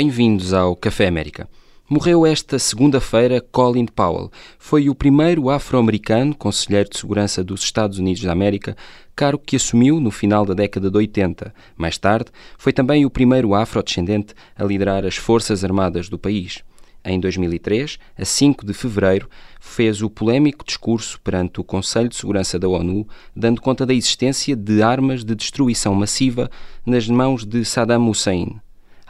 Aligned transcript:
Bem-vindos 0.00 0.54
ao 0.54 0.76
Café 0.76 1.08
América. 1.08 1.48
Morreu 1.90 2.24
esta 2.24 2.56
segunda-feira 2.56 3.40
Colin 3.40 3.84
Powell. 3.84 4.30
Foi 4.56 4.88
o 4.88 4.94
primeiro 4.94 5.50
afro-americano 5.50 6.36
conselheiro 6.36 6.88
de 6.88 6.96
segurança 6.96 7.42
dos 7.42 7.64
Estados 7.64 7.98
Unidos 7.98 8.22
da 8.22 8.30
América, 8.30 8.76
cargo 9.16 9.42
que 9.44 9.56
assumiu 9.56 9.98
no 9.98 10.12
final 10.12 10.46
da 10.46 10.54
década 10.54 10.88
de 10.88 10.96
80. 10.96 11.52
Mais 11.76 11.98
tarde, 11.98 12.30
foi 12.56 12.72
também 12.72 13.04
o 13.04 13.10
primeiro 13.10 13.56
afrodescendente 13.56 14.34
a 14.56 14.62
liderar 14.62 15.04
as 15.04 15.16
Forças 15.16 15.64
Armadas 15.64 16.08
do 16.08 16.16
país. 16.16 16.62
Em 17.04 17.18
2003, 17.18 17.98
a 18.16 18.24
5 18.24 18.64
de 18.64 18.74
fevereiro, 18.74 19.28
fez 19.58 20.00
o 20.00 20.08
polémico 20.08 20.64
discurso 20.64 21.20
perante 21.22 21.60
o 21.60 21.64
Conselho 21.64 22.08
de 22.08 22.14
Segurança 22.14 22.56
da 22.56 22.68
ONU, 22.68 23.04
dando 23.34 23.60
conta 23.60 23.84
da 23.84 23.92
existência 23.92 24.54
de 24.54 24.80
armas 24.80 25.24
de 25.24 25.34
destruição 25.34 25.92
massiva 25.92 26.48
nas 26.86 27.08
mãos 27.08 27.44
de 27.44 27.64
Saddam 27.64 28.08
Hussein. 28.08 28.60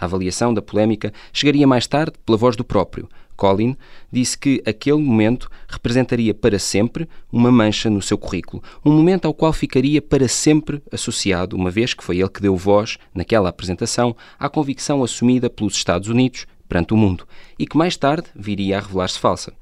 A 0.00 0.04
avaliação 0.04 0.54
da 0.54 0.62
polémica 0.62 1.12
chegaria 1.32 1.66
mais 1.66 1.86
tarde 1.86 2.12
pela 2.24 2.38
voz 2.38 2.56
do 2.56 2.64
próprio. 2.64 3.08
Colin 3.38 3.76
disse 4.10 4.36
que 4.36 4.60
aquele 4.66 4.98
momento 4.98 5.48
representaria 5.68 6.34
para 6.34 6.58
sempre 6.58 7.08
uma 7.32 7.52
mancha 7.52 7.88
no 7.88 8.02
seu 8.02 8.18
currículo, 8.18 8.62
um 8.84 8.90
momento 8.90 9.26
ao 9.26 9.32
qual 9.32 9.52
ficaria 9.52 10.02
para 10.02 10.26
sempre 10.26 10.82
associado, 10.90 11.54
uma 11.54 11.70
vez 11.70 11.94
que 11.94 12.02
foi 12.02 12.18
ele 12.18 12.28
que 12.28 12.42
deu 12.42 12.56
voz, 12.56 12.98
naquela 13.14 13.48
apresentação, 13.48 14.16
à 14.38 14.48
convicção 14.48 15.04
assumida 15.04 15.48
pelos 15.48 15.74
Estados 15.74 16.08
Unidos 16.08 16.46
perante 16.68 16.92
o 16.92 16.96
mundo 16.96 17.26
e 17.58 17.64
que 17.64 17.78
mais 17.78 17.96
tarde 17.96 18.28
viria 18.34 18.76
a 18.76 18.80
revelar-se 18.80 19.18
falsa. 19.18 19.52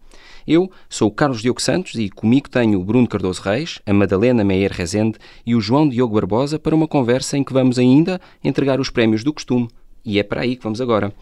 Eu 0.47 0.71
sou 0.89 1.09
o 1.09 1.13
Carlos 1.13 1.43
Diogo 1.43 1.61
Santos 1.61 1.97
e 1.97 2.09
comigo 2.09 2.49
tenho 2.49 2.81
o 2.81 2.85
Bruno 2.85 3.07
Cardoso 3.07 3.43
Reis, 3.43 3.81
a 3.85 3.93
Madalena 3.93 4.45
Meyer 4.45 4.73
Rezende 4.73 5.19
e 5.45 5.55
o 5.55 5.61
João 5.61 5.89
Diogo 5.89 6.15
Barbosa 6.15 6.59
para 6.59 6.75
uma 6.75 6.89
conversa 6.89 7.37
em 7.37 7.45
que 7.45 7.53
vamos 7.53 7.79
ainda 7.79 8.21
entregar 8.43 8.81
os 8.81 8.89
prémios 8.89 9.23
do 9.23 9.35
costume 9.35 9.69
e 10.07 10.21
é 10.21 10.23
para 10.23 10.43
aí 10.43 10.57
que 10.57 10.63
vamos 10.63 10.81
agora. 10.81 11.13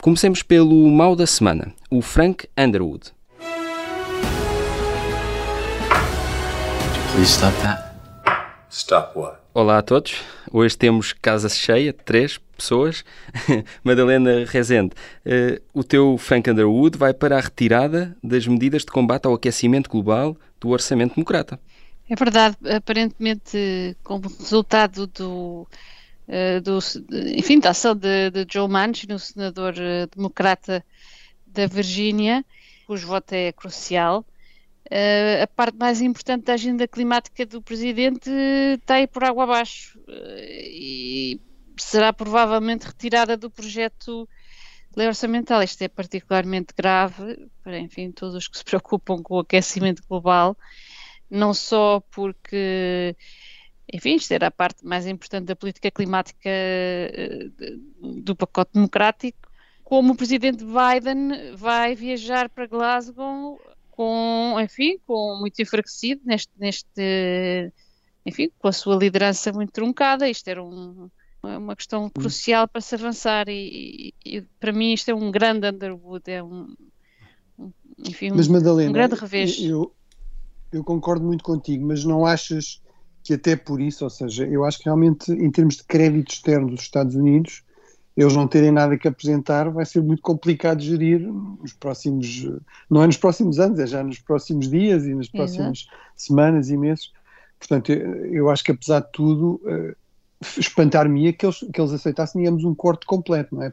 Comecemos 0.00 0.42
pelo 0.42 0.90
mal 0.90 1.14
da 1.14 1.26
semana, 1.26 1.72
o 1.90 2.00
Frank 2.00 2.48
Underwood. 2.58 3.12
Please 7.12 7.30
stop 7.30 7.56
that. 7.62 7.94
Stop 8.70 9.18
what? 9.18 9.38
Olá 9.54 9.78
a 9.78 9.82
todos. 9.82 10.16
Hoje 10.52 10.76
temos 10.76 11.12
casa 11.14 11.48
cheia, 11.48 11.92
três 11.92 12.38
pessoas. 12.56 13.04
Madalena 13.84 14.44
Rezende, 14.46 14.92
uh, 15.24 15.62
o 15.72 15.82
teu 15.84 16.18
Frank 16.18 16.50
Underwood 16.50 16.98
vai 16.98 17.14
para 17.14 17.38
a 17.38 17.40
retirada 17.40 18.16
das 18.22 18.46
medidas 18.46 18.82
de 18.82 18.90
combate 18.90 19.26
ao 19.26 19.34
aquecimento 19.34 19.88
global 19.88 20.36
do 20.60 20.70
Orçamento 20.70 21.14
Democrata. 21.14 21.58
É 22.08 22.14
verdade, 22.14 22.56
aparentemente, 22.70 23.96
como 24.04 24.28
resultado 24.28 25.06
do 25.06 25.66
do, 26.62 26.78
enfim, 27.36 27.60
da 27.60 27.70
ação 27.70 27.94
de, 27.94 28.30
de 28.30 28.46
Joe 28.50 28.68
Manchin, 28.68 29.12
o 29.12 29.18
senador 29.18 29.74
uh, 29.74 30.08
democrata 30.14 30.84
da 31.46 31.66
Virgínia, 31.66 32.44
cujo 32.86 33.06
voto 33.06 33.32
é 33.32 33.52
crucial. 33.52 34.26
Uh, 34.86 35.42
a 35.42 35.46
parte 35.46 35.76
mais 35.76 36.00
importante 36.00 36.44
da 36.44 36.54
agenda 36.54 36.86
climática 36.86 37.46
do 37.46 37.62
presidente 37.62 38.30
está 38.74 38.94
aí 38.94 39.06
por 39.06 39.24
água 39.24 39.44
abaixo 39.44 39.98
e 40.08 41.40
será 41.78 42.12
provavelmente 42.12 42.86
retirada 42.86 43.36
do 43.36 43.50
projeto 43.50 44.28
lei 44.96 45.06
orçamental. 45.06 45.62
Isto 45.62 45.82
é 45.82 45.88
particularmente 45.88 46.72
grave 46.76 47.48
para, 47.62 47.78
enfim, 47.78 48.10
todos 48.10 48.34
os 48.34 48.48
que 48.48 48.58
se 48.58 48.64
preocupam 48.64 49.22
com 49.22 49.34
o 49.36 49.40
aquecimento 49.40 50.02
global, 50.08 50.56
não 51.30 51.52
só 51.52 52.00
porque 52.10 53.14
enfim, 53.92 54.16
isto 54.16 54.32
era 54.32 54.48
a 54.48 54.50
parte 54.50 54.84
mais 54.84 55.06
importante 55.06 55.46
da 55.46 55.56
política 55.56 55.90
climática 55.90 56.48
eh, 56.48 57.48
do 58.00 58.34
pacote 58.34 58.72
democrático, 58.74 59.48
como 59.84 60.12
o 60.12 60.16
presidente 60.16 60.64
Biden 60.64 61.54
vai 61.54 61.94
viajar 61.94 62.48
para 62.48 62.66
Glasgow 62.66 63.60
com, 63.92 64.56
enfim, 64.60 64.98
com 65.06 65.38
muito 65.40 65.60
enfraquecido 65.62 66.20
neste, 66.24 66.50
neste 66.58 67.72
enfim, 68.24 68.50
com 68.58 68.66
a 68.66 68.72
sua 68.72 68.96
liderança 68.96 69.52
muito 69.52 69.72
truncada, 69.72 70.28
isto 70.28 70.48
era 70.48 70.62
um, 70.62 71.08
uma 71.42 71.76
questão 71.76 72.10
crucial 72.10 72.66
para 72.66 72.80
se 72.80 72.94
avançar 72.96 73.48
e, 73.48 74.12
e, 74.24 74.42
para 74.58 74.72
mim 74.72 74.92
isto 74.92 75.08
é 75.10 75.14
um 75.14 75.30
grande 75.30 75.68
Underwood, 75.68 76.28
é 76.28 76.42
um, 76.42 76.74
um 77.56 77.72
enfim, 78.00 78.30
mas, 78.34 78.48
Madalena, 78.48 78.90
um 78.90 78.92
grande 78.92 79.14
revés. 79.14 79.56
Eu, 79.60 79.94
eu 80.72 80.82
concordo 80.82 81.24
muito 81.24 81.44
contigo, 81.44 81.86
mas 81.86 82.04
não 82.04 82.26
achas 82.26 82.82
que 83.26 83.34
até 83.34 83.56
por 83.56 83.80
isso, 83.80 84.04
ou 84.04 84.10
seja, 84.10 84.46
eu 84.46 84.64
acho 84.64 84.78
que 84.78 84.84
realmente 84.84 85.32
em 85.32 85.50
termos 85.50 85.76
de 85.76 85.84
crédito 85.84 86.32
externo 86.32 86.70
dos 86.70 86.82
Estados 86.82 87.14
Unidos, 87.14 87.62
eles 88.16 88.34
não 88.34 88.48
terem 88.48 88.70
nada 88.70 88.96
que 88.96 89.06
apresentar, 89.06 89.68
vai 89.68 89.84
ser 89.84 90.02
muito 90.02 90.22
complicado 90.22 90.80
gerir 90.80 91.20
nos 91.20 91.74
próximos, 91.74 92.48
não 92.88 93.02
é 93.02 93.06
nos 93.06 93.18
próximos 93.18 93.58
anos, 93.58 93.78
é 93.78 93.86
já 93.86 94.02
nos 94.02 94.18
próximos 94.20 94.70
dias 94.70 95.04
e 95.04 95.14
nas 95.14 95.28
próximas 95.28 95.80
Exato. 95.80 95.96
semanas 96.16 96.70
e 96.70 96.76
meses. 96.76 97.12
Portanto, 97.58 97.92
eu 97.92 98.48
acho 98.48 98.64
que 98.64 98.72
apesar 98.72 99.00
de 99.00 99.12
tudo, 99.12 99.60
uh, 99.64 99.94
espantar-me 100.58 101.32
que 101.32 101.44
eles, 101.44 101.58
que 101.72 101.80
eles 101.80 101.92
aceitassem, 101.92 102.42
digamos, 102.42 102.64
um 102.64 102.74
corte 102.74 103.04
completo, 103.04 103.54
não 103.54 103.64
é? 103.64 103.72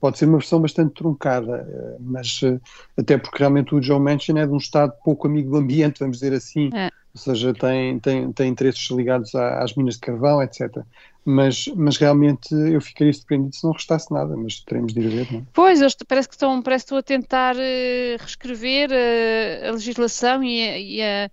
Pode 0.00 0.18
ser 0.18 0.26
uma 0.26 0.38
versão 0.38 0.60
bastante 0.60 0.94
truncada, 0.94 1.66
uh, 1.66 1.96
mas 2.00 2.42
uh, 2.42 2.60
até 2.96 3.16
porque 3.16 3.38
realmente 3.38 3.74
o 3.74 3.82
Joe 3.82 3.98
Manchin 3.98 4.38
é 4.38 4.46
de 4.46 4.52
um 4.52 4.58
Estado 4.58 4.92
pouco 5.02 5.26
amigo 5.26 5.50
do 5.50 5.56
ambiente, 5.56 6.00
vamos 6.00 6.18
dizer 6.18 6.34
assim, 6.34 6.68
é 6.74 6.90
ou 7.18 7.34
seja, 7.34 7.52
tem, 7.52 7.98
tem, 7.98 8.32
tem 8.32 8.48
interesses 8.48 8.88
ligados 8.90 9.34
às 9.34 9.74
minas 9.74 9.94
de 9.94 10.00
carvão, 10.00 10.40
etc. 10.40 10.78
Mas, 11.24 11.66
mas 11.74 11.96
realmente 11.96 12.54
eu 12.54 12.80
ficaria 12.80 13.12
surpreendido 13.12 13.54
se 13.54 13.64
não 13.64 13.72
restasse 13.72 14.12
nada, 14.12 14.36
mas 14.36 14.60
teremos 14.60 14.94
de 14.94 15.00
ir 15.00 15.08
ver, 15.08 15.32
não 15.32 15.40
é? 15.40 15.42
Pois, 15.52 15.80
parece 16.06 16.28
que 16.28 16.34
estão, 16.34 16.62
parece 16.62 16.84
que 16.84 16.86
estão 16.86 16.98
a 16.98 17.02
tentar 17.02 17.56
uh, 17.56 18.18
reescrever 18.18 18.90
uh, 18.90 19.68
a 19.68 19.72
legislação 19.72 20.42
e 20.42 20.62
a, 20.62 20.78
e, 20.78 21.02
a, 21.02 21.30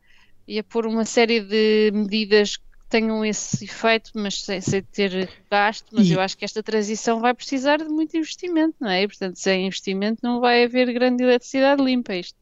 e 0.47 0.59
a 0.59 0.63
pôr 0.63 0.87
uma 0.87 1.05
série 1.05 1.39
de 1.39 1.91
medidas 1.93 2.57
tenham 2.89 3.25
esse 3.25 3.65
efeito, 3.65 4.11
mas 4.13 4.41
sem, 4.41 4.61
sem 4.61 4.81
ter 4.81 5.29
gasto, 5.49 5.87
mas 5.91 6.07
e... 6.07 6.13
eu 6.13 6.21
acho 6.21 6.37
que 6.37 6.45
esta 6.45 6.61
transição 6.61 7.19
vai 7.19 7.33
precisar 7.33 7.77
de 7.77 7.85
muito 7.85 8.15
investimento, 8.15 8.75
não 8.79 8.89
é? 8.89 9.03
E, 9.03 9.07
portanto, 9.07 9.37
sem 9.37 9.65
investimento 9.65 10.19
não 10.23 10.39
vai 10.39 10.63
haver 10.63 10.93
grande 10.93 11.23
eletricidade 11.23 11.83
limpa. 11.83 12.15
Isto 12.15 12.37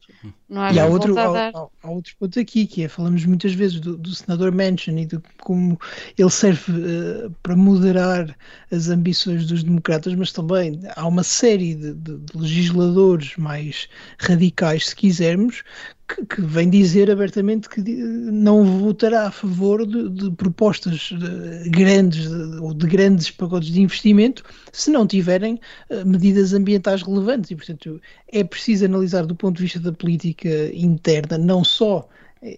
não 0.48 0.62
há, 0.62 0.72
e 0.72 0.78
há 0.78 0.86
outro, 0.86 1.18
há, 1.18 1.48
há, 1.48 1.68
há, 1.82 1.90
outro 1.90 2.14
ponto 2.18 2.38
aqui, 2.38 2.66
que 2.66 2.84
é, 2.84 2.88
falamos 2.88 3.24
muitas 3.24 3.54
vezes 3.54 3.80
do, 3.80 3.96
do 3.96 4.14
senador 4.14 4.52
Manchin 4.52 4.98
e 4.98 5.06
de 5.06 5.18
como 5.40 5.78
ele 6.16 6.30
serve 6.30 6.72
uh, 6.72 7.30
para 7.42 7.56
moderar 7.56 8.36
as 8.70 8.88
ambições 8.88 9.46
dos 9.46 9.64
democratas, 9.64 10.14
mas 10.14 10.32
também 10.32 10.80
há 10.94 11.06
uma 11.06 11.22
série 11.22 11.74
de, 11.74 11.94
de, 11.94 12.18
de 12.18 12.38
legisladores 12.38 13.36
mais 13.36 13.88
radicais, 14.18 14.88
se 14.88 14.96
quisermos, 14.96 15.62
que, 16.06 16.24
que, 16.26 16.40
vem 16.40 16.68
dizer 16.68 17.10
abertamente 17.10 17.68
que 17.68 17.80
não 17.80 18.64
votará 18.80 19.28
a 19.28 19.30
favor 19.30 19.86
de, 19.86 20.08
de 20.10 20.30
propostas 20.32 21.10
de, 21.10 21.70
grandes 21.70 22.28
de, 22.28 22.58
ou 22.60 22.74
de 22.74 22.86
grandes 22.86 23.30
pacotes 23.30 23.70
de 23.70 23.80
investimento 23.80 24.42
se 24.72 24.90
não 24.90 25.06
tiverem 25.06 25.58
uh, 25.90 26.06
medidas 26.06 26.52
ambientais 26.52 27.02
relevantes. 27.02 27.50
E, 27.50 27.56
portanto, 27.56 28.00
é 28.28 28.44
preciso 28.44 28.84
analisar 28.84 29.24
do 29.24 29.34
ponto 29.34 29.56
de 29.56 29.62
vista 29.62 29.80
da 29.80 29.92
política 29.92 30.70
interna 30.74 31.38
não 31.38 31.64
só 31.64 32.08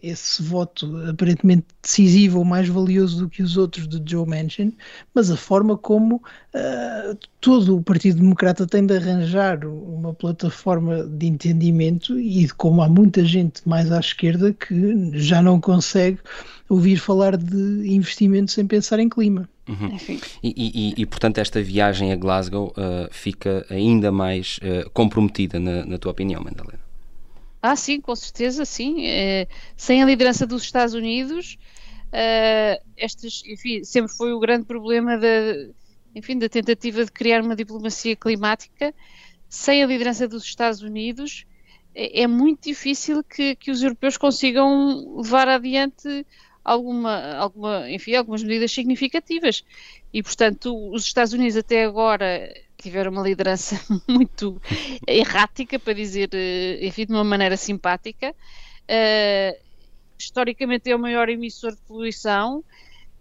esse 0.02 0.42
voto 0.42 0.86
aparentemente 1.08 1.66
decisivo 1.80 2.38
ou 2.38 2.44
mais 2.44 2.68
valioso 2.68 3.20
do 3.20 3.28
que 3.28 3.42
os 3.42 3.56
outros 3.56 3.86
de 3.86 4.02
Joe 4.04 4.26
Manchin, 4.26 4.72
mas 5.14 5.30
a 5.30 5.36
forma 5.36 5.76
como 5.78 6.16
uh, 6.16 7.18
todo 7.40 7.76
o 7.76 7.82
Partido 7.82 8.18
Democrata 8.20 8.66
tem 8.66 8.84
de 8.84 8.96
arranjar 8.96 9.64
uma 9.64 10.12
plataforma 10.12 11.04
de 11.04 11.26
entendimento 11.26 12.18
e 12.18 12.46
de 12.46 12.54
como 12.54 12.82
há 12.82 12.88
muita 12.88 13.24
gente 13.24 13.62
mais 13.64 13.92
à 13.92 14.00
esquerda 14.00 14.52
que 14.52 15.10
já 15.14 15.40
não 15.40 15.60
consegue 15.60 16.18
ouvir 16.68 16.96
falar 16.96 17.36
de 17.36 17.88
investimento 17.88 18.50
sem 18.50 18.66
pensar 18.66 18.98
em 18.98 19.08
clima. 19.08 19.48
Uhum. 19.68 19.96
E, 20.42 20.54
e, 20.56 20.94
e, 20.96 21.06
portanto, 21.06 21.38
esta 21.38 21.60
viagem 21.60 22.12
a 22.12 22.16
Glasgow 22.16 22.72
uh, 22.76 23.08
fica 23.10 23.66
ainda 23.68 24.12
mais 24.12 24.58
uh, 24.58 24.88
comprometida, 24.90 25.58
na, 25.58 25.84
na 25.84 25.98
tua 25.98 26.12
opinião, 26.12 26.42
Madalena? 26.42 26.85
Ah, 27.62 27.76
sim, 27.76 28.00
com 28.00 28.14
certeza, 28.14 28.64
sim. 28.64 29.06
É, 29.06 29.48
sem 29.76 30.02
a 30.02 30.06
liderança 30.06 30.46
dos 30.46 30.62
Estados 30.62 30.94
Unidos, 30.94 31.56
uh, 32.06 32.84
estes, 32.96 33.42
enfim, 33.46 33.82
sempre 33.84 34.12
foi 34.12 34.32
o 34.32 34.38
grande 34.38 34.66
problema 34.66 35.16
da, 35.18 35.26
enfim, 36.14 36.38
da 36.38 36.48
tentativa 36.48 37.04
de 37.04 37.12
criar 37.12 37.42
uma 37.42 37.56
diplomacia 37.56 38.16
climática. 38.16 38.94
Sem 39.48 39.82
a 39.82 39.86
liderança 39.86 40.26
dos 40.28 40.44
Estados 40.44 40.82
Unidos, 40.82 41.44
é, 41.94 42.22
é 42.22 42.26
muito 42.26 42.64
difícil 42.64 43.24
que, 43.24 43.56
que 43.56 43.70
os 43.70 43.82
europeus 43.82 44.16
consigam 44.16 45.16
levar 45.16 45.48
adiante 45.48 46.26
alguma, 46.66 47.36
alguma, 47.36 47.88
enfim, 47.88 48.16
algumas 48.16 48.42
medidas 48.42 48.72
significativas. 48.72 49.64
E, 50.12 50.22
portanto, 50.22 50.74
os 50.90 51.04
Estados 51.04 51.32
Unidos 51.32 51.56
até 51.56 51.84
agora 51.84 52.52
tiveram 52.76 53.12
uma 53.12 53.22
liderança 53.22 53.80
muito 54.08 54.60
errática, 55.06 55.78
para 55.78 55.94
dizer, 55.94 56.30
eh, 56.32 56.84
enfim, 56.84 57.06
de 57.06 57.12
uma 57.12 57.24
maneira 57.24 57.56
simpática. 57.56 58.34
Uh, 58.88 59.58
historicamente 60.18 60.90
é 60.90 60.96
o 60.96 60.98
maior 60.98 61.28
emissor 61.28 61.72
de 61.72 61.80
poluição. 61.82 62.64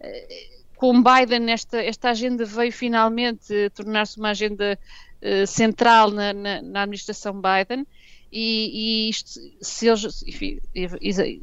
Uh, 0.01 0.55
com 0.75 1.01
Biden, 1.01 1.51
esta, 1.51 1.81
esta 1.83 2.09
agenda 2.09 2.45
veio 2.45 2.71
finalmente 2.71 3.69
tornar-se 3.71 4.17
uma 4.17 4.29
agenda 4.29 4.77
uh, 5.21 5.47
central 5.47 6.11
na, 6.11 6.33
na, 6.33 6.61
na, 6.61 6.81
administração 6.81 7.39
Biden. 7.41 7.85
E, 8.31 9.07
e 9.07 9.09
isto, 9.09 9.39
se, 9.61 9.87
eles, 9.87 10.23
enfim, 10.27 10.59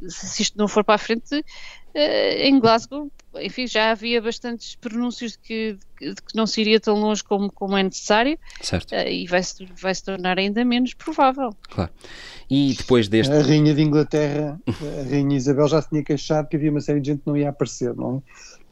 se 0.09 0.43
isto 0.43 0.59
não 0.59 0.69
for 0.69 0.85
para 0.85 0.97
a 0.97 0.99
frente, 0.99 1.43
Uh, 1.95 2.41
em 2.41 2.59
Glasgow, 2.59 3.13
enfim, 3.39 3.67
já 3.67 3.91
havia 3.91 4.21
bastantes 4.23 4.75
pronúncios 4.77 5.33
de 5.33 5.39
que, 5.39 5.79
de 6.01 6.15
que 6.15 6.35
não 6.35 6.47
se 6.47 6.59
iria 6.63 6.81
tão 6.81 6.99
longe 6.99 7.23
como, 7.23 7.53
como 7.53 7.77
é 7.77 7.83
necessário 7.83 8.39
certo. 8.63 8.93
Uh, 8.93 9.09
e 9.09 9.27
vai 9.27 9.43
se, 9.43 9.67
vai 9.79 9.95
se 9.95 10.03
tornar 10.03 10.39
ainda 10.39 10.65
menos 10.65 10.95
provável. 10.95 11.55
Claro. 11.69 11.91
E 12.49 12.75
depois 12.79 13.09
deste. 13.09 13.31
A 13.31 13.43
Rainha 13.43 13.75
de 13.75 13.83
Inglaterra, 13.83 14.59
a 14.67 15.11
Rainha 15.11 15.37
Isabel 15.37 15.69
já 15.69 15.83
se 15.83 15.91
tinha 15.91 16.03
queixado 16.03 16.49
que 16.49 16.57
havia 16.57 16.71
uma 16.71 16.81
série 16.81 16.99
de 16.99 17.09
gente 17.09 17.21
que 17.21 17.27
não 17.27 17.37
ia 17.37 17.51
aparecer, 17.51 17.95
não 17.95 18.23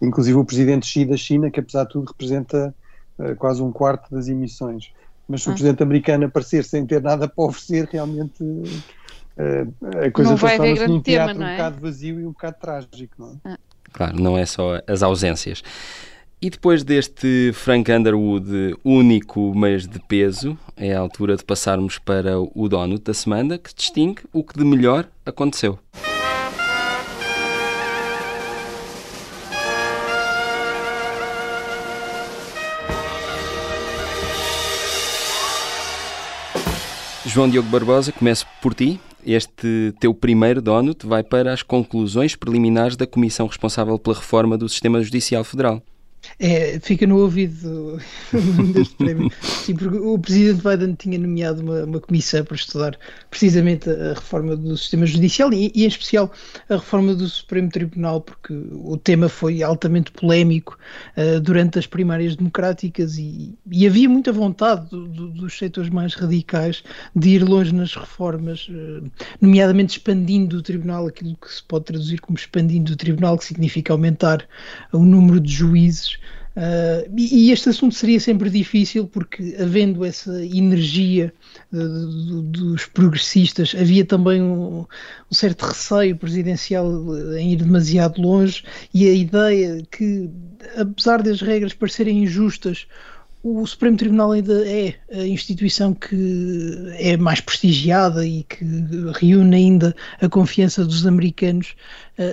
é? 0.00 0.06
Inclusive 0.06 0.38
o 0.38 0.44
presidente 0.44 0.86
Xi 0.86 1.04
da 1.04 1.16
China, 1.18 1.50
que 1.50 1.60
apesar 1.60 1.84
de 1.84 1.90
tudo 1.90 2.08
representa 2.08 2.74
uh, 3.18 3.36
quase 3.36 3.62
um 3.62 3.70
quarto 3.70 4.10
das 4.10 4.28
emissões. 4.28 4.92
Mas 5.30 5.42
se 5.42 5.48
o 5.48 5.52
ah. 5.52 5.54
presidente 5.54 5.82
americano 5.82 6.26
aparecer 6.26 6.64
sem 6.64 6.84
ter 6.84 7.00
nada 7.00 7.28
para 7.28 7.44
oferecer, 7.44 7.88
realmente 7.90 8.42
uh, 8.42 9.74
a 10.04 10.10
coisa 10.10 10.36
transforma-se 10.36 10.86
num 10.88 11.00
teatro 11.00 11.34
tema, 11.34 11.50
é? 11.50 11.52
um 11.52 11.56
bocado 11.56 11.80
vazio 11.80 12.20
e 12.20 12.26
um 12.26 12.32
bocado 12.32 12.56
trágico, 12.60 13.14
não 13.16 13.28
é? 13.28 13.52
Ah. 13.52 13.58
Claro, 13.92 14.20
não 14.20 14.36
é 14.36 14.44
só 14.44 14.80
as 14.88 15.02
ausências. 15.04 15.62
E 16.42 16.50
depois 16.50 16.82
deste 16.82 17.52
Frank 17.52 17.92
Underwood 17.92 18.76
único, 18.84 19.52
mas 19.54 19.86
de 19.86 20.00
peso, 20.00 20.58
é 20.76 20.94
a 20.94 20.98
altura 20.98 21.36
de 21.36 21.44
passarmos 21.44 21.98
para 21.98 22.40
o 22.40 22.68
Donut 22.68 23.04
da 23.04 23.14
semana, 23.14 23.58
que 23.58 23.74
distingue 23.74 24.22
o 24.32 24.42
que 24.42 24.58
de 24.58 24.64
melhor 24.64 25.06
aconteceu. 25.24 25.78
João 37.32 37.48
Diogo 37.48 37.68
Barbosa, 37.68 38.10
começo 38.10 38.44
por 38.60 38.74
ti. 38.74 39.00
Este 39.24 39.94
teu 40.00 40.12
primeiro 40.12 40.60
donut 40.60 41.06
vai 41.06 41.22
para 41.22 41.52
as 41.52 41.62
conclusões 41.62 42.34
preliminares 42.34 42.96
da 42.96 43.06
comissão 43.06 43.46
responsável 43.46 43.96
pela 44.00 44.16
reforma 44.16 44.58
do 44.58 44.68
sistema 44.68 45.00
judicial 45.00 45.44
federal. 45.44 45.80
É, 46.38 46.78
fica 46.80 47.06
no 47.06 47.18
ouvido 47.18 47.98
deste 48.72 48.94
prémio. 48.96 49.30
Sim, 49.42 49.74
porque 49.74 49.96
o 49.96 50.18
presidente 50.18 50.62
Biden 50.62 50.94
tinha 50.94 51.18
nomeado 51.18 51.62
uma, 51.62 51.84
uma 51.84 52.00
comissão 52.00 52.44
para 52.44 52.56
estudar 52.56 52.98
precisamente 53.30 53.90
a, 53.90 54.14
reforma 54.14 54.56
do 54.56 54.76
sistema 54.76 55.06
judicial 55.06 55.52
e, 55.52 55.70
e, 55.74 55.84
em 55.84 55.86
especial, 55.86 56.32
a 56.68 56.76
reforma 56.76 57.14
do 57.14 57.28
Supremo 57.28 57.68
Tribunal, 57.68 58.20
porque 58.20 58.54
o 58.54 58.96
tema 58.96 59.28
foi 59.28 59.62
altamente 59.62 60.10
polémico 60.12 60.78
uh, 61.16 61.40
durante 61.40 61.78
as 61.78 61.86
primárias 61.86 62.36
democráticas 62.36 63.18
e, 63.18 63.54
e 63.70 63.86
havia 63.86 64.08
muita 64.08 64.32
vontade 64.32 64.88
do, 64.88 65.06
do, 65.08 65.28
dos 65.28 65.58
setores 65.58 65.90
mais 65.90 66.14
radicais 66.14 66.82
de 67.14 67.30
ir 67.30 67.44
longe 67.44 67.74
nas 67.74 67.94
reformas, 67.94 68.68
uh, 68.68 69.10
nomeadamente 69.40 69.98
expandindo 69.98 70.58
o 70.58 70.62
tribunal, 70.62 71.06
aquilo 71.06 71.36
que 71.36 71.52
se 71.52 71.62
pode 71.62 71.84
traduzir 71.86 72.20
como 72.20 72.38
expandindo 72.38 72.92
o 72.92 72.96
tribunal, 72.96 73.36
que 73.36 73.44
significa 73.44 73.92
aumentar 73.92 74.46
o 74.92 75.00
número 75.00 75.40
de 75.40 75.52
juízes 75.52 76.19
Uh, 76.56 77.08
e, 77.16 77.52
este 77.52 77.68
assunto 77.68 77.94
seria 77.94 78.18
sempre 78.18 78.50
difícil 78.50 79.06
porque, 79.06 79.56
havendo 79.60 80.04
essa 80.04 80.44
energia 80.44 81.32
uh, 81.72 82.42
dos 82.42 82.86
progressistas, 82.86 83.74
havia 83.78 84.04
também 84.04 84.42
um, 84.42 84.80
um, 84.80 84.86
certo 85.34 85.66
receio 85.66 86.16
presidencial 86.16 86.86
em 87.36 87.52
ir 87.52 87.56
demasiado 87.56 88.20
longe 88.20 88.64
e 88.92 89.08
a 89.08 89.12
ideia 89.12 89.80
que, 89.92 90.28
apesar 90.76 91.22
das 91.22 91.40
regras 91.40 91.72
parecerem 91.72 92.24
injustas, 92.24 92.86
o 93.42 93.64
Supremo 93.66 93.96
Tribunal 93.96 94.32
ainda 94.32 94.68
é 94.68 94.96
a 95.12 95.26
instituição 95.26 95.94
que 95.94 96.92
é 96.98 97.16
mais 97.16 97.40
prestigiada 97.40 98.26
e 98.26 98.42
que 98.42 98.64
reúne 99.18 99.56
ainda 99.56 99.96
a 100.20 100.28
confiança 100.28 100.84
dos 100.84 101.06
americanos 101.06 101.74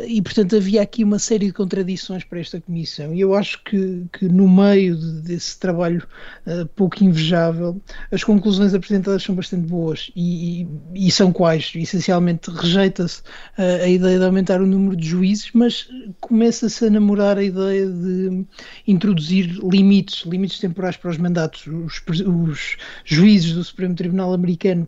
e, 0.07 0.21
portanto, 0.21 0.55
havia 0.55 0.81
aqui 0.81 1.03
uma 1.03 1.19
série 1.19 1.47
de 1.47 1.53
contradições 1.53 2.23
para 2.23 2.39
esta 2.39 2.59
comissão. 2.59 3.13
E 3.13 3.21
eu 3.21 3.33
acho 3.33 3.63
que, 3.63 4.05
que 4.11 4.27
no 4.27 4.47
meio 4.47 4.97
de, 4.97 5.21
desse 5.21 5.57
trabalho 5.59 6.05
uh, 6.45 6.65
pouco 6.75 7.03
invejável, 7.03 7.81
as 8.11 8.23
conclusões 8.23 8.73
apresentadas 8.73 9.23
são 9.23 9.35
bastante 9.35 9.67
boas. 9.67 10.11
E, 10.15 10.61
e, 10.61 11.07
e 11.07 11.11
são 11.11 11.31
quais? 11.31 11.71
Essencialmente, 11.75 12.49
rejeita-se 12.51 13.21
uh, 13.21 13.83
a 13.83 13.87
ideia 13.87 14.19
de 14.19 14.25
aumentar 14.25 14.61
o 14.61 14.65
número 14.65 14.95
de 14.95 15.07
juízes, 15.07 15.49
mas 15.53 15.87
começa-se 16.19 16.85
a 16.85 16.89
namorar 16.89 17.37
a 17.37 17.43
ideia 17.43 17.87
de 17.87 18.45
introduzir 18.87 19.57
limites, 19.63 20.25
limites 20.25 20.59
temporais 20.59 20.97
para 20.97 21.11
os 21.11 21.17
mandatos. 21.17 21.65
Os, 21.67 22.01
os 22.25 22.77
juízes 23.05 23.53
do 23.53 23.63
Supremo 23.63 23.95
Tribunal 23.95 24.33
Americano 24.33 24.87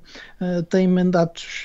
têm 0.69 0.87
mandatos 0.87 1.63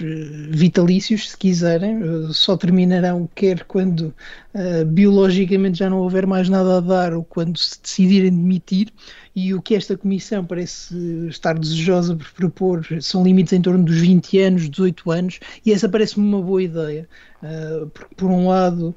vitalícios, 0.51 1.31
se 1.31 1.37
quiserem, 1.37 2.01
só 2.33 2.57
terminarão 2.57 3.14
quer 3.35 3.65
quando 3.65 4.15
uh, 4.55 4.85
biologicamente 4.85 5.79
já 5.79 5.89
não 5.89 5.99
houver 5.99 6.27
mais 6.27 6.49
nada 6.49 6.79
a 6.79 6.81
dar 6.81 7.13
ou 7.15 7.25
quando 7.25 7.59
se 7.59 7.81
decidirem 7.81 8.31
demitir. 8.31 8.89
E 9.37 9.53
o 9.53 9.61
que 9.61 9.75
esta 9.75 9.97
comissão 9.97 10.45
parece 10.45 10.95
estar 11.29 11.59
desejosa 11.59 12.15
por 12.15 12.31
propor 12.33 12.87
são 13.01 13.25
limites 13.25 13.53
em 13.53 13.61
torno 13.61 13.85
dos 13.85 14.01
20 14.01 14.39
anos, 14.39 14.71
18 14.71 15.11
anos, 15.11 15.41
e 15.67 15.73
essa 15.73 15.89
parece-me 15.89 16.25
uma 16.27 16.41
boa 16.41 16.63
ideia. 16.63 17.09
Uh, 17.43 17.87
porque, 17.89 18.15
por 18.15 18.31
um 18.31 18.49
lado, 18.49 18.95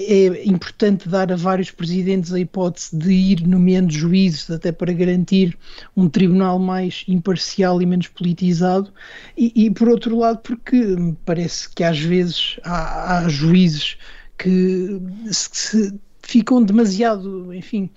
é 0.00 0.46
importante 0.46 1.08
dar 1.08 1.32
a 1.32 1.36
vários 1.36 1.72
presidentes 1.72 2.32
a 2.32 2.38
hipótese 2.38 2.96
de 2.96 3.12
ir 3.12 3.46
nomeando 3.46 3.92
juízes 3.92 4.48
até 4.48 4.70
para 4.70 4.92
garantir 4.92 5.58
um 5.96 6.08
tribunal 6.08 6.58
mais 6.58 7.04
imparcial 7.08 7.82
e 7.82 7.86
menos 7.86 8.06
politizado. 8.06 8.92
E, 9.36 9.64
e 9.64 9.70
por 9.70 9.88
outro 9.88 10.16
lado 10.16 10.38
porque 10.38 10.96
parece 11.24 11.68
que 11.70 11.82
às 11.82 11.98
vezes 11.98 12.60
há, 12.62 13.18
há 13.18 13.28
juízes 13.28 13.98
que 14.38 15.00
se, 15.32 15.50
se 15.52 16.00
ficam 16.22 16.62
demasiado, 16.62 17.52
enfim, 17.52 17.90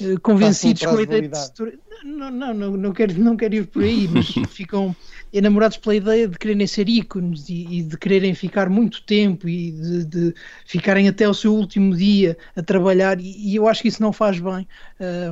eh, 0.00 0.16
convencidos 0.22 0.82
com 0.84 0.96
a 0.96 1.02
ideia 1.02 1.28
de 1.28 1.78
não, 2.02 2.30
não, 2.30 2.54
não, 2.54 2.70
não, 2.76 2.92
quero, 2.92 3.18
não 3.18 3.36
quero 3.36 3.54
ir 3.54 3.66
por 3.66 3.82
aí, 3.82 4.08
mas 4.08 4.26
ficam 4.50 4.96
enamorados 5.34 5.76
pela 5.76 5.96
ideia 5.96 6.28
de 6.28 6.38
quererem 6.38 6.66
ser 6.66 6.88
ícones 6.88 7.48
e, 7.48 7.66
e 7.78 7.82
de 7.82 7.96
quererem 7.98 8.34
ficar 8.34 8.70
muito 8.70 9.02
tempo 9.02 9.48
e 9.48 9.72
de, 9.72 10.04
de, 10.04 10.34
ficarem 10.64 11.08
até 11.08 11.28
o 11.28 11.34
seu 11.34 11.52
último 11.52 11.96
dia 11.96 12.36
a 12.56 12.62
trabalhar 12.62 13.20
e, 13.20 13.50
e 13.50 13.56
eu 13.56 13.66
acho 13.66 13.82
que 13.82 13.88
isso 13.88 14.00
não 14.00 14.12
faz 14.12 14.38
bem 14.38 14.66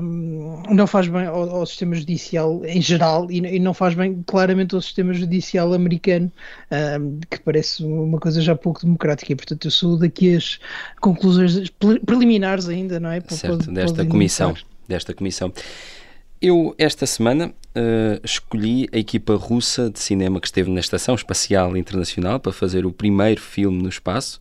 um, 0.02 0.62
não 0.70 0.86
faz 0.86 1.06
bem 1.06 1.26
ao, 1.26 1.48
ao, 1.48 1.66
sistema 1.66 1.94
judicial 1.94 2.62
em 2.64 2.82
geral 2.82 3.30
e, 3.30 3.38
e, 3.38 3.58
não 3.60 3.72
faz 3.72 3.94
bem 3.94 4.22
claramente 4.26 4.74
ao 4.74 4.80
sistema 4.82 5.14
judicial 5.14 5.72
americano 5.72 6.30
um, 7.00 7.20
que 7.30 7.40
parece 7.40 7.84
uma 7.84 8.18
coisa 8.18 8.40
já 8.40 8.56
pouco 8.56 8.80
democrática. 8.82 9.32
E 9.32 9.36
portanto 9.36 9.64
eu 9.66 9.70
sou 9.70 9.96
daqui 9.96 10.34
as 10.34 10.58
conclusões 11.00 11.70
preliminares 12.04 12.68
ainda, 12.68 12.98
não 12.98 13.10
é? 13.10 13.20
Certo, 13.28 13.58
pode, 13.58 13.70
desta 13.72 13.96
pode 13.98 14.08
comissão 14.08 14.54
desta 14.88 15.14
comissão 15.14 15.52
eu, 16.42 16.74
esta 16.76 17.06
semana, 17.06 17.48
uh, 17.48 18.20
escolhi 18.24 18.88
a 18.92 18.98
equipa 18.98 19.36
russa 19.36 19.88
de 19.88 20.00
cinema 20.00 20.40
que 20.40 20.48
esteve 20.48 20.68
na 20.70 20.80
Estação 20.80 21.14
Espacial 21.14 21.76
Internacional 21.76 22.40
para 22.40 22.52
fazer 22.52 22.84
o 22.84 22.90
primeiro 22.90 23.40
filme 23.40 23.80
no 23.80 23.88
espaço, 23.88 24.40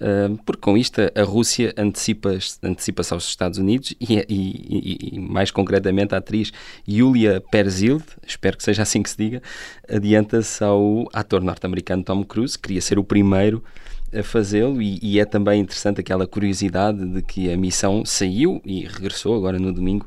uh, 0.00 0.36
porque 0.46 0.60
com 0.60 0.78
isto 0.78 1.00
a 1.00 1.22
Rússia 1.24 1.74
antecipa-se 1.76 2.56
antecipa 2.62 3.02
aos 3.10 3.24
Estados 3.26 3.58
Unidos 3.58 3.92
e, 4.00 4.14
e, 4.14 4.24
e, 4.28 5.16
e, 5.16 5.18
mais 5.18 5.50
concretamente, 5.50 6.14
a 6.14 6.18
atriz 6.18 6.52
Yulia 6.88 7.42
Perzild, 7.50 8.04
espero 8.24 8.56
que 8.56 8.62
seja 8.62 8.82
assim 8.82 9.02
que 9.02 9.10
se 9.10 9.16
diga, 9.18 9.42
adianta-se 9.88 10.62
ao 10.62 11.08
ator 11.12 11.42
norte-americano 11.42 12.04
Tom 12.04 12.22
Cruise, 12.22 12.56
queria 12.56 12.80
ser 12.80 12.96
o 12.96 13.02
primeiro 13.02 13.60
a 14.16 14.22
fazê-lo 14.22 14.80
e, 14.80 15.00
e, 15.02 15.18
é 15.18 15.24
também 15.24 15.60
interessante 15.60 16.00
aquela 16.00 16.28
curiosidade 16.28 17.04
de 17.04 17.22
que 17.22 17.52
a 17.52 17.56
missão 17.56 18.04
saiu 18.04 18.60
e 18.64 18.84
regressou 18.84 19.36
agora 19.36 19.58
no 19.58 19.72
domingo 19.72 20.06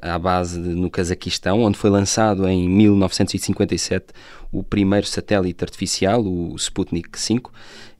à 0.00 0.18
base 0.18 0.60
de, 0.60 0.68
no 0.70 0.90
Cazaquistão, 0.90 1.62
onde 1.62 1.78
foi 1.78 1.90
lançado 1.90 2.48
em 2.48 2.68
1957 2.68 4.06
o 4.50 4.62
primeiro 4.62 5.06
satélite 5.06 5.64
artificial, 5.64 6.22
o 6.24 6.54
Sputnik 6.56 7.18
5. 7.18 7.52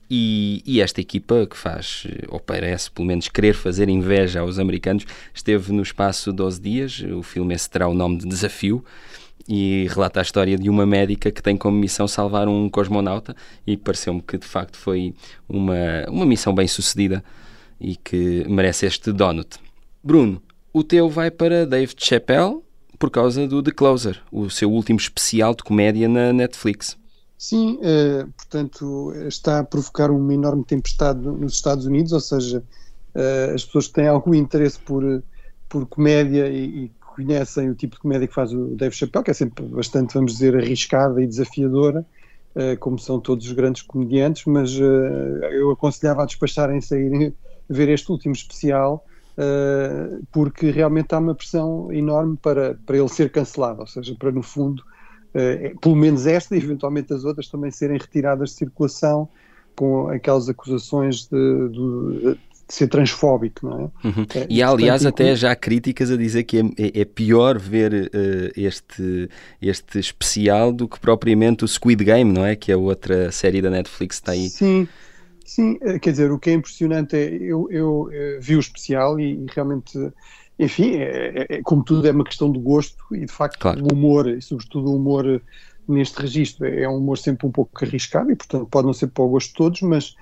E, 0.09 0.61
e, 0.65 0.81
esta 0.81 1.01
equipa, 1.01 1.47
que 1.47 1.57
faz, 1.57 2.05
ou 2.27 2.39
parece 2.39 2.91
pelo 2.91 3.07
menos 3.07 3.27
querer 3.29 3.53
fazer 3.53 3.89
inveja 3.89 4.41
aos 4.41 4.59
americanos, 4.59 5.05
esteve 5.33 5.71
no 5.71 5.81
espaço 5.81 6.31
12 6.31 6.61
dias. 6.61 6.99
O 6.99 7.23
filme 7.23 7.55
esse 7.55 7.69
terá 7.69 7.87
o 7.87 7.93
nome 7.93 8.17
de 8.17 8.27
Desafio 8.27 8.85
e 9.47 9.87
relata 9.89 10.19
a 10.19 10.23
história 10.23 10.57
de 10.57 10.69
uma 10.69 10.85
médica 10.85 11.31
que 11.31 11.41
tem 11.41 11.57
como 11.57 11.77
missão 11.77 12.07
salvar 12.07 12.47
um 12.47 12.69
cosmonauta. 12.69 13.35
E 13.65 13.75
pareceu-me 13.75 14.21
que 14.21 14.37
de 14.37 14.45
facto 14.45 14.77
foi 14.77 15.15
uma, 15.49 16.05
uma 16.07 16.25
missão 16.25 16.53
bem 16.53 16.67
sucedida 16.67 17.23
e 17.79 17.95
que 17.95 18.45
merece 18.47 18.85
este 18.85 19.11
donut. 19.11 19.57
Bruno, 20.03 20.41
o 20.73 20.83
teu 20.83 21.07
vai 21.07 21.29
para 21.29 21.67
Dave 21.67 21.93
Chappelle 21.95 22.59
por 22.97 23.11
causa 23.11 23.47
do 23.47 23.61
The 23.61 23.71
Closer, 23.71 24.21
o 24.31 24.49
seu 24.49 24.71
último 24.71 24.97
especial 24.97 25.53
de 25.53 25.63
comédia 25.63 26.09
na 26.09 26.33
Netflix. 26.33 26.97
Sim, 27.37 27.77
uh, 27.77 28.27
portanto, 28.37 29.13
está 29.27 29.59
a 29.59 29.63
provocar 29.63 30.09
uma 30.09 30.33
enorme 30.33 30.63
tempestade 30.63 31.19
nos 31.19 31.53
Estados 31.53 31.85
Unidos, 31.85 32.13
ou 32.13 32.19
seja, 32.19 32.63
uh, 33.13 33.53
as 33.53 33.65
pessoas 33.65 33.87
que 33.87 33.93
têm 33.93 34.07
algum 34.07 34.33
interesse 34.33 34.79
por, 34.79 35.21
por 35.67 35.85
comédia 35.85 36.47
e, 36.47 36.85
e 36.85 36.91
conhecem 37.15 37.69
o 37.69 37.75
tipo 37.75 37.95
de 37.95 38.01
comédia 38.01 38.27
que 38.27 38.33
faz 38.33 38.53
o 38.53 38.75
Dave 38.75 38.95
Chappelle, 38.95 39.25
que 39.25 39.31
é 39.31 39.33
sempre 39.33 39.65
bastante, 39.65 40.13
vamos 40.13 40.33
dizer, 40.33 40.55
arriscada 40.55 41.21
e 41.21 41.27
desafiadora, 41.27 42.05
uh, 42.55 42.79
como 42.79 42.97
são 42.97 43.19
todos 43.19 43.45
os 43.45 43.51
grandes 43.51 43.81
comediantes, 43.81 44.45
mas 44.45 44.73
eu 44.75 45.69
aconselhava 45.71 46.23
a 46.23 46.25
despacharem 46.25 46.79
saírem 46.79 47.33
ver 47.69 47.89
este 47.89 48.09
último 48.09 48.33
especial, 48.33 49.05
porque 50.31 50.69
realmente 50.69 51.13
há 51.13 51.19
uma 51.19 51.35
pressão 51.35 51.91
enorme 51.91 52.37
para, 52.41 52.77
para 52.85 52.97
ele 52.97 53.09
ser 53.09 53.31
cancelado, 53.31 53.81
ou 53.81 53.87
seja, 53.87 54.15
para 54.17 54.31
no 54.31 54.43
fundo, 54.43 54.83
pelo 55.81 55.95
menos 55.95 56.27
esta 56.27 56.55
e 56.55 56.59
eventualmente 56.59 57.13
as 57.13 57.23
outras 57.23 57.47
também 57.47 57.71
serem 57.71 57.97
retiradas 57.97 58.51
de 58.51 58.55
circulação 58.57 59.27
com 59.75 60.07
aquelas 60.09 60.49
acusações 60.49 61.27
de, 61.27 61.69
de, 61.69 62.37
de 62.67 62.73
ser 62.73 62.87
transfóbico, 62.87 63.67
não 63.67 63.79
é? 63.79 64.07
Uhum. 64.07 64.25
é 64.35 64.47
e 64.49 64.61
há, 64.61 64.69
aliás, 64.69 65.05
até 65.05 65.35
já 65.35 65.55
críticas 65.55 66.11
a 66.11 66.17
dizer 66.17 66.43
que 66.43 66.59
é, 66.59 66.61
é, 66.77 67.01
é 67.01 67.05
pior 67.05 67.59
ver 67.59 67.93
uh, 67.93 68.51
este, 68.55 69.29
este 69.61 69.99
especial 69.99 70.71
do 70.71 70.87
que 70.87 70.99
propriamente 70.99 71.63
o 71.63 71.67
Squid 71.67 72.03
Game, 72.03 72.31
não 72.31 72.45
é? 72.45 72.55
Que 72.55 72.71
é 72.71 72.77
outra 72.77 73.31
série 73.31 73.61
da 73.61 73.69
Netflix 73.69 74.19
que 74.19 74.23
está 74.23 74.31
aí. 74.31 74.49
Sim, 74.49 74.87
sim, 75.43 75.77
eh, 75.81 75.99
quer 75.99 76.11
dizer, 76.11 76.31
o 76.31 76.39
que 76.39 76.49
é 76.49 76.53
impressionante 76.53 77.15
é, 77.15 77.33
eu, 77.35 77.67
eu, 77.71 78.09
eh, 78.11 78.39
vi 78.41 78.55
o 78.55 78.59
especial 78.59 79.19
e, 79.19 79.33
e 79.33 79.45
realmente 79.53 79.97
enfim, 80.59 80.95
é, 80.95 81.47
é, 81.49 81.55
é, 81.57 81.61
como 81.63 81.83
tudo 81.83 82.07
é 82.07 82.11
uma 82.11 82.23
questão 82.23 82.51
de 82.51 82.59
gosto 82.59 83.03
e 83.11 83.25
de 83.25 83.31
facto 83.31 83.59
claro. 83.59 83.83
o 83.83 83.93
humor, 83.93 84.27
e 84.27 84.41
sobretudo 84.41 84.91
o 84.91 84.95
humor 84.95 85.41
neste 85.87 86.21
registro, 86.21 86.65
é 86.65 86.87
um 86.87 86.97
humor 86.97 87.17
sempre 87.17 87.47
um 87.47 87.51
pouco 87.51 87.71
arriscado 87.83 88.31
e 88.31 88.35
portanto 88.35 88.67
pode 88.69 88.85
não 88.85 88.93
ser 88.93 89.07
para 89.07 89.23
o 89.23 89.29
gosto 89.29 89.49
de 89.49 89.55
todos, 89.55 89.81
mas 89.81 90.15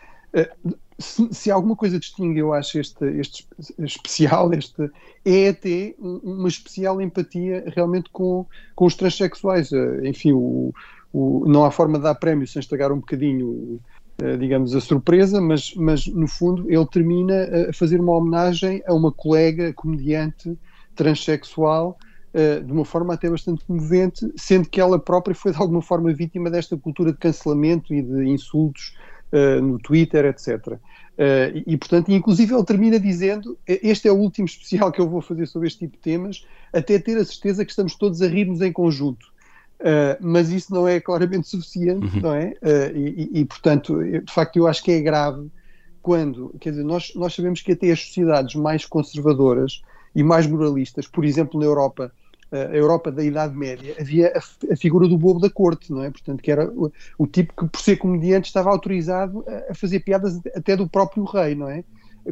se, 1.01 1.27
se, 1.33 1.51
alguma 1.51 1.75
coisa 1.75 1.99
distingue, 1.99 2.39
eu 2.39 2.53
acho, 2.53 2.79
este, 2.79 3.03
este 3.19 3.47
especial, 3.79 4.53
este, 4.53 4.89
é 5.25 5.49
até 5.49 5.95
uma 5.99 6.47
especial 6.47 7.01
empatia 7.01 7.63
realmente 7.75 8.09
com, 8.11 8.45
com 8.75 8.85
os 8.85 8.95
transexuais. 8.95 9.71
Eh, 9.73 10.01
enfim, 10.07 10.31
o, 10.31 10.73
o, 11.11 11.45
não 11.47 11.65
há 11.65 11.71
forma 11.71 11.97
de 11.97 12.03
dar 12.03 12.15
prémio 12.15 12.47
sem 12.47 12.59
estragar 12.59 12.91
um 12.91 12.99
bocadinho, 12.99 13.79
eh, 13.79 14.00
digamos, 14.39 14.75
a 14.75 14.81
surpresa, 14.81 15.41
mas, 15.41 15.73
mas 15.75 16.07
no 16.07 16.27
fundo 16.27 16.69
ele 16.69 16.85
termina 16.85 17.69
a 17.69 17.73
fazer 17.73 17.99
uma 17.99 18.13
homenagem 18.13 18.83
a 18.85 18.93
uma 18.93 19.11
colega 19.11 19.73
comediante 19.73 20.57
transexual. 20.95 21.97
Uh, 22.33 22.63
de 22.63 22.71
uma 22.71 22.85
forma 22.85 23.13
até 23.13 23.29
bastante 23.29 23.65
comovente, 23.65 24.25
sendo 24.37 24.69
que 24.69 24.79
ela 24.79 24.97
própria 24.97 25.35
foi 25.35 25.51
de 25.51 25.57
alguma 25.57 25.81
forma 25.81 26.13
vítima 26.13 26.49
desta 26.49 26.77
cultura 26.77 27.11
de 27.11 27.17
cancelamento 27.17 27.93
e 27.93 28.01
de 28.01 28.23
insultos 28.23 28.95
no 29.63 29.79
Twitter, 29.79 30.25
etc. 30.25 30.77
E, 31.65 31.77
portanto, 31.77 32.11
inclusive 32.11 32.53
ele 32.53 32.65
termina 32.65 32.99
dizendo: 32.99 33.57
Este 33.65 34.09
é 34.09 34.11
o 34.11 34.17
último 34.17 34.45
especial 34.45 34.91
que 34.91 34.99
eu 34.99 35.09
vou 35.09 35.21
fazer 35.21 35.45
sobre 35.45 35.69
este 35.69 35.79
tipo 35.79 35.95
de 35.95 36.03
temas, 36.03 36.45
até 36.73 36.99
ter 36.99 37.17
a 37.17 37.23
certeza 37.23 37.63
que 37.63 37.71
estamos 37.71 37.95
todos 37.95 38.21
a 38.21 38.27
rir-nos 38.27 38.61
em 38.61 38.73
conjunto. 38.73 39.30
Uh, 39.81 40.15
mas 40.21 40.49
isso 40.49 40.71
não 40.71 40.87
é 40.87 40.99
claramente 40.99 41.47
suficiente, 41.49 42.15
uhum. 42.17 42.21
não 42.21 42.33
é? 42.33 42.53
Uh, 42.61 42.97
e, 42.97 43.41
e, 43.41 43.45
portanto, 43.45 44.01
de 44.03 44.31
facto, 44.31 44.57
eu 44.57 44.67
acho 44.67 44.83
que 44.83 44.91
é 44.91 45.01
grave 45.01 45.49
quando, 46.01 46.55
quer 46.59 46.69
dizer, 46.71 46.83
nós, 46.83 47.11
nós 47.15 47.33
sabemos 47.33 47.61
que 47.61 47.71
até 47.71 47.91
as 47.91 48.05
sociedades 48.05 48.55
mais 48.55 48.85
conservadoras 48.85 49.81
e 50.15 50.23
mais 50.23 50.45
moralistas, 50.47 51.07
por 51.07 51.25
exemplo, 51.25 51.59
na 51.59 51.65
Europa, 51.65 52.11
a 52.51 52.75
Europa 52.75 53.11
da 53.11 53.23
Idade 53.23 53.55
Média, 53.55 53.95
havia 53.99 54.33
a, 54.35 54.73
a, 54.73 54.75
figura 54.75 55.07
do 55.07 55.17
bobo 55.17 55.39
da 55.39 55.49
corte, 55.49 55.91
não 55.91 56.03
é? 56.03 56.11
Portanto, 56.11 56.41
que 56.41 56.51
era 56.51 56.69
o, 56.69 56.91
o, 57.17 57.25
tipo 57.25 57.53
que, 57.55 57.69
por 57.69 57.79
ser 57.79 57.95
comediante, 57.95 58.47
estava 58.47 58.69
autorizado 58.69 59.45
a, 59.47 59.71
a, 59.71 59.75
fazer 59.75 60.01
piadas 60.01 60.39
até 60.53 60.75
do 60.75 60.87
próprio 60.87 61.23
rei, 61.23 61.55
não 61.55 61.69
é? 61.69 61.83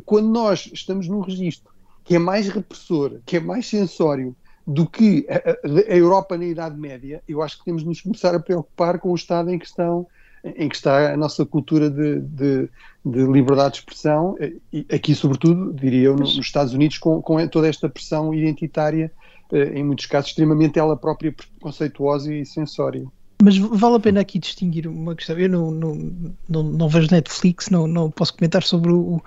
Quando 0.04 0.28
nós 0.30 0.70
estamos 0.74 1.08
num 1.08 1.22
registro 1.22 1.72
que 2.04 2.16
é 2.16 2.20
mais 2.20 2.50
repressor, 2.50 3.20
que 3.26 3.38
é 3.38 3.40
mais 3.40 3.68
sensório 3.68 4.36
do 4.70 4.88
que 4.88 5.26
a, 5.28 5.92
a 5.92 5.96
Europa 5.96 6.38
na 6.38 6.46
Idade 6.46 6.80
Média, 6.80 7.24
eu 7.28 7.42
acho 7.42 7.58
que 7.58 7.66
temos 7.66 7.82
de 7.82 7.88
nos 7.88 8.02
começar 8.02 8.36
a 8.36 8.40
preocupar 8.40 9.00
com 9.00 9.12
o 9.12 9.16
estado 9.16 9.50
em 9.50 9.58
que 9.58 9.66
estão 9.66 10.06
em 10.44 10.70
que 10.70 10.76
está 10.76 11.12
a 11.12 11.18
nossa 11.18 11.46
cultura 11.46 11.90
de, 11.90 12.22
de, 12.22 12.70
de 13.04 13.26
liberdade 13.26 13.74
de 13.74 13.80
expressão, 13.80 14.38
e 14.72 14.86
aqui 14.90 15.14
sobretudo, 15.14 15.74
diria 15.74 16.06
eu, 16.06 16.16
nos 16.16 16.38
Estados 16.38 16.74
Unidos, 16.74 16.98
com, 16.98 17.22
com 17.22 17.46
toda 17.50 17.68
esta 17.68 17.90
pressão 17.90 18.34
identitária 18.34 19.12
eh, 19.52 19.80
em 19.80 19.84
muitos 19.84 20.06
casos, 20.06 20.30
extremamente 20.30 20.80
ela 20.80 20.96
própria 20.96 21.34
preconceituosa 21.34 22.34
e 22.34 22.46
sensória. 22.46 23.06
Mas 23.42 23.58
vale 23.58 23.96
a 23.96 24.00
pena 24.02 24.20
aqui 24.20 24.38
distinguir 24.38 24.86
uma 24.86 25.16
questão. 25.16 25.40
Eu 25.40 25.48
não, 25.48 25.72
não, 25.72 26.14
não, 26.50 26.64
não 26.64 26.90
vejo 26.90 27.08
Netflix, 27.10 27.70
não, 27.70 27.88
não 27.88 28.12
posso 28.12 28.34
comentar 28.34 28.62
sobre 28.64 28.92
o, 28.92 29.22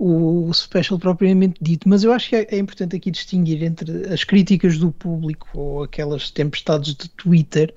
o 0.00 0.52
special 0.52 0.98
propriamente 0.98 1.62
dito, 1.62 1.88
mas 1.88 2.02
eu 2.02 2.12
acho 2.12 2.28
que 2.28 2.34
é, 2.34 2.48
é, 2.50 2.58
importante 2.58 2.96
aqui 2.96 3.08
distinguir 3.08 3.62
entre 3.62 4.12
as 4.12 4.24
críticas 4.24 4.78
do 4.78 4.90
público 4.90 5.48
ou 5.54 5.84
aquelas 5.84 6.28
tempestades 6.32 6.92
de 6.96 7.08
Twitter 7.10 7.72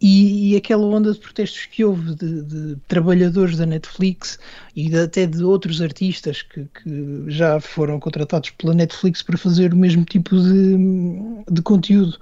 e, 0.00 0.52
e 0.52 0.56
aquela 0.56 0.84
onda 0.86 1.12
de 1.12 1.18
protestos 1.18 1.66
que 1.66 1.84
houve 1.84 2.14
de, 2.14 2.42
de 2.42 2.76
trabalhadores 2.86 3.56
da 3.56 3.66
Netflix 3.66 4.38
e 4.76 4.88
de, 4.88 4.98
até 5.00 5.26
de 5.26 5.42
outros 5.42 5.82
artistas 5.82 6.42
que, 6.42 6.66
que, 6.66 7.24
já 7.26 7.58
foram 7.58 7.98
contratados 7.98 8.50
pela 8.50 8.74
Netflix 8.74 9.22
para 9.22 9.36
fazer 9.36 9.72
o 9.72 9.76
mesmo 9.76 10.04
tipo 10.04 10.36
de, 10.40 10.76
de 11.50 11.62
conteúdo 11.62 12.16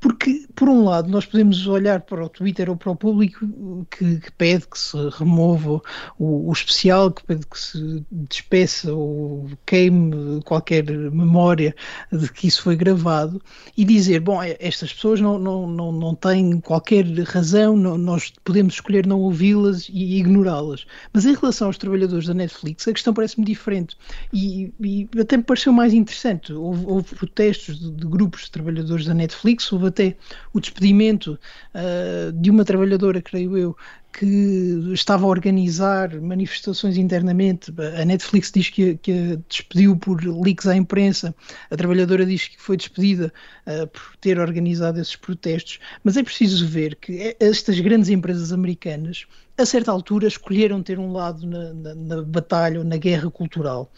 porque, 0.00 0.46
por 0.56 0.66
um 0.68 0.84
lado, 0.84 1.10
nós 1.10 1.26
podemos 1.26 1.66
olhar 1.66 2.00
para 2.00 2.24
o 2.24 2.28
Twitter 2.28 2.70
ou 2.70 2.76
para 2.76 2.90
o 2.90 2.96
público 2.96 3.46
que, 3.90 4.18
que 4.18 4.32
pede 4.32 4.66
que 4.66 4.78
se 4.78 4.96
remova 5.10 5.82
o, 6.18 6.48
o, 6.48 6.52
especial, 6.52 7.10
que 7.10 7.22
pede 7.22 7.46
que 7.46 7.58
se 7.58 8.02
despeça 8.10 8.94
ou 8.94 9.50
queime 9.66 10.40
qualquer 10.44 10.84
memória 10.90 11.74
de 12.10 12.32
que 12.32 12.48
isso 12.48 12.62
foi 12.62 12.76
gravado 12.76 13.42
e 13.76 13.84
dizer, 13.84 14.20
bom, 14.20 14.42
é, 14.42 14.56
estas 14.58 14.90
pessoas 14.90 15.20
não, 15.20 15.38
não, 15.38 15.66
não, 15.66 15.92
não 15.92 16.14
têm 16.14 16.58
qualquer 16.60 17.04
razão, 17.24 17.76
não, 17.76 17.98
nós 17.98 18.32
podemos 18.42 18.74
escolher 18.74 19.06
não 19.06 19.20
ouvi-las 19.20 19.90
e 19.90 20.18
ignorá-las. 20.18 20.86
Mas 21.12 21.26
em 21.26 21.34
relação 21.34 21.66
aos 21.66 21.76
trabalhadores 21.76 22.26
da 22.26 22.32
Netflix, 22.32 22.88
a 22.88 22.92
questão 22.92 23.12
parece-me 23.12 23.44
diferente 23.44 23.98
e, 24.32 24.72
e, 24.80 25.08
até 25.20 25.36
me 25.36 25.42
pareceu 25.42 25.74
mais 25.74 25.92
interessante. 25.92 26.54
Houve, 26.54 26.86
houve 26.86 27.14
protestos 27.14 27.78
de, 27.78 27.90
de 27.90 28.06
grupos 28.06 28.44
de 28.44 28.50
trabalhadores 28.50 29.04
da 29.04 29.12
Netflix, 29.12 29.70
houve 29.70 29.89
até 29.90 30.16
o 30.52 30.60
despedimento 30.60 31.38
uh, 31.74 32.32
de 32.32 32.50
uma 32.50 32.64
trabalhadora, 32.64 33.20
creio 33.20 33.56
eu, 33.56 33.76
que 34.12 34.90
estava 34.92 35.24
a 35.24 35.28
organizar 35.28 36.20
manifestações 36.20 36.96
internamente. 36.96 37.72
A 38.00 38.04
Netflix 38.04 38.50
diz 38.50 38.68
que, 38.68 38.96
que 38.96 39.12
a 39.12 39.36
despediu 39.48 39.96
por 39.96 40.22
leaks 40.24 40.66
à 40.66 40.74
imprensa, 40.74 41.34
a 41.70 41.76
trabalhadora 41.76 42.26
diz 42.26 42.48
que 42.48 42.60
foi 42.60 42.76
despedida 42.76 43.32
uh, 43.66 43.86
por 43.86 44.16
ter 44.20 44.38
organizado 44.38 45.00
esses 45.00 45.16
protestos. 45.16 45.78
Mas 46.02 46.16
é 46.16 46.22
preciso 46.22 46.66
ver 46.66 46.96
que 46.96 47.36
estas 47.38 47.78
grandes 47.78 48.08
empresas 48.08 48.52
americanas, 48.52 49.26
a 49.56 49.64
certa 49.64 49.92
altura, 49.92 50.26
escolheram 50.26 50.82
ter 50.82 50.98
um 50.98 51.12
lado 51.12 51.46
na, 51.46 51.72
na, 51.72 51.94
na 51.94 52.22
batalha 52.22 52.80
ou 52.80 52.84
na 52.84 52.96
guerra 52.96 53.30
cultural. 53.30 53.92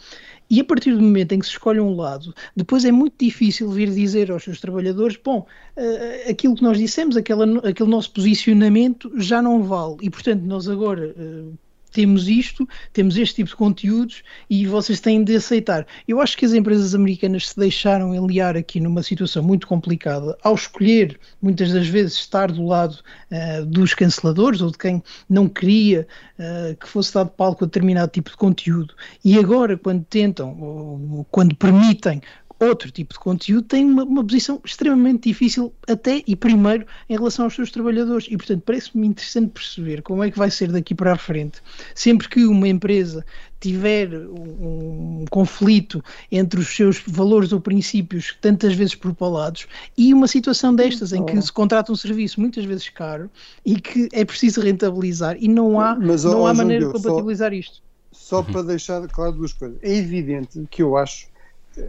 E 0.49 0.59
a 0.59 0.63
partir 0.63 0.95
do 0.95 1.01
momento 1.01 1.31
em 1.33 1.39
que 1.39 1.45
se 1.45 1.51
escolhe 1.51 1.79
um 1.79 1.95
lado, 1.95 2.33
depois 2.55 2.85
é 2.85 2.91
muito 2.91 3.15
difícil 3.19 3.69
vir 3.71 3.89
dizer 3.89 4.31
aos 4.31 4.43
seus 4.43 4.59
trabalhadores: 4.59 5.17
bom, 5.23 5.47
uh, 5.77 6.29
aquilo 6.29 6.55
que 6.55 6.63
nós 6.63 6.77
dissemos, 6.77 7.17
aquela, 7.17 7.45
aquele 7.67 7.89
nosso 7.89 8.11
posicionamento 8.11 9.11
já 9.17 9.41
não 9.41 9.63
vale. 9.63 9.97
E 10.01 10.09
portanto, 10.09 10.41
nós 10.43 10.67
agora. 10.67 11.13
Uh, 11.17 11.57
temos 11.93 12.27
isto, 12.27 12.67
temos 12.91 13.15
este 13.15 13.35
tipo 13.35 13.49
de 13.51 13.55
conteúdos 13.55 14.23
e 14.49 14.65
vocês 14.67 14.99
têm 14.99 15.23
de 15.23 15.35
aceitar. 15.35 15.85
Eu 16.07 16.19
acho 16.19 16.35
que 16.37 16.45
as 16.45 16.53
empresas 16.53 16.93
americanas 16.93 17.49
se 17.49 17.57
deixaram 17.57 18.11
aliar 18.11 18.57
aqui 18.57 18.79
numa 18.79 19.03
situação 19.03 19.43
muito 19.43 19.67
complicada 19.67 20.37
ao 20.43 20.55
escolher, 20.55 21.19
muitas 21.41 21.71
das 21.71 21.87
vezes, 21.87 22.13
estar 22.15 22.51
do 22.51 22.65
lado 22.65 22.97
uh, 23.31 23.65
dos 23.65 23.93
canceladores 23.93 24.61
ou 24.61 24.71
de 24.71 24.77
quem 24.77 25.03
não 25.29 25.47
queria 25.47 26.07
uh, 26.39 26.75
que 26.75 26.89
fosse 26.89 27.13
dado 27.13 27.29
palco 27.29 27.63
a 27.63 27.67
determinado 27.67 28.11
tipo 28.11 28.29
de 28.31 28.37
conteúdo. 28.37 28.95
E 29.23 29.37
agora, 29.37 29.77
quando 29.77 30.03
tentam, 30.05 30.59
ou 30.59 31.25
quando 31.29 31.55
permitem 31.55 32.21
outro 32.59 32.91
tipo 32.91 33.13
de 33.13 33.19
conteúdo 33.19 33.67
tem 33.67 33.85
uma, 33.85 34.03
uma, 34.03 34.23
posição 34.23 34.61
extremamente 34.63 35.29
difícil 35.29 35.73
até 35.87 36.23
e 36.25 36.35
primeiro 36.35 36.85
em 37.09 37.15
relação 37.15 37.45
aos 37.45 37.55
seus 37.55 37.71
trabalhadores. 37.71 38.27
E 38.29 38.37
portanto 38.37 38.63
parece-me 38.65 39.07
interessante 39.07 39.49
perceber 39.49 40.01
como 40.01 40.23
é 40.23 40.31
que 40.31 40.37
vai 40.37 40.49
ser 40.49 40.71
daqui 40.71 40.95
para 40.95 41.13
a 41.13 41.17
frente. 41.17 41.61
Sempre 41.93 42.29
que 42.29 42.45
uma 42.45 42.67
empresa 42.67 43.25
tiver 43.59 44.13
um, 44.13 45.21
um 45.21 45.25
conflito 45.29 46.03
entre 46.29 46.59
os 46.59 46.67
seus 46.67 47.01
valores 47.07 47.53
ou 47.53 47.61
princípios 47.61 48.35
tantas 48.41 48.73
vezes 48.73 48.93
propalados 48.93 49.67
e 49.97 50.13
uma 50.13 50.27
situação 50.27 50.75
destas 50.75 51.13
em 51.13 51.25
que 51.25 51.41
se 51.41 51.51
contrata 51.51 51.91
um 51.91 51.95
serviço 51.95 52.41
muitas 52.41 52.65
vezes 52.65 52.89
caro 52.89 53.29
e 53.65 53.79
que 53.79 54.09
é 54.11 54.25
preciso 54.25 54.59
rentabilizar 54.59 55.37
e 55.39 55.47
não 55.47 55.79
há, 55.79 55.95
Mas, 55.95 56.25
não 56.25 56.45
há 56.45 56.53
maneira 56.53 56.87
de 56.87 56.91
compatibilizar 56.91 57.51
só, 57.51 57.55
isto. 57.55 57.81
só 58.11 58.43
para 58.43 58.63
deixar 58.63 59.07
claro 59.07 59.31
duas 59.31 59.53
coisas. 59.53 59.77
É 59.81 59.95
evidente 59.95 60.61
que 60.69 60.83
eu 60.83 60.97
acho 60.97 61.32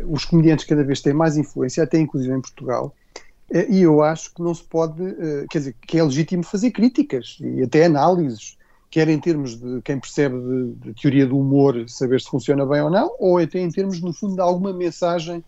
os 0.07 0.25
comediantes 0.25 0.65
cada 0.65 0.83
vez 0.83 1.01
têm 1.01 1.13
mais 1.13 1.37
influência, 1.37 1.83
até 1.83 1.99
inclusive 1.99 2.35
em 2.35 2.41
Portugal, 2.41 2.95
eh, 3.51 3.67
e 3.71 3.83
eu 3.83 4.03
acho 4.03 4.35
que 4.35 4.43
não 4.43 4.55
se 4.55 4.65
pode, 4.65 5.03
eh, 5.03 5.47
quer 5.51 5.59
dizer, 5.59 5.77
que 5.87 5.99
é 5.99 6.03
legítimo 6.03 6.43
fazer 6.43 6.71
críticas 6.71 7.39
e 7.41 7.63
até 7.63 7.85
análises, 7.85 8.57
quer 8.91 9.09
em 9.09 9.19
termos 9.19 9.57
de 9.57 9.83
quem 9.83 9.99
percebe 9.99 10.37
de, 10.39 10.73
de 10.75 11.01
teoria 11.01 11.27
do 11.27 11.39
humor, 11.39 11.85
saber 11.89 12.21
se 12.21 12.29
funciona 12.29 12.65
bem 12.65 12.81
ou 12.81 12.91
não, 12.91 13.15
ou 13.19 13.39
até 13.39 13.61
em 13.61 13.71
termos, 13.71 14.01
no 14.01 14.13
fundo, 14.13 14.37
de 14.37 14.41
alguma 14.41 14.73
mensagem 14.73 15.45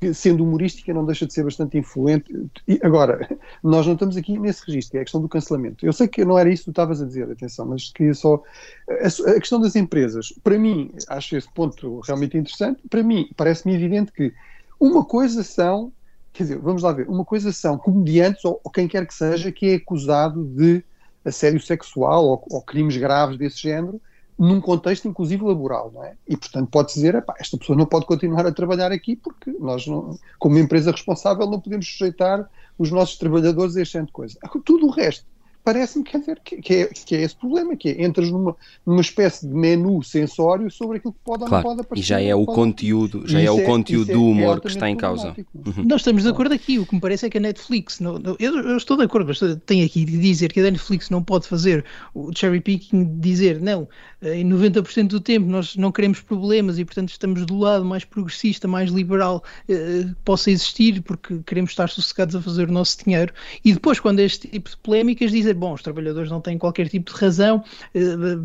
que, 0.00 0.14
sendo 0.14 0.42
humorística, 0.42 0.94
não 0.94 1.04
deixa 1.04 1.26
de 1.26 1.34
ser 1.34 1.44
bastante 1.44 1.76
influente. 1.76 2.32
E, 2.66 2.80
agora, 2.82 3.28
nós 3.62 3.86
não 3.86 3.92
estamos 3.92 4.16
aqui 4.16 4.38
nesse 4.38 4.66
registro, 4.66 4.98
é 4.98 5.02
a 5.02 5.04
questão 5.04 5.20
do 5.20 5.28
cancelamento. 5.28 5.84
Eu 5.84 5.92
sei 5.92 6.08
que 6.08 6.24
não 6.24 6.38
era 6.38 6.50
isso 6.50 6.62
que 6.62 6.66
tu 6.66 6.70
estavas 6.70 7.02
a 7.02 7.06
dizer, 7.06 7.30
atenção, 7.30 7.66
mas 7.66 7.92
queria 7.92 8.14
só. 8.14 8.42
A, 8.88 9.30
a 9.30 9.40
questão 9.40 9.60
das 9.60 9.76
empresas, 9.76 10.32
para 10.42 10.58
mim, 10.58 10.90
acho 11.08 11.36
esse 11.36 11.52
ponto 11.52 12.00
realmente 12.00 12.38
interessante. 12.38 12.80
Para 12.88 13.02
mim, 13.02 13.28
parece-me 13.36 13.74
evidente 13.74 14.10
que 14.10 14.32
uma 14.78 15.04
coisa 15.04 15.44
são, 15.44 15.92
quer 16.32 16.44
dizer, 16.44 16.58
vamos 16.58 16.82
lá 16.82 16.92
ver, 16.92 17.06
uma 17.06 17.24
coisa 17.24 17.52
são 17.52 17.76
comediantes 17.76 18.42
ou, 18.44 18.58
ou 18.64 18.70
quem 18.70 18.88
quer 18.88 19.06
que 19.06 19.14
seja 19.14 19.52
que 19.52 19.66
é 19.66 19.74
acusado 19.74 20.42
de 20.44 20.82
assédio 21.22 21.60
sexual 21.60 22.24
ou, 22.24 22.46
ou 22.50 22.62
crimes 22.62 22.96
graves 22.96 23.36
desse 23.36 23.60
género 23.60 24.00
num 24.40 24.58
contexto 24.58 25.06
inclusive 25.06 25.44
laboral, 25.44 25.92
não 25.92 26.02
é? 26.02 26.14
E 26.26 26.34
portanto 26.34 26.70
pode 26.70 26.94
dizer, 26.94 27.22
esta 27.38 27.58
pessoa 27.58 27.76
não 27.76 27.84
pode 27.84 28.06
continuar 28.06 28.46
a 28.46 28.52
trabalhar 28.52 28.90
aqui 28.90 29.14
porque 29.14 29.54
nós, 29.60 29.86
não, 29.86 30.18
como 30.38 30.58
empresa 30.58 30.90
responsável, 30.90 31.46
não 31.46 31.60
podemos 31.60 31.86
sujeitar 31.86 32.48
os 32.78 32.90
nossos 32.90 33.18
trabalhadores 33.18 33.76
a 33.76 33.82
este 33.82 33.98
tipo 33.98 34.06
de 34.06 34.12
coisa. 34.12 34.38
Tudo 34.64 34.86
o 34.86 34.90
resto 34.90 35.26
parece-me 35.62 36.04
que, 36.04 36.18
que, 36.62 36.74
é, 36.74 36.86
que 36.86 37.14
é 37.14 37.22
esse 37.22 37.36
problema, 37.36 37.76
que 37.76 37.90
é, 37.90 38.04
entras 38.04 38.30
numa, 38.30 38.56
numa 38.84 39.00
espécie 39.00 39.46
de 39.46 39.54
menu 39.54 40.02
sensório 40.02 40.70
sobre 40.70 40.98
aquilo 40.98 41.12
que 41.12 41.18
pode 41.24 41.44
claro, 41.44 41.54
ou 41.54 41.58
não 41.58 41.62
pode 41.62 41.80
aparecer. 41.86 42.04
E 42.04 42.06
já 42.06 42.20
é 42.20 42.34
o 42.34 42.44
conteúdo, 42.46 43.26
já 43.26 43.40
é 43.40 43.50
o 43.50 43.60
é, 43.60 43.64
conteúdo 43.64 44.12
do 44.12 44.24
humor 44.24 44.58
é 44.58 44.60
que 44.60 44.68
está 44.68 44.88
em 44.88 44.96
causa. 44.96 45.34
Uhum. 45.54 45.84
Nós 45.84 46.00
estamos 46.00 46.22
de 46.22 46.28
acordo 46.28 46.54
aqui, 46.54 46.78
o 46.78 46.86
que 46.86 46.94
me 46.94 47.00
parece 47.00 47.26
é 47.26 47.30
que 47.30 47.38
a 47.38 47.40
Netflix, 47.40 48.00
não, 48.00 48.18
não, 48.18 48.36
eu, 48.38 48.56
eu, 48.56 48.76
estou 48.76 48.96
de 48.96 49.04
acordo, 49.04 49.28
mas 49.28 49.38
tenho 49.66 49.84
aqui 49.84 50.04
de 50.04 50.18
dizer 50.18 50.52
que 50.52 50.60
a 50.60 50.62
Netflix 50.64 51.10
não 51.10 51.22
pode 51.22 51.46
fazer 51.46 51.84
o 52.14 52.30
cherry 52.34 52.60
picking, 52.60 53.20
dizer 53.20 53.60
não, 53.60 53.88
em 54.22 54.48
90% 54.48 55.08
do 55.08 55.20
tempo 55.20 55.46
nós 55.46 55.76
não 55.76 55.90
queremos 55.90 56.20
problemas 56.20 56.78
e 56.78 56.84
portanto 56.84 57.10
estamos 57.10 57.46
do 57.46 57.58
lado 57.58 57.84
mais 57.84 58.04
progressista, 58.04 58.68
mais 58.68 58.90
liberal 58.90 59.42
eh, 59.68 60.04
que 60.04 60.14
possa 60.24 60.50
existir 60.50 61.00
porque 61.02 61.40
queremos 61.46 61.70
estar 61.70 61.88
sossegados 61.88 62.36
a 62.36 62.42
fazer 62.42 62.68
o 62.68 62.72
nosso 62.72 63.02
dinheiro 63.04 63.32
e 63.64 63.72
depois 63.72 63.98
quando 63.98 64.20
este 64.20 64.48
tipo 64.48 64.70
de 64.70 64.76
polémicas 64.76 65.30
dizer, 65.30 65.54
bom, 65.54 65.72
os 65.72 65.82
trabalhadores 65.82 66.30
não 66.30 66.40
têm 66.40 66.58
qualquer 66.58 66.88
tipo 66.88 67.12
de 67.12 67.18
razão, 67.18 67.64
eh, 67.94 68.00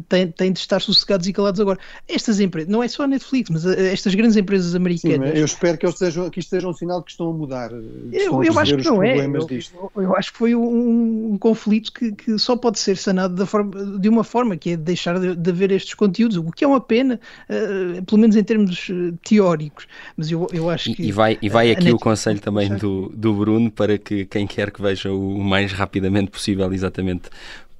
têm, 0.07 0.31
têm 0.31 0.51
de 0.51 0.59
estar 0.59 0.79
sossegados 0.79 1.27
e 1.27 1.33
calados 1.33 1.59
agora. 1.59 1.79
Estas 2.07 2.39
empresas, 2.39 2.69
não 2.69 2.81
é 2.81 2.87
só 2.87 3.03
a 3.03 3.07
Netflix, 3.07 3.49
mas 3.49 3.65
eh, 3.65 3.91
estas 3.91 4.15
grandes 4.15 4.37
empresas 4.37 4.75
americanas... 4.75 5.31
Sim, 5.31 5.37
eu 5.37 5.45
espero 5.45 5.77
que, 5.77 5.85
eles 5.85 5.97
sejam, 5.97 6.29
que 6.29 6.39
isto 6.39 6.49
seja 6.49 6.67
um 6.67 6.73
sinal 6.73 7.03
que 7.03 7.11
estão 7.11 7.29
a 7.29 7.33
mudar. 7.33 7.71
Eu, 8.11 8.43
eu 8.43 8.59
acho 8.59 8.77
que 8.77 8.85
não 8.85 9.03
é. 9.03 9.25
Eu, 9.25 9.91
eu, 10.01 10.15
acho 10.15 10.31
que 10.31 10.37
foi 10.37 10.55
um, 10.55 11.33
um 11.33 11.37
conflito 11.37 11.91
que, 11.91 12.11
que, 12.11 12.39
só 12.39 12.55
pode 12.55 12.79
ser 12.79 12.97
sanado 12.97 13.45
forma, 13.45 13.99
de 13.99 14.09
uma 14.09 14.23
forma, 14.23 14.57
que 14.57 14.71
é 14.71 14.77
deixar 14.77 15.19
de, 15.19 15.35
de 15.35 15.49
haver 15.49 15.64
estes 15.71 15.93
conteúdos, 15.93 16.37
o 16.37 16.51
que 16.51 16.63
é 16.63 16.67
uma 16.67 16.81
pena, 16.81 17.19
uh, 17.49 18.03
pelo 18.03 18.21
menos 18.21 18.35
em 18.35 18.43
termos 18.43 18.87
teóricos. 19.23 19.87
Mas 20.15 20.31
eu, 20.31 20.47
eu 20.51 20.69
acho 20.69 20.93
que. 20.93 21.03
E 21.03 21.11
vai, 21.11 21.37
e 21.41 21.49
vai 21.49 21.71
aqui 21.71 21.91
o 21.91 21.97
conselho 21.97 22.39
também 22.39 22.69
do, 22.75 23.11
do 23.15 23.33
Bruno 23.33 23.71
para 23.71 23.97
que 23.97 24.25
quem 24.25 24.45
quer 24.45 24.71
que 24.71 24.81
veja 24.81 25.11
o 25.11 25.43
mais 25.43 25.71
rapidamente 25.71 26.31
possível, 26.31 26.71
exatamente 26.73 27.29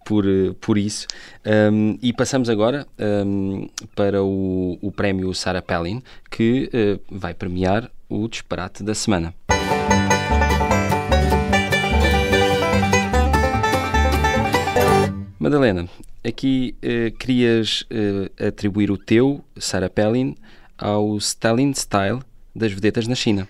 por, 0.05 0.23
por 0.61 0.77
isso. 0.77 1.07
Um, 1.45 1.97
e 2.01 2.13
passamos 2.13 2.49
agora 2.49 2.87
um, 2.99 3.67
para 3.95 4.23
o, 4.23 4.77
o 4.81 4.91
prémio 4.91 5.33
Sarah 5.33 5.61
Palin, 5.61 6.01
que 6.29 6.69
uh, 6.71 7.01
vai 7.09 7.33
premiar 7.33 7.91
o 8.07 8.27
disparate 8.27 8.83
da 8.83 8.93
semana. 8.93 9.33
Madalena, 15.39 15.87
aqui 16.25 16.75
uh, 16.83 17.15
querias 17.17 17.81
uh, 17.83 18.47
atribuir 18.47 18.89
o 18.89 18.97
teu, 18.97 19.43
Sarah 19.57 19.89
Palin, 19.89 20.35
ao 20.77 21.15
Stalin 21.17 21.71
Style 21.73 22.19
das 22.53 22.71
vedetas 22.71 23.07
na 23.07 23.15
China. 23.15 23.47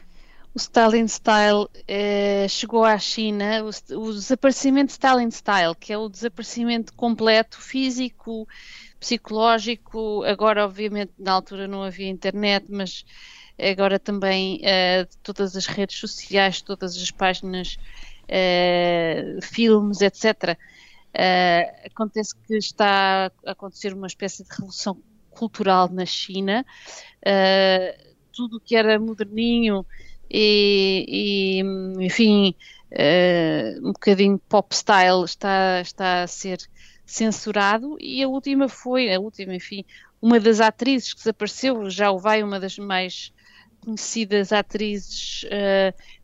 O 0.54 0.58
Stalin 0.58 1.08
Style 1.08 1.66
uh, 1.66 2.50
chegou 2.50 2.84
à 2.84 2.98
China, 2.98 3.64
o, 3.64 3.98
o, 3.98 4.14
desaparecimento 4.14 4.88
de 4.88 4.94
Stalin 4.94 5.30
Style, 5.32 5.76
que 5.80 5.92
é 5.92 5.98
o 5.98 6.10
desaparecimento 6.10 6.94
completo, 6.94 7.60
físico, 7.60 8.48
psicológico. 9.00 10.24
Agora, 10.24 10.66
obviamente, 10.66 11.14
na 11.18 11.34
altura 11.34 11.68
não 11.68 11.84
havia 11.84 12.10
internet, 12.10 12.66
mas 12.70 13.06
agora 13.60 13.98
também 13.98 14.62
todas 15.24 15.56
as 15.56 15.66
redes 15.66 15.98
sociais, 15.98 16.62
todas 16.62 16.96
as 16.96 17.12
páginas, 17.12 17.78
filmes, 19.42 20.02
etc 20.02 20.58
Uh, 21.16 21.72
acontece 21.86 22.36
que 22.46 22.58
está 22.58 23.32
a 23.46 23.52
acontecer 23.52 23.94
uma 23.94 24.08
espécie 24.08 24.44
de 24.44 24.50
revolução 24.50 25.02
cultural 25.30 25.88
na 25.88 26.06
China. 26.06 26.66
Uh, 27.26 28.16
tudo 28.34 28.60
que 28.60 28.76
era 28.76 29.00
moderninho 29.00 29.86
e, 30.30 31.06
e 31.08 32.04
enfim, 32.04 32.54
uh, 32.92 33.88
um 33.88 33.94
bocadinho 33.94 34.38
pop 34.50 34.76
style 34.76 35.24
está, 35.24 35.80
está 35.80 36.24
a 36.24 36.28
ser 36.28 36.60
censurado. 37.06 37.96
E 38.02 38.22
a 38.22 38.28
última 38.28 38.68
foi, 38.68 39.14
a 39.14 39.18
última, 39.18 39.56
enfim, 39.56 39.86
uma 40.22 40.38
das 40.38 40.60
atrizes 40.60 41.14
que 41.14 41.20
desapareceu, 41.20 41.90
já 41.90 42.12
o 42.12 42.20
vai, 42.20 42.44
uma 42.44 42.60
das 42.60 42.78
mais 42.78 43.32
conhecidas 43.80 44.52
atrizes 44.52 45.46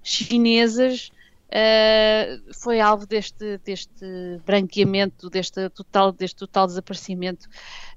chinesas 0.03 1.11
uh, 1.51 2.53
foi 2.53 2.79
alvo 2.79 3.05
deste, 3.05 3.57
deste 3.59 4.05
branqueamento, 4.45 5.29
deste 5.29 5.69
total, 5.69 6.11
deste 6.11 6.37
total 6.37 6.67
desaparecimento. 6.67 7.47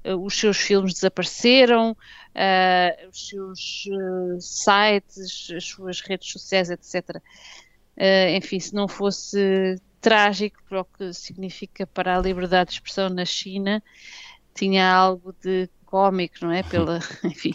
Uh, 0.03 0.17
os 0.17 0.37
seus 0.37 0.57
filmes 0.57 0.93
desapareceram, 0.93 1.91
uh, 1.91 3.09
os 3.09 3.29
seus 3.29 3.87
sites, 4.39 5.51
as 5.51 5.63
suas 5.63 6.01
redes 6.01 6.29
sociais, 6.31 6.69
etc. 6.69 7.21
enfim, 8.35 8.59
se 8.59 8.73
não 8.73 8.87
fosse 8.87 9.79
trágico 10.01 10.61
para 10.69 10.81
o 10.81 10.85
que 10.85 11.13
significa 11.13 11.87
para 11.87 12.15
a 12.15 12.21
liberdade 12.21 12.69
de 12.69 12.75
expressão 12.75 13.09
na 13.09 13.25
China, 13.25 13.81
tinha 14.53 14.87
algo 14.87 15.33
de 15.41 15.69
cómico, 15.85 16.35
não 16.41 16.51
é? 16.51 16.61
Pela, 16.61 16.99
enfim, 17.23 17.53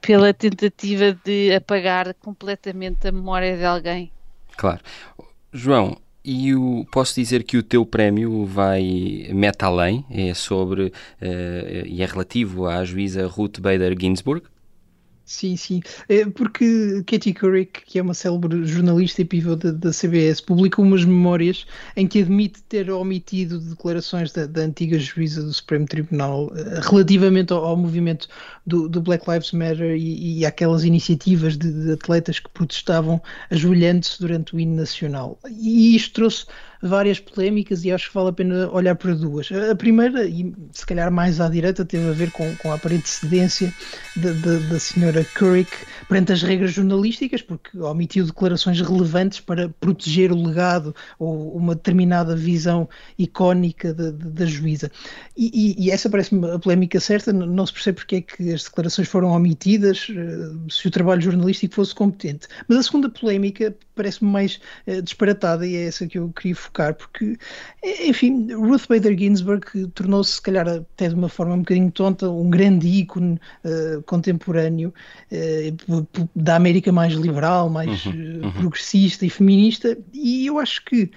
pela 0.00 0.32
tentativa 0.32 1.12
de 1.12 1.52
apagar 1.54 2.14
completamente 2.14 3.08
a 3.08 3.12
memória 3.12 3.56
de 3.56 3.64
alguém. 3.64 4.12
Claro. 4.56 4.80
João, 5.52 5.98
e 6.24 6.54
o, 6.54 6.86
posso 6.90 7.14
dizer 7.14 7.42
que 7.42 7.58
o 7.58 7.62
teu 7.62 7.84
prémio 7.84 8.46
vai 8.46 9.28
meta 9.34 9.66
além, 9.66 10.04
é 10.10 10.32
sobre 10.32 10.84
uh, 10.84 11.86
e 11.86 12.00
é 12.00 12.06
relativo 12.06 12.66
à 12.66 12.82
juíza 12.84 13.26
Ruth 13.26 13.60
Bader 13.60 13.94
Ginsburg? 14.00 14.46
Sim, 15.32 15.56
sim. 15.56 15.80
É 16.10 16.26
porque 16.26 17.02
Katie 17.06 17.32
Couric, 17.32 17.86
que 17.86 17.98
é 17.98 18.02
uma 18.02 18.12
célebre 18.12 18.66
jornalista 18.66 19.22
e 19.22 19.24
pivô 19.24 19.56
da, 19.56 19.90
CBS, 19.90 20.42
publicou 20.42 20.84
umas 20.84 21.06
memórias 21.06 21.66
em 21.96 22.06
que 22.06 22.20
admite 22.20 22.62
ter 22.64 22.90
omitido 22.90 23.58
declarações 23.58 24.30
da, 24.30 24.44
da 24.44 24.60
antiga 24.60 24.98
juíza 24.98 25.42
do 25.42 25.50
Supremo 25.50 25.86
Tribunal 25.86 26.52
eh, 26.54 26.80
relativamente 26.82 27.50
ao, 27.50 27.64
ao 27.64 27.78
movimento 27.78 28.28
do, 28.66 28.90
do, 28.90 29.00
Black 29.00 29.24
Lives 29.28 29.52
Matter 29.52 29.96
e, 29.96 30.40
e 30.40 30.44
aquelas 30.44 30.84
iniciativas 30.84 31.56
de, 31.56 31.72
de 31.72 31.92
atletas 31.92 32.38
que 32.38 32.50
protestavam 32.50 33.18
ajoelhando-se 33.50 34.20
durante 34.20 34.54
o 34.54 34.60
hino 34.60 34.76
nacional. 34.76 35.38
E 35.48 35.96
isto 35.96 36.12
trouxe 36.12 36.44
várias 36.82 37.20
polémicas 37.20 37.84
e 37.84 37.92
acho 37.92 38.08
que 38.08 38.14
vale 38.14 38.30
a 38.30 38.32
pena 38.32 38.70
olhar 38.70 38.94
para 38.96 39.14
duas. 39.14 39.48
A 39.52 39.74
primeira, 39.74 40.24
e 40.24 40.52
se 40.72 40.84
calhar 40.84 41.10
mais 41.10 41.40
à 41.40 41.48
direita, 41.48 41.84
teve 41.84 42.08
a 42.08 42.12
ver 42.12 42.30
com, 42.32 42.54
com 42.56 42.72
a 42.72 42.78
cedência 43.04 43.72
da 44.16 44.78
senhora 44.78 45.24
Couric 45.38 45.70
perante 46.08 46.32
as 46.32 46.42
regras 46.42 46.72
jornalísticas, 46.72 47.40
porque 47.40 47.78
omitiu 47.78 48.26
declarações 48.26 48.80
relevantes 48.80 49.40
para 49.40 49.68
proteger 49.68 50.32
o 50.32 50.46
legado 50.46 50.94
ou 51.18 51.56
uma 51.56 51.74
determinada 51.74 52.34
visão 52.34 52.88
icónica 53.18 53.94
da, 53.94 54.10
da 54.10 54.46
juíza. 54.46 54.90
E, 55.36 55.76
e, 55.78 55.86
e 55.86 55.90
essa 55.90 56.10
parece-me 56.10 56.50
a 56.50 56.58
polémica 56.58 56.98
certa, 57.00 57.32
não 57.32 57.66
se 57.66 57.72
percebe 57.72 57.96
porque 57.96 58.16
é 58.16 58.20
que 58.20 58.52
as 58.52 58.64
declarações 58.64 59.08
foram 59.08 59.30
omitidas, 59.30 60.08
eh, 60.10 60.70
se 60.70 60.88
o 60.88 60.90
trabalho 60.90 61.20
jornalístico 61.20 61.74
fosse 61.74 61.94
competente. 61.94 62.48
Mas 62.68 62.78
a 62.78 62.82
segunda 62.82 63.08
polémica 63.08 63.74
parece-me 63.94 64.30
mais 64.30 64.60
uh, 64.86 65.02
disparatada 65.02 65.66
e 65.66 65.76
é 65.76 65.86
essa 65.86 66.06
que 66.06 66.18
eu 66.18 66.30
queria 66.30 66.56
focar, 66.56 66.71
porque, 66.72 67.36
eh, 67.82 68.08
enfim, 68.08 68.52
Ruth 68.52 68.86
Bader 68.88 69.16
Ginsburg 69.18 69.64
tornou-se, 69.94 70.32
se 70.32 70.42
calhar, 70.42 70.68
até 70.68 71.08
de 71.08 71.14
uma 71.14 71.28
forma 71.28 71.54
um 71.54 71.58
bocadinho 71.58 71.90
tonta, 71.90 72.30
um 72.30 72.48
grande 72.48 72.86
ícone 72.86 73.38
uh, 73.64 74.02
contemporâneo 74.02 74.92
uh, 75.30 76.28
da 76.34 76.56
América 76.56 76.90
mais 76.90 77.12
liberal, 77.14 77.68
mais 77.68 78.06
uhum, 78.06 78.40
uhum. 78.44 78.52
progressista 78.52 79.26
e 79.26 79.30
feminista, 79.30 79.96
e 80.12 80.46
eu 80.46 80.58
acho 80.58 80.84
que 80.84 81.10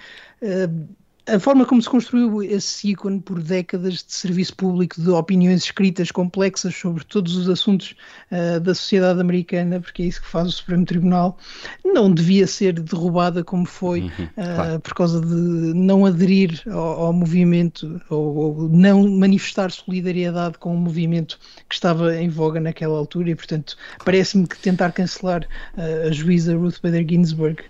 a 1.28 1.40
forma 1.40 1.64
como 1.66 1.82
se 1.82 1.88
construiu 1.88 2.42
esse 2.42 2.90
ícone 2.90 3.20
por 3.20 3.42
décadas 3.42 3.94
de 3.94 4.12
serviço 4.12 4.54
público, 4.54 5.00
de 5.00 5.10
opiniões 5.10 5.64
escritas 5.64 6.10
complexas 6.12 6.74
sobre 6.74 7.04
todos 7.04 7.36
os 7.36 7.48
assuntos 7.48 7.96
uh, 8.30 8.60
da 8.60 8.74
sociedade 8.74 9.20
americana, 9.20 9.80
porque 9.80 10.02
é 10.02 10.06
isso 10.06 10.22
que 10.22 10.28
faz 10.28 10.48
o 10.48 10.52
Supremo 10.52 10.84
Tribunal, 10.84 11.36
não 11.84 12.12
devia 12.12 12.46
ser 12.46 12.74
derrubada 12.74 13.42
como 13.42 13.66
foi, 13.66 14.02
uhum, 14.02 14.08
uh, 14.08 14.34
claro. 14.34 14.80
por 14.80 14.94
causa 14.94 15.20
de 15.20 15.34
não 15.74 16.06
aderir 16.06 16.62
ao, 16.70 17.06
ao 17.06 17.12
movimento 17.12 18.00
ou, 18.08 18.36
ou, 18.36 18.68
não 18.68 19.08
manifestar 19.08 19.72
solidariedade 19.72 20.58
com 20.58 20.74
o 20.74 20.78
movimento 20.78 21.40
que 21.68 21.74
estava 21.74 22.14
em 22.16 22.28
voga 22.28 22.60
naquela 22.60 22.96
altura, 22.96 23.30
e 23.30 23.34
portanto 23.34 23.76
parece-me 24.04 24.46
que 24.46 24.58
tentar 24.58 24.92
cancelar 24.92 25.42
uh, 25.76 26.08
a 26.08 26.12
juíza 26.12 26.56
Ruth 26.56 26.80
Bader 26.80 27.04
Ginsburg 27.08 27.62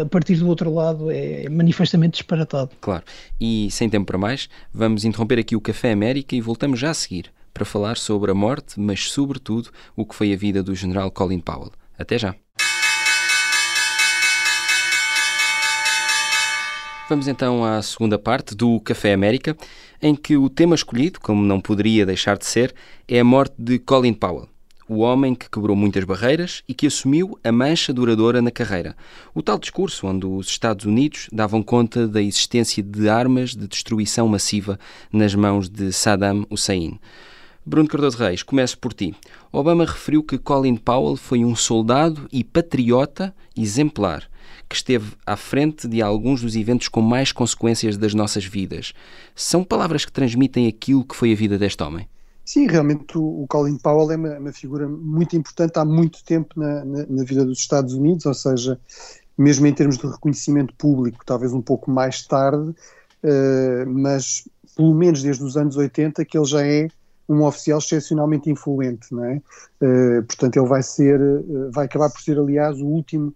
a 0.00 0.04
partir 0.04 0.36
do 0.36 0.48
outro 0.48 0.72
lado 0.72 1.10
é 1.10 1.48
manifestamente 1.48 2.18
disparatado. 2.18 2.70
Claro 2.80 2.89
claro. 2.90 3.04
E 3.40 3.70
sem 3.70 3.88
tempo 3.88 4.06
para 4.06 4.18
mais, 4.18 4.48
vamos 4.74 5.04
interromper 5.04 5.38
aqui 5.38 5.54
o 5.54 5.60
Café 5.60 5.92
América 5.92 6.34
e 6.34 6.40
voltamos 6.40 6.80
já 6.80 6.90
a 6.90 6.94
seguir 6.94 7.32
para 7.54 7.64
falar 7.64 7.96
sobre 7.96 8.32
a 8.32 8.34
morte, 8.34 8.80
mas 8.80 9.12
sobretudo 9.12 9.70
o 9.94 10.04
que 10.04 10.14
foi 10.14 10.32
a 10.32 10.36
vida 10.36 10.60
do 10.60 10.74
general 10.74 11.08
Colin 11.12 11.38
Powell. 11.38 11.70
Até 11.96 12.18
já. 12.18 12.34
Vamos 17.08 17.28
então 17.28 17.64
à 17.64 17.80
segunda 17.82 18.18
parte 18.18 18.54
do 18.56 18.80
Café 18.80 19.12
América, 19.12 19.56
em 20.02 20.14
que 20.14 20.36
o 20.36 20.48
tema 20.48 20.74
escolhido, 20.74 21.20
como 21.20 21.44
não 21.44 21.60
poderia 21.60 22.04
deixar 22.04 22.36
de 22.38 22.46
ser, 22.46 22.74
é 23.06 23.20
a 23.20 23.24
morte 23.24 23.54
de 23.56 23.78
Colin 23.78 24.14
Powell 24.14 24.48
o 24.90 25.02
homem 25.02 25.36
que 25.36 25.48
quebrou 25.48 25.76
muitas 25.76 26.02
barreiras 26.02 26.64
e 26.66 26.74
que 26.74 26.88
assumiu 26.88 27.38
a 27.44 27.52
mancha 27.52 27.92
duradoura 27.92 28.42
na 28.42 28.50
carreira. 28.50 28.96
O 29.32 29.40
tal 29.40 29.56
discurso 29.56 30.08
onde 30.08 30.26
os 30.26 30.48
Estados 30.48 30.84
Unidos 30.84 31.28
davam 31.30 31.62
conta 31.62 32.08
da 32.08 32.20
existência 32.20 32.82
de 32.82 33.08
armas 33.08 33.54
de 33.54 33.68
destruição 33.68 34.26
massiva 34.26 34.80
nas 35.12 35.32
mãos 35.32 35.68
de 35.68 35.92
Saddam 35.92 36.44
Hussein. 36.50 36.98
Bruno 37.64 37.88
Cardoso 37.88 38.18
Reis, 38.18 38.42
começo 38.42 38.76
por 38.78 38.92
ti. 38.92 39.14
Obama 39.52 39.84
referiu 39.84 40.24
que 40.24 40.36
Colin 40.36 40.74
Powell 40.74 41.14
foi 41.14 41.44
um 41.44 41.54
soldado 41.54 42.26
e 42.32 42.42
patriota 42.42 43.32
exemplar, 43.56 44.28
que 44.68 44.74
esteve 44.74 45.12
à 45.24 45.36
frente 45.36 45.86
de 45.86 46.02
alguns 46.02 46.42
dos 46.42 46.56
eventos 46.56 46.88
com 46.88 47.00
mais 47.00 47.30
consequências 47.30 47.96
das 47.96 48.12
nossas 48.12 48.44
vidas. 48.44 48.92
São 49.36 49.62
palavras 49.62 50.04
que 50.04 50.10
transmitem 50.10 50.66
aquilo 50.66 51.04
que 51.04 51.14
foi 51.14 51.32
a 51.32 51.36
vida 51.36 51.56
deste 51.56 51.80
homem? 51.80 52.08
Sim, 52.44 52.66
realmente 52.66 53.16
o, 53.16 53.42
o 53.42 53.46
Colin 53.46 53.76
Powell 53.76 54.10
é 54.10 54.16
uma, 54.16 54.38
uma, 54.38 54.52
figura 54.52 54.88
muito 54.88 55.36
importante 55.36 55.78
há 55.78 55.84
muito 55.84 56.24
tempo 56.24 56.58
na, 56.58 56.84
na, 56.84 57.06
na, 57.08 57.24
vida 57.24 57.44
dos 57.44 57.60
Estados 57.60 57.94
Unidos, 57.94 58.26
ou 58.26 58.34
seja, 58.34 58.78
mesmo 59.38 59.66
em 59.66 59.72
termos 59.72 59.98
de 59.98 60.06
reconhecimento 60.06 60.74
público, 60.74 61.24
talvez 61.24 61.52
um 61.52 61.62
pouco 61.62 61.90
mais 61.90 62.26
tarde, 62.26 62.70
uh, 62.70 63.86
mas 63.88 64.48
pelo 64.76 64.94
menos 64.94 65.22
desde 65.22 65.42
os 65.42 65.56
anos 65.56 65.76
80 65.76 66.24
que 66.24 66.36
ele 66.36 66.44
já 66.44 66.66
é 66.66 66.88
um 67.28 67.44
oficial 67.44 67.78
excepcionalmente 67.78 68.50
influente, 68.50 69.14
não 69.14 69.24
é? 69.24 69.40
Uh, 69.80 70.22
portanto, 70.24 70.56
ele 70.56 70.66
vai 70.66 70.82
ser, 70.82 71.20
uh, 71.20 71.70
vai 71.70 71.86
acabar 71.86 72.10
por 72.10 72.20
ser, 72.20 72.38
aliás, 72.38 72.80
o 72.80 72.86
último 72.86 73.34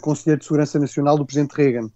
Conselheiro 0.00 0.38
de 0.38 0.44
Segurança 0.44 0.78
Nacional 0.78 1.18
do 1.18 1.26
Presidente 1.26 1.56
Reagan 1.56 1.90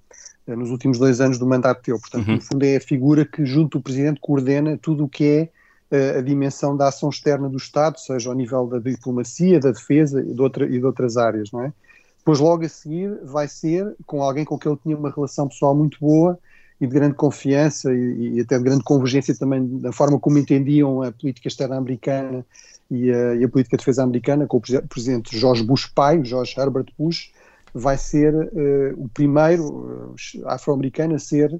nos 0.49 0.71
últimos 0.71 0.99
dois 0.99 1.21
anos 1.21 1.39
do 1.39 1.47
mandato 1.47 1.87
dele. 1.87 2.01
Portanto, 2.01 2.27
uhum. 2.27 2.35
no 2.35 2.41
fundo, 2.41 2.65
é 2.65 2.77
a 2.77 2.81
figura 2.81 3.25
que, 3.25 3.47
junto 3.47 3.79
do 3.79 3.83
Presidente, 3.83 4.19
coordena 4.21 4.77
tudo 4.77 5.05
o 5.05 5.09
que 5.09 5.25
é 5.25 5.49
a 5.91 6.21
dimensão 6.21 6.77
da 6.77 6.89
ação 6.89 7.09
externa 7.09 7.49
do 7.49 7.57
Estado, 7.57 7.99
seja 7.99 8.29
ao 8.29 8.35
nível 8.35 8.67
da 8.67 8.79
diplomacia, 8.79 9.61
da 9.61 9.71
defesa 9.71 10.21
e 10.21 10.35
de, 10.35 10.41
outra, 10.41 10.67
e 10.67 10.79
de 10.79 10.85
outras 10.85 11.17
áreas, 11.17 11.51
não 11.53 11.63
é? 11.63 11.73
Depois, 12.19 12.41
logo 12.41 12.65
a 12.65 12.69
seguir, 12.69 13.21
vai 13.23 13.47
ser 13.47 13.95
com 14.05 14.21
alguém 14.21 14.45
com 14.45 14.59
quem 14.59 14.73
ele 14.73 14.81
tinha 14.83 14.97
uma 14.97 15.11
relação 15.11 15.47
pessoal 15.47 15.77
muito 15.77 15.97
boa 16.01 16.37
e 16.81 16.87
de 16.87 16.93
grande 16.93 17.15
confiança 17.15 17.95
e, 17.95 18.35
e 18.35 18.41
até 18.41 18.59
de 18.59 18.65
grande 18.65 18.83
convergência 18.83 19.33
também 19.37 19.79
da 19.79 19.93
forma 19.93 20.19
como 20.19 20.37
entendiam 20.37 21.03
a 21.03 21.13
política 21.13 21.47
externa 21.47 21.77
americana 21.77 22.45
e 22.91 23.11
a, 23.11 23.37
e 23.37 23.45
a 23.45 23.49
política 23.49 23.77
de 23.77 23.81
defesa 23.81 24.03
americana, 24.03 24.47
com 24.47 24.57
o 24.57 24.89
presidente 24.89 25.39
George 25.39 25.63
Bush 25.63 25.87
pai, 25.87 26.21
George 26.25 26.55
Herbert 26.59 26.87
Bush, 26.99 27.33
vai 27.73 27.97
ser 27.99 28.35
uh, 28.35 28.95
o 28.97 29.09
primeiro 29.09 29.65
uh, 29.65 30.15
afro-americano 30.47 31.15
a 31.15 31.19
ser 31.19 31.53
eh, 31.55 31.59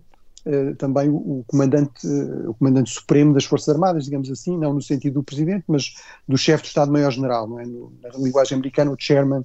também 0.79 1.09
o, 1.09 1.45
comandante, 1.47 2.07
uh, 2.07 2.51
o 2.51 2.55
comandante 2.55 2.91
supremo 2.91 3.35
das 3.35 3.45
Forças 3.45 3.69
Armadas, 3.69 4.05
digamos 4.05 4.31
assim, 4.31 4.57
não 4.57 4.73
no 4.73 4.81
sentido 4.81 5.15
do 5.15 5.23
presidente, 5.23 5.65
mas 5.67 5.95
do 6.27 6.39
chefe 6.39 6.63
de 6.63 6.69
Estado-Maior-General, 6.69 7.49
não 7.49 7.59
é? 7.59 7.67
No, 7.67 7.93
na 8.01 8.11
linguagem 8.11 8.55
americana, 8.55 8.93
o 8.93 8.97
chairman 8.97 9.41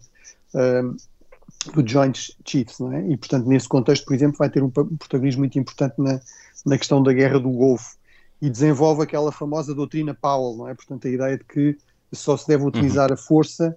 uh, 0.54 0.96
do 1.74 1.88
Joint 1.88 2.36
Chiefs, 2.46 2.80
não 2.80 2.94
é? 2.94 3.02
E, 3.08 3.18
portanto, 3.18 3.48
nesse 3.48 3.68
contexto, 3.68 4.06
por 4.06 4.14
exemplo, 4.14 4.38
vai 4.38 4.50
ter 4.50 4.62
um 4.62 4.70
protagonismo 4.70 5.40
muito 5.40 5.58
importante 5.58 5.96
na, 5.98 6.22
na 6.66 6.78
questão 6.78 7.02
da 7.02 7.12
guerra 7.12 7.40
do 7.40 7.50
Golfo 7.50 7.98
e 8.40 8.50
desenvolve 8.50 9.02
aquela 9.02 9.32
famosa 9.32 9.74
doutrina 9.74 10.14
Powell, 10.14 10.56
não 10.56 10.68
é? 10.68 10.76
Portanto, 10.76 11.08
a 11.08 11.10
ideia 11.10 11.38
de 11.38 11.44
que 11.44 11.78
só 12.14 12.38
se 12.38 12.48
deve 12.48 12.64
utilizar 12.64 13.10
uhum. 13.10 13.16
a 13.16 13.18
força 13.18 13.76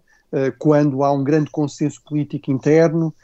quando 0.59 1.05
há 1.05 1.13
um 1.13 1.23
grande 1.23 1.49
consenso 1.49 2.03
político 2.03 2.51
interno, 2.51 3.15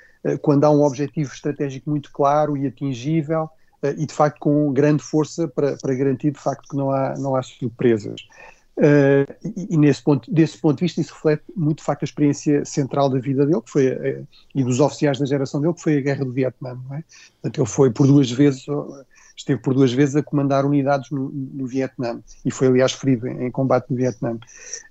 quando 0.43 0.63
há 0.63 0.71
um 0.71 0.85
objetivo 0.85 1.33
estratégico 1.33 1.91
muito 1.91 2.13
claro 2.13 2.57
e 2.57 2.69
atingível, 2.69 3.45
uh, 3.45 3.60
e 3.83 4.07
de 4.07 4.13
facto 4.13 4.39
com 4.41 4.73
grande 4.73 5.03
força 5.03 5.49
para, 5.49 5.77
para 5.77 5.95
garantir 5.95 6.33
de 6.33 6.41
facto 6.41 6.69
que 6.69 6.77
não 6.77 6.91
há, 6.91 7.15
não 7.19 7.35
há 7.35 7.43
surpresas. 7.43 8.21
Uh, 8.77 9.29
e, 9.45 9.75
e, 9.75 9.77
nesse 9.77 10.03
ponto, 10.03 10.33
desse 10.33 10.57
ponto 10.57 10.79
de 10.79 10.85
vista 10.85 11.01
isso 11.03 11.13
reflete 11.13 11.43
muito 11.55 11.79
de 11.79 11.85
facto 11.85 12.03
a 12.03 12.07
experiência 12.07 12.65
central 12.65 13.11
da 13.11 13.19
vida 13.19 13.45
dele 13.45 13.61
que 13.61 13.71
foi, 13.71 13.89
uh, 13.93 14.27
e 14.55 14.65
dos 14.65 14.81
oficiais 14.81 15.19
da 15.19 15.27
geração 15.27 15.61
dele 15.61 15.75
que 15.75 15.83
foi 15.83 15.99
a 15.99 16.01
guerra 16.01 16.25
do 16.25 16.33
Vietnã 16.33 16.79
não 16.89 16.97
é? 16.97 17.05
Portanto, 17.43 17.61
ele 17.61 17.69
foi 17.69 17.91
por 17.91 18.07
duas 18.07 18.31
vezes 18.31 18.65
esteve 19.41 19.61
por 19.61 19.75
duas 19.75 19.93
vezes 19.93 20.17
a 20.17 20.23
comandar 20.23 20.65
unidades 20.65 21.11
no, 21.11 21.31
no 21.31 21.67
Vietnã 21.67 22.21
e 22.45 22.51
foi 22.51 22.69
aliás 22.69 22.93
ferido 22.93 23.27
em, 23.27 23.47
em 23.47 23.51
combate 23.51 23.91
no 23.91 23.97
Vietnã. 23.97 24.39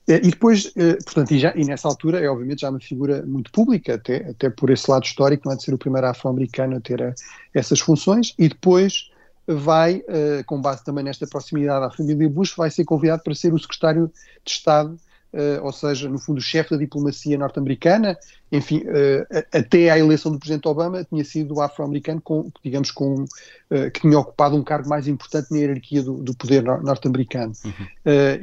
E 0.07 0.29
depois, 0.29 0.73
portanto, 1.05 1.31
e, 1.31 1.39
já, 1.39 1.53
e 1.55 1.63
nessa 1.63 1.87
altura 1.87 2.19
é 2.19 2.27
obviamente 2.27 2.61
já 2.61 2.69
uma 2.69 2.79
figura 2.79 3.23
muito 3.25 3.51
pública, 3.51 3.95
até, 3.95 4.29
até 4.29 4.49
por 4.49 4.69
esse 4.69 4.89
lado 4.89 5.05
histórico, 5.05 5.43
não 5.45 5.53
é 5.53 5.55
de 5.55 5.63
ser 5.63 5.73
o 5.73 5.77
primeiro 5.77 6.07
afro-americano 6.07 6.77
a 6.77 6.79
ter 6.79 7.01
a, 7.01 7.13
essas 7.53 7.79
funções, 7.79 8.33
e 8.37 8.49
depois 8.49 9.11
vai, 9.47 10.03
com 10.45 10.61
base 10.61 10.83
também 10.83 11.03
nesta 11.03 11.25
proximidade 11.27 11.85
à 11.85 11.89
família 11.89 12.29
Bush, 12.29 12.55
vai 12.55 12.69
ser 12.69 12.85
convidado 12.85 13.23
para 13.23 13.33
ser 13.35 13.53
o 13.53 13.59
secretário 13.59 14.11
de 14.43 14.51
Estado 14.51 14.97
Uh, 15.31 15.63
ou 15.63 15.71
seja, 15.71 16.09
no 16.09 16.17
fundo, 16.17 16.39
o 16.39 16.41
chefe 16.41 16.71
da 16.71 16.77
diplomacia 16.77 17.37
norte-americana, 17.37 18.17
enfim, 18.51 18.79
uh, 18.79 19.45
até 19.53 19.91
à 19.91 19.99
eleição 19.99 20.31
do 20.31 20.39
presidente 20.39 20.67
Obama, 20.67 21.03
tinha 21.03 21.23
sido 21.23 21.61
afro-americano, 21.61 22.19
com, 22.19 22.51
digamos, 22.63 22.89
com, 22.89 23.23
uh, 23.23 23.91
que 23.93 24.01
tinha 24.01 24.17
ocupado 24.17 24.55
um 24.55 24.63
cargo 24.63 24.89
mais 24.89 25.07
importante 25.07 25.51
na 25.51 25.59
hierarquia 25.59 26.01
do, 26.01 26.15
do 26.15 26.33
poder 26.33 26.63
norte-americano. 26.63 27.53
Uhum. 27.63 27.71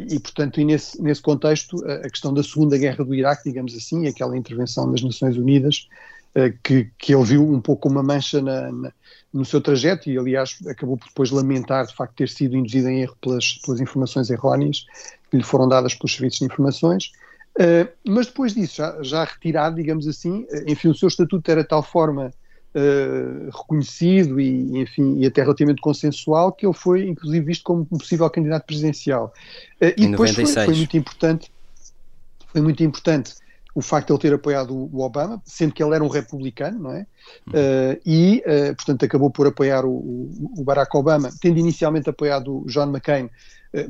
e, 0.08 0.20
portanto, 0.20 0.60
e 0.60 0.64
nesse, 0.64 1.02
nesse 1.02 1.20
contexto, 1.20 1.84
a 1.84 2.08
questão 2.08 2.32
da 2.32 2.42
Segunda 2.42 2.78
Guerra 2.78 3.04
do 3.04 3.14
Iraque, 3.14 3.44
digamos 3.44 3.74
assim, 3.74 4.06
aquela 4.06 4.36
intervenção 4.36 4.90
das 4.90 5.02
Nações 5.02 5.36
Unidas, 5.36 5.88
que, 6.62 6.90
que 6.98 7.14
ele 7.14 7.24
viu 7.24 7.50
um 7.50 7.60
pouco 7.60 7.88
uma 7.88 8.02
mancha 8.02 8.40
na, 8.40 8.70
na, 8.70 8.92
no 9.32 9.44
seu 9.44 9.60
trajeto 9.60 10.08
e, 10.08 10.18
aliás, 10.18 10.56
acabou 10.66 10.96
por 10.96 11.08
depois 11.08 11.30
lamentar 11.30 11.86
de 11.86 11.94
facto 11.94 12.14
ter 12.14 12.28
sido 12.28 12.56
induzido 12.56 12.88
em 12.88 13.02
erro 13.02 13.16
pelas, 13.20 13.58
pelas 13.64 13.80
informações 13.80 14.30
erróneas 14.30 14.86
que 15.30 15.36
lhe 15.36 15.42
foram 15.42 15.68
dadas 15.68 15.94
pelos 15.94 16.14
serviços 16.14 16.38
de 16.40 16.44
informações. 16.46 17.12
Uh, 17.56 17.88
mas 18.06 18.26
depois 18.26 18.54
disso, 18.54 18.76
já, 18.76 19.02
já, 19.02 19.24
retirado, 19.24 19.76
digamos 19.76 20.06
assim, 20.06 20.42
uh, 20.42 20.64
enfim, 20.66 20.88
o 20.88 20.94
seu 20.94 21.08
estatuto 21.08 21.50
era 21.50 21.62
de 21.62 21.68
tal 21.68 21.82
forma 21.82 22.30
uh, 22.74 23.50
reconhecido 23.50 24.38
e, 24.38 24.78
enfim, 24.78 25.18
e 25.18 25.26
até 25.26 25.42
relativamente 25.42 25.80
consensual 25.80 26.52
que 26.52 26.66
ele 26.66 26.74
foi, 26.74 27.08
inclusive, 27.08 27.44
visto 27.44 27.64
como 27.64 27.86
um 27.90 27.98
possível 27.98 28.28
candidato 28.28 28.66
presidencial. 28.66 29.32
e 29.80 30.06
depois 30.06 30.34
foi, 30.34 30.46
foi, 30.46 30.74
muito 30.74 30.96
importante, 30.98 31.50
foi 32.52 32.60
muito 32.60 32.82
importante 32.82 33.34
o 33.76 33.82
facto 33.82 34.06
de 34.06 34.12
ele 34.14 34.20
ter 34.20 34.34
apoiado 34.34 34.74
o 34.74 35.02
Obama, 35.02 35.42
sendo 35.44 35.74
que 35.74 35.84
ele 35.84 35.94
era 35.94 36.02
um 36.02 36.08
republicano, 36.08 36.78
não 36.78 36.92
é? 36.92 37.06
Uh, 37.48 38.00
e, 38.06 38.42
uh, 38.46 38.74
portanto, 38.74 39.04
acabou 39.04 39.30
por 39.30 39.46
apoiar 39.46 39.84
o, 39.84 40.30
o, 40.56 40.64
Barack 40.64 40.96
Obama, 40.96 41.28
tendo 41.42 41.58
inicialmente 41.58 42.08
apoiado 42.08 42.62
o 42.62 42.66
John 42.66 42.86
McCain, 42.86 43.28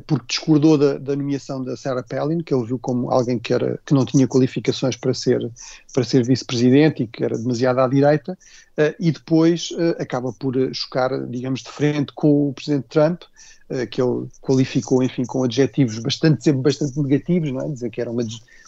porque 0.05 0.25
discordou 0.27 0.77
da, 0.77 0.97
da, 0.97 1.15
nomeação 1.15 1.63
da 1.63 1.77
Sarah 1.77 2.03
Palin, 2.03 2.39
que 2.39 2.53
ele 2.53 2.65
viu 2.65 2.79
como 2.79 3.11
alguém 3.11 3.39
que, 3.39 3.53
era, 3.53 3.79
que 3.85 3.93
não 3.93 4.05
tinha 4.05 4.27
qualificações 4.27 4.95
para 4.95 5.13
ser, 5.13 5.49
para 5.93 6.03
ser 6.03 6.23
vice-presidente 6.25 7.03
e 7.03 7.07
que 7.07 7.23
era 7.23 7.37
demasiado 7.37 7.79
à 7.79 7.87
direita, 7.87 8.37
e 8.99 9.11
depois 9.11 9.69
acaba 9.97 10.33
por 10.33 10.53
chocar, 10.73 11.25
digamos, 11.27 11.61
de 11.61 11.69
frente 11.69 12.11
com 12.13 12.49
o 12.49 12.53
presidente 12.53 12.85
Trump, 12.89 13.21
que 13.89 14.01
ele 14.01 14.27
qualificou, 14.41 15.01
enfim, 15.01 15.25
com 15.25 15.43
adjetivos 15.43 15.99
bastante, 15.99 16.43
sempre 16.43 16.61
bastante 16.61 16.99
negativos, 16.99 17.51
não 17.51 17.61
é? 17.61 17.69
Dizer 17.69 17.89
que 17.89 18.01
era 18.01 18.11
uma 18.11 18.23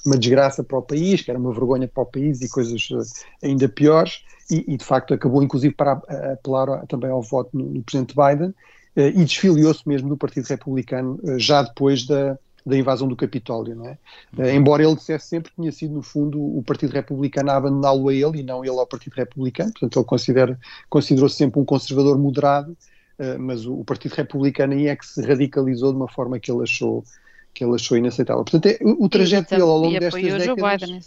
uma 0.05 0.17
desgraça 0.17 0.63
para 0.63 0.77
o 0.77 0.81
país, 0.81 1.21
que 1.21 1.31
era 1.31 1.39
uma 1.39 1.53
vergonha 1.53 1.87
para 1.87 2.03
o 2.03 2.05
país 2.05 2.41
e 2.41 2.49
coisas 2.49 2.87
eh, 2.91 3.47
ainda 3.47 3.67
piores, 3.67 4.23
e, 4.49 4.65
e 4.67 4.77
de 4.77 4.83
facto 4.83 5.13
acabou 5.13 5.43
inclusive 5.43 5.73
para 5.73 5.93
apelar 6.33 6.85
também 6.87 7.09
ao 7.09 7.21
voto 7.21 7.49
no, 7.53 7.65
no 7.65 7.83
presidente 7.83 8.15
Biden 8.15 8.49
eh, 8.49 8.53
e 8.95 9.23
desfiliou-se 9.23 9.87
mesmo 9.87 10.09
do 10.09 10.17
Partido 10.17 10.45
Republicano 10.45 11.19
eh, 11.23 11.39
já 11.39 11.61
depois 11.61 12.05
da, 12.05 12.37
da 12.65 12.77
invasão 12.77 13.07
do 13.07 13.15
Capitólio, 13.15 13.75
não 13.75 13.85
é? 13.87 13.97
Uhum. 14.37 14.49
embora 14.49 14.83
ele 14.83 14.95
dissesse 14.95 15.27
sempre 15.27 15.51
que 15.51 15.55
tinha 15.55 15.71
sido, 15.71 15.93
no 15.93 16.01
fundo, 16.01 16.39
o 16.39 16.63
Partido 16.63 16.93
Republicano 16.93 17.51
a 17.51 17.55
abandoná-lo 17.55 18.09
a 18.09 18.13
ele 18.13 18.39
e 18.39 18.43
não 18.43 18.63
ele 18.63 18.77
ao 18.79 18.87
Partido 18.87 19.13
Republicano, 19.13 19.71
portanto 19.71 19.99
ele 19.99 20.05
considera, 20.05 20.59
considerou-se 20.89 21.35
sempre 21.35 21.59
um 21.59 21.65
conservador 21.65 22.17
moderado, 22.17 22.75
mas 23.37 23.65
o, 23.65 23.73
o, 23.73 23.83
Partido 23.83 24.13
Republicano 24.13 24.71
aí 24.71 24.87
é 24.87 24.95
que 24.95 25.05
se 25.05 25.21
radicalizou 25.21 25.91
de 25.91 25.97
uma 25.97 26.07
forma 26.07 26.39
que 26.39 26.49
ele 26.49 26.63
achou 26.63 27.03
que 27.53 27.63
ele 27.63 27.75
achou 27.75 27.97
inaceitável. 27.97 28.43
Portanto, 28.43 28.67
é, 28.67 28.77
o, 28.81 29.05
o 29.05 29.09
trajeto 29.09 29.49
dele 29.49 29.63
ao 29.63 29.77
longo 29.77 29.99
destas 29.99 30.21
décadas, 30.21 30.79
Biden, 30.79 31.01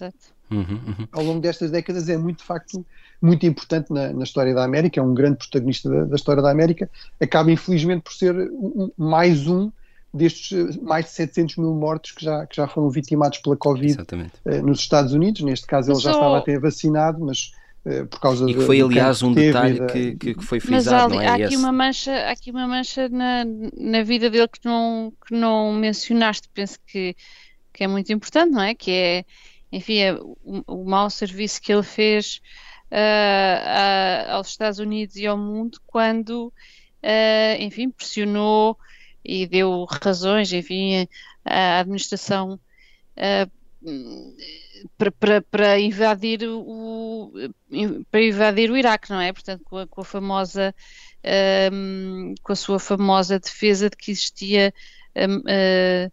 uhum, 0.50 0.60
uhum. 0.60 1.08
ao 1.12 1.24
longo 1.24 1.40
destas 1.40 1.70
décadas 1.70 2.08
é 2.08 2.16
muito 2.16 2.38
de 2.38 2.44
facto 2.44 2.84
muito 3.22 3.46
importante 3.46 3.92
na, 3.92 4.12
na 4.12 4.24
história 4.24 4.52
da 4.52 4.64
América, 4.64 5.00
é 5.00 5.02
um 5.02 5.14
grande 5.14 5.38
protagonista 5.38 5.88
da, 5.88 6.04
da, 6.04 6.16
história 6.16 6.42
da 6.42 6.50
América, 6.50 6.90
acaba 7.20 7.52
infelizmente 7.52 8.02
por 8.02 8.12
ser 8.12 8.34
um, 8.34 8.90
mais 8.98 9.46
um 9.46 9.70
destes 10.12 10.76
mais 10.76 11.06
de 11.06 11.12
700 11.12 11.56
mil 11.56 11.72
mortos 11.72 12.10
que 12.10 12.24
já, 12.24 12.46
que 12.46 12.56
já 12.56 12.68
foram 12.68 12.90
vitimados 12.90 13.38
pela 13.38 13.56
Covid 13.56 13.96
eh, 14.44 14.60
nos 14.60 14.80
Estados 14.80 15.14
Unidos. 15.14 15.40
Neste 15.40 15.66
caso, 15.66 15.90
ele 15.90 16.00
já 16.00 16.10
estava 16.10 16.36
até 16.36 16.58
vacinado, 16.58 17.24
mas 17.24 17.52
eh, 17.84 18.04
por 18.04 18.20
causa 18.20 18.48
e 18.48 18.54
que 18.54 18.60
foi 18.60 18.80
aliás 18.80 19.22
um 19.22 19.32
detalhe 19.32 19.78
da... 19.78 19.86
que, 19.86 20.14
que, 20.14 20.34
foi 20.42 20.60
frisado, 20.60 21.14
mas 21.14 21.24
há, 21.24 21.24
é? 21.24 21.28
há 21.28 21.46
aqui 21.46 21.56
uma 21.56 21.72
mancha 21.72 22.12
há 22.12 22.30
aqui 22.30 22.50
uma 22.50 22.68
mancha 22.68 23.08
na, 23.08 23.44
na 23.76 24.02
vida 24.02 24.30
dele 24.30 24.46
que 24.46 24.64
não 24.64 25.12
que 25.26 25.34
não 25.34 25.72
mencionaste 25.72 26.48
penso 26.54 26.78
que 26.86 27.16
que 27.72 27.82
é 27.82 27.88
muito 27.88 28.12
importante 28.12 28.52
não 28.52 28.62
é 28.62 28.72
que 28.72 28.90
é 28.90 29.24
enfim 29.72 29.96
é 29.96 30.14
o, 30.14 30.36
o 30.64 30.84
mau 30.84 31.10
serviço 31.10 31.60
que 31.60 31.72
ele 31.72 31.82
fez 31.82 32.40
uh, 32.92 34.32
aos 34.32 34.48
Estados 34.48 34.78
Unidos 34.78 35.16
e 35.16 35.26
ao 35.26 35.38
mundo 35.38 35.80
quando 35.86 36.52
uh, 37.02 37.60
enfim 37.60 37.90
pressionou 37.90 38.78
e 39.24 39.46
deu 39.46 39.86
razões 40.02 40.52
enfim 40.52 41.08
à 41.44 41.80
administração 41.80 42.60
uh, 43.16 43.50
para, 45.18 45.40
para, 45.42 45.80
invadir 45.80 46.40
o 46.44 47.32
para 48.10 48.22
invadir 48.22 48.70
o 48.70 48.76
Iraque, 48.76 49.10
não 49.10 49.20
é? 49.20 49.32
Portanto, 49.32 49.64
com 49.64 49.78
a, 49.78 49.86
com 49.86 50.00
a 50.00 50.04
famosa 50.04 50.74
um, 51.72 52.34
com 52.42 52.52
a 52.52 52.56
sua 52.56 52.78
famosa 52.78 53.38
defesa 53.38 53.88
de 53.88 53.96
que 53.96 54.10
existia 54.10 54.72
uh, 55.16 56.12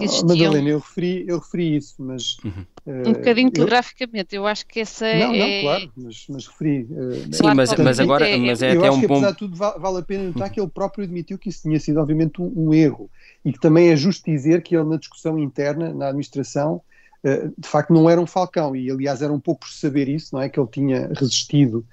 existiam... 0.00 0.28
Madalena, 0.28 0.68
eu 0.70 0.78
referi, 0.78 1.24
eu 1.26 1.38
referi 1.38 1.76
isso, 1.76 1.94
mas 1.98 2.36
uhum. 2.44 2.64
uh, 2.86 3.08
um 3.08 3.12
bocadinho 3.12 3.50
telegraficamente, 3.50 4.36
eu 4.36 4.46
acho 4.46 4.66
que 4.66 4.80
essa 4.80 5.04
não, 5.04 5.34
é. 5.34 5.38
Não, 5.38 5.62
claro, 5.62 5.92
mas, 5.96 6.26
mas 6.28 6.46
referi. 6.46 6.82
Uh, 6.90 7.34
Sim, 7.34 7.54
mas, 7.54 7.74
mas 7.74 8.00
agora 8.00 8.28
é, 8.28 8.36
mas 8.36 8.62
é 8.62 8.74
eu 8.74 8.80
até 8.80 8.88
acho 8.88 8.96
um 8.96 9.00
que, 9.00 9.06
bom. 9.06 9.14
Apesar 9.14 9.30
de 9.32 9.38
tudo, 9.38 9.56
vale 9.56 9.98
a 9.98 10.02
pena 10.02 10.24
notar 10.24 10.48
uhum. 10.48 10.54
que 10.54 10.60
ele 10.60 10.68
próprio 10.68 11.04
admitiu 11.04 11.38
que 11.38 11.48
isso 11.48 11.62
tinha 11.62 11.78
sido, 11.78 12.00
obviamente, 12.00 12.40
um, 12.40 12.52
um 12.56 12.74
erro 12.74 13.10
e 13.44 13.52
que 13.52 13.60
também 13.60 13.90
é 13.90 13.96
justo 13.96 14.24
dizer 14.30 14.62
que 14.62 14.76
ele, 14.76 14.88
na 14.88 14.96
discussão 14.96 15.38
interna, 15.38 15.92
na 15.92 16.08
administração, 16.08 16.82
eh, 17.26 17.48
de 17.58 17.68
facto 17.68 17.92
não 17.92 18.08
era 18.08 18.20
um 18.20 18.26
falcão, 18.26 18.76
e 18.76 18.88
aliás 18.88 19.20
era 19.20 19.32
um 19.32 19.40
pouco 19.40 19.62
por 19.62 19.70
saber 19.70 20.08
isso, 20.08 20.32
não 20.32 20.40
é? 20.40 20.48
Que 20.48 20.60
ele 20.60 20.68
tinha 20.70 21.10
resistido 21.12 21.84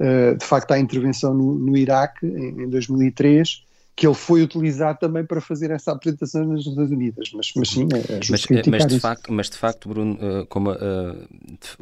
uh, 0.00 0.36
de 0.36 0.44
facto 0.44 0.72
à 0.72 0.80
intervenção 0.80 1.32
no, 1.32 1.54
no 1.54 1.76
Iraque 1.76 2.26
em, 2.26 2.64
em, 2.64 2.68
2003, 2.68 3.64
que 3.96 4.06
ele 4.06 4.14
foi 4.14 4.42
utilizado 4.42 4.98
também 4.98 5.24
para 5.24 5.40
fazer 5.40 5.70
essa 5.70 5.92
apresentação 5.92 6.44
nas 6.46 6.64
Nações 6.66 6.90
Unidas, 6.90 7.30
mas, 7.34 7.52
mas 7.54 7.68
sim, 7.68 7.88
é, 7.92 8.18
mas, 8.30 8.46
mas, 8.66 8.86
de 8.86 9.00
facto, 9.00 9.32
mas 9.32 9.50
de 9.50 9.56
facto, 9.56 9.88
Bruno, 9.88 10.14
uh, 10.14 10.46
como, 10.46 10.72
uh, 10.72 11.28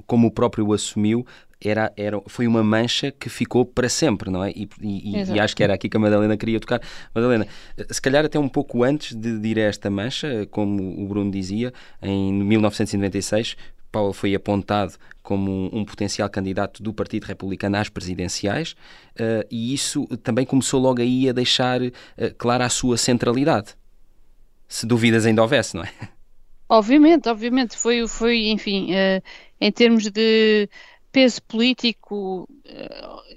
como 0.06 0.26
o 0.26 0.30
próprio 0.30 0.72
assumiu, 0.72 1.24
era, 1.60 1.92
era, 1.96 2.20
foi 2.26 2.46
uma 2.46 2.62
mancha 2.62 3.10
que 3.10 3.28
ficou 3.28 3.64
para 3.64 3.88
sempre, 3.88 4.30
não 4.30 4.44
é? 4.44 4.50
E, 4.50 4.68
e, 4.80 5.22
e, 5.32 5.40
acho 5.40 5.56
que 5.56 5.62
era 5.62 5.74
aqui 5.74 5.88
que 5.88 5.96
a 5.96 6.00
Madalena 6.00 6.36
queria 6.36 6.60
tocar. 6.60 6.80
Madalena, 7.14 7.46
se 7.90 8.00
calhar 8.00 8.24
até 8.24 8.38
um 8.38 8.48
pouco 8.48 8.84
antes 8.84 9.14
de, 9.14 9.38
de 9.38 9.48
ir 9.48 9.58
a 9.58 9.62
esta 9.62 9.90
mancha, 9.90 10.46
como 10.50 11.02
o 11.02 11.08
Bruno 11.08 11.30
dizia, 11.30 11.72
em 12.00 12.32
1996, 12.32 13.56
Paulo 13.90 14.12
foi 14.12 14.34
apontado 14.34 14.94
como 15.22 15.50
um, 15.50 15.80
um, 15.80 15.84
potencial 15.84 16.28
candidato 16.28 16.82
do 16.82 16.92
Partido 16.92 17.24
Republicano 17.24 17.76
às 17.76 17.88
presidenciais 17.88 18.72
uh, 18.72 19.46
e 19.50 19.74
isso 19.74 20.06
também 20.22 20.44
começou 20.44 20.80
logo 20.80 21.00
aí 21.00 21.28
a 21.28 21.32
deixar 21.32 21.80
uh, 21.82 21.92
clara 22.36 22.64
a 22.64 22.68
sua 22.68 22.96
centralidade. 22.96 23.74
Se 24.66 24.86
dúvidas 24.86 25.24
ainda 25.26 25.42
houvesse, 25.42 25.76
não 25.76 25.82
é? 25.82 25.90
Obviamente, 26.68 27.28
obviamente. 27.28 27.76
Foi, 27.76 28.06
foi 28.06 28.48
enfim, 28.48 28.92
uh, 28.92 29.22
em 29.60 29.72
termos 29.72 30.10
de 30.10 30.68
peso 31.10 31.42
político 31.42 32.46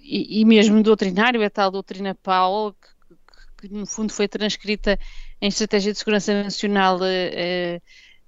e, 0.04 0.42
e, 0.42 0.46
mesmo 0.46 0.84
doutrinário, 0.84 1.42
a 1.42 1.50
tal 1.50 1.72
doutrina 1.72 2.14
Powell, 2.16 2.74
que, 2.74 3.16
que, 3.62 3.70
que, 3.70 3.74
no 3.74 3.86
fundo 3.86 4.12
foi 4.12 4.28
transcrita 4.28 5.00
em 5.42 5.48
Estratégia 5.48 5.94
de 5.94 5.98
Segurança 5.98 6.44
Nacional 6.44 7.00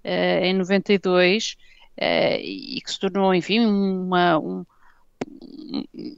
em 0.05 0.53
92 0.53 1.57
e 1.97 2.81
que 2.81 2.91
se 2.91 2.99
tornou, 2.99 3.33
enfim, 3.33 3.65
uma, 3.65 4.39
um, 4.39 4.65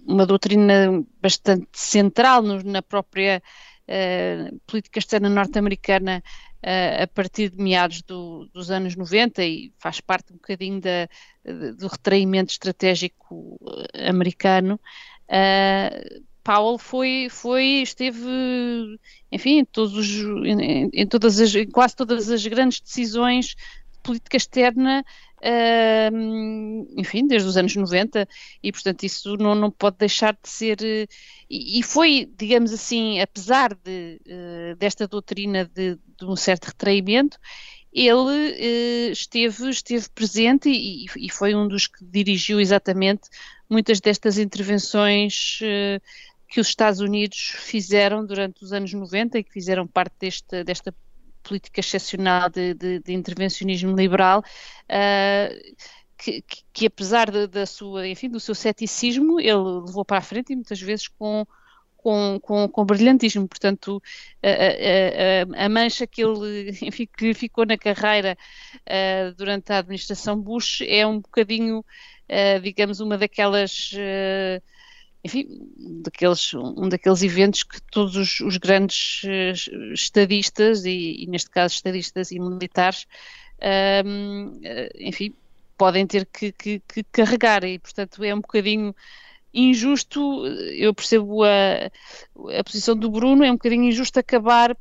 uma 0.05 0.25
doutrina 0.25 1.03
bastante 1.21 1.67
central 1.73 2.41
no, 2.41 2.63
na 2.63 2.81
própria 2.81 3.41
política 4.65 4.97
externa 4.97 5.29
norte-americana 5.29 6.23
a 7.03 7.05
partir 7.05 7.51
de 7.51 7.61
meados 7.61 8.01
do, 8.01 8.49
dos 8.51 8.71
anos 8.71 8.95
90 8.95 9.43
e 9.43 9.71
faz 9.77 10.01
parte 10.01 10.33
um 10.33 10.37
bocadinho 10.37 10.81
da, 10.81 11.07
do 11.77 11.87
retraimento 11.87 12.51
estratégico 12.51 13.59
americano. 14.07 14.79
Uh, 15.29 16.23
Powell 16.45 16.77
foi, 16.77 17.27
foi, 17.29 17.81
esteve, 17.81 18.19
enfim, 19.31 19.59
em, 19.59 19.65
os, 19.93 20.07
em, 20.45 20.91
em, 20.93 21.07
as, 21.39 21.55
em 21.55 21.67
quase 21.67 21.95
todas 21.95 22.29
as 22.29 22.45
grandes 22.45 22.79
decisões 22.79 23.47
de 23.47 23.99
política 24.03 24.37
externa 24.37 25.03
Enfim, 26.97 27.27
desde 27.27 27.47
os 27.47 27.57
anos 27.57 27.75
90, 27.75 28.27
e 28.63 28.71
portanto 28.71 29.03
isso 29.03 29.37
não, 29.37 29.53
não 29.53 29.69
pode 29.69 29.97
deixar 29.97 30.33
de 30.33 30.49
ser. 30.49 30.77
Uh, 30.81 31.07
e, 31.49 31.83
foi, 31.83 32.27
digamos 32.37 32.73
assim, 32.73 33.19
apesar 33.19 33.75
de, 33.75 34.19
uh, 34.25 34.75
desta 34.77 35.07
doutrina 35.07 35.65
de, 35.65 35.95
de, 35.95 36.25
um 36.25 36.35
certo 36.35 36.65
retraimento, 36.65 37.37
ele 37.93 38.55
eh, 38.57 39.11
esteve, 39.11 39.69
esteve 39.69 40.09
presente 40.09 40.69
e, 40.69 41.05
e, 41.17 41.31
foi 41.31 41.55
um 41.55 41.65
dos 41.65 41.87
que 41.87 42.03
dirigiu 42.03 42.59
exatamente 42.59 43.29
muitas 43.69 44.01
destas 44.01 44.37
intervenções 44.37 45.59
eh, 45.63 46.01
que 46.49 46.59
os 46.59 46.67
Estados 46.67 46.99
Unidos 46.99 47.53
fizeram 47.57 48.25
durante 48.25 48.63
os 48.63 48.73
anos 48.73 48.91
90 48.91 49.39
e 49.39 49.43
que 49.45 49.51
fizeram 49.53 49.87
parte 49.87 50.15
desta 50.65 50.93
política 51.47 51.79
excepcional 51.79 52.49
de, 52.49 52.73
de, 52.73 52.99
de 52.99 53.13
intervencionismo 53.13 53.95
liberal, 53.95 54.39
uh, 54.39 55.75
que, 56.17 56.41
que, 56.41 56.63
que, 56.73 56.85
apesar 56.87 57.29
de, 57.29 57.47
da 57.47 57.65
sua, 57.65 58.07
enfim, 58.07 58.29
do 58.29 58.39
seu 58.39 58.55
ceticismo, 58.55 59.39
ele 59.39 59.53
levou 59.85 60.03
para 60.05 60.17
a 60.17 60.21
frente 60.21 60.53
e 60.53 60.55
muitas 60.55 60.81
vezes 60.81 61.07
com, 61.07 61.45
com, 61.97 62.39
com, 62.41 62.67
com 62.69 62.85
brilhantismo. 62.85 63.47
Portanto, 63.47 64.01
a, 64.43 65.61
a, 65.61 65.65
a, 65.65 65.69
mancha 65.69 66.07
que 66.07 66.23
ele, 66.23 66.69
enfim, 66.81 67.07
que 67.07 67.27
lhe 67.27 67.33
ficou 67.33 67.65
na 67.65 67.77
carreira 67.77 68.37
uh, 68.81 69.33
durante 69.35 69.71
a 69.71 69.79
administração 69.79 70.39
Bush 70.39 70.81
é 70.81 71.05
um 71.05 71.19
bocadinho, 71.19 71.79
uh, 71.79 72.61
digamos, 72.61 72.99
uma 72.99 73.17
daquelas 73.17 73.91
uh, 73.93 74.61
enfim, 75.25 75.47
daqueles, 76.03 76.53
um 76.53 76.87
daqueles 76.87 77.23
eventos 77.23 77.63
que 77.63 77.81
todos 77.91 78.15
os, 78.15 78.39
os 78.41 78.57
grandes 78.57 79.23
uh, 79.23 79.91
estadistas, 79.91 80.85
e, 80.85 81.23
e, 81.23 81.25
neste 81.25 81.49
caso 81.49 81.73
estadistas 81.73 82.29
e 82.29 82.39
militares, 82.39 83.07
um, 84.05 84.49
uh, 84.49 84.89
enfim, 84.99 85.33
podem 85.75 86.05
ter 86.05 86.27
que, 86.27 86.51
que, 86.51 86.79
que, 86.79 87.03
carregar, 87.05 87.63
e 87.63 87.79
portanto 87.79 88.23
é 88.23 88.35
um 88.35 88.39
bocadinho 88.39 88.95
injusto, 89.51 90.45
eu 90.45 90.93
percebo 90.93 91.43
a, 91.43 91.89
a 92.59 92.63
posição 92.63 92.95
do 92.95 93.09
Bruno, 93.09 93.43
é 93.43 93.49
um 93.49 93.55
bocadinho 93.55 93.85
injusto 93.85 94.19
acabar 94.19 94.77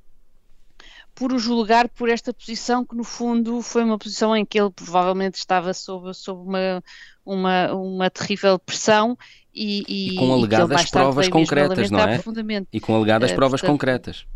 por 1.15 1.33
o 1.33 1.39
julgar 1.39 1.89
por 1.89 2.11
esta 2.11 2.35
posição 2.35 2.85
que 2.85 2.95
no 2.95 3.05
fundo 3.05 3.63
foi 3.63 3.83
uma 3.83 3.97
posição 3.97 4.37
em 4.37 4.45
que 4.45 4.61
ele 4.61 4.71
provavelmente 4.71 5.37
estava 5.37 5.73
sob, 5.73 6.13
sob 6.13 6.43
uma, 6.43 6.85
uma, 7.25 7.73
uma 7.73 8.11
terrível 8.11 8.59
pressão 8.59 9.17
e, 9.55 9.85
e, 9.89 10.15
e 10.15 10.17
com 10.17 10.33
alegadas 10.33 10.91
provas 10.91 11.29
concretas, 11.29 11.91
não 11.91 12.01
é? 12.01 12.21
E 12.73 12.81
com 12.81 12.95
alegadas 12.95 13.31
uh, 13.31 13.35
provas 13.35 13.61
portanto, 13.61 13.73
concretas. 13.73 14.27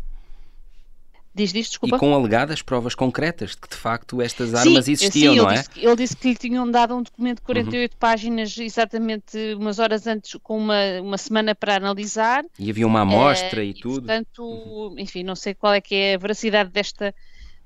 Diz, 1.35 1.53
diz, 1.53 1.69
desculpa. 1.69 1.95
E 1.95 1.99
com 1.99 2.13
alegadas 2.13 2.61
provas 2.61 2.95
concretas 2.95 3.51
de 3.51 3.57
que 3.57 3.69
de 3.69 3.75
facto 3.75 4.21
estas 4.21 4.53
armas 4.53 4.85
sim, 4.85 4.91
existiam, 4.91 5.33
sim, 5.33 5.39
não 5.39 5.49
é? 5.49 5.55
Disse, 5.55 5.69
ele 5.75 5.95
disse 5.95 6.17
que 6.17 6.29
lhe 6.29 6.35
tinham 6.35 6.69
dado 6.69 6.95
um 6.95 7.03
documento 7.03 7.37
de 7.37 7.43
48 7.43 7.91
uhum. 7.91 7.97
páginas 7.99 8.57
exatamente 8.57 9.37
umas 9.55 9.77
horas 9.77 10.07
antes, 10.07 10.37
com 10.41 10.57
uma, 10.57 11.01
uma 11.01 11.17
semana 11.17 11.53
para 11.53 11.75
analisar. 11.75 12.43
E 12.57 12.69
havia 12.69 12.87
uma 12.87 13.01
amostra 13.01 13.61
uh, 13.61 13.63
e, 13.63 13.69
e 13.69 13.73
tudo. 13.73 14.05
Portanto, 14.05 14.43
uhum. 14.43 14.95
enfim, 14.97 15.23
não 15.23 15.35
sei 15.35 15.53
qual 15.53 15.73
é 15.73 15.81
que 15.81 15.93
é 15.95 16.15
a 16.15 16.17
veracidade 16.17 16.71
desta, 16.71 17.13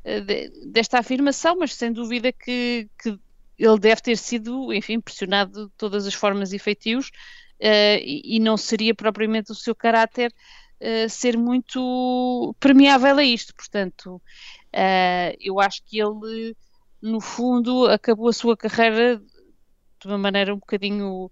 eh, 0.03 0.49
desta 0.65 0.99
afirmação, 0.99 1.57
mas 1.59 1.73
sem 1.73 1.91
dúvida 1.91 2.31
que, 2.31 2.87
que 3.01 3.17
ele 3.57 3.79
deve 3.79 4.01
ter 4.01 4.17
sido, 4.17 4.73
enfim, 4.73 4.99
pressionado 4.99 5.67
de 5.67 5.71
todas 5.77 6.05
as 6.05 6.13
formas 6.13 6.51
e 6.53 6.59
feitios 6.59 7.11
e, 7.59 8.37
e, 8.37 8.39
não 8.39 8.57
seria 8.57 8.93
propriamente 8.93 9.51
o 9.51 9.55
seu 9.55 9.75
caráter 9.75 10.33
uh, 10.81 11.09
ser 11.09 11.37
muito 11.37 12.55
permeável 12.59 13.17
a 13.17 13.23
isto. 13.23 13.53
Portanto, 13.55 14.15
uh, 14.15 15.37
eu 15.39 15.59
acho 15.59 15.81
que 15.85 15.99
ele, 15.99 16.55
no 17.01 17.21
fundo, 17.21 17.87
acabou 17.87 18.27
a 18.27 18.33
sua 18.33 18.57
carreira 18.57 19.17
de 19.17 20.07
uma 20.07 20.17
maneira 20.17 20.53
um 20.53 20.59
bocadinho 20.59 21.31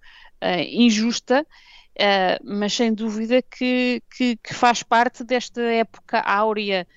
injusta 0.69 1.45
mas 2.43 2.73
sem 2.73 2.93
dúvida 2.93 3.41
que, 3.41 4.01
que, 4.15 4.37
que, 4.37 4.53
faz 4.53 4.83
parte 4.83 5.23
desta 5.23 5.61
época 5.61 6.19
áurea 6.21 6.81
eh, 6.81 6.87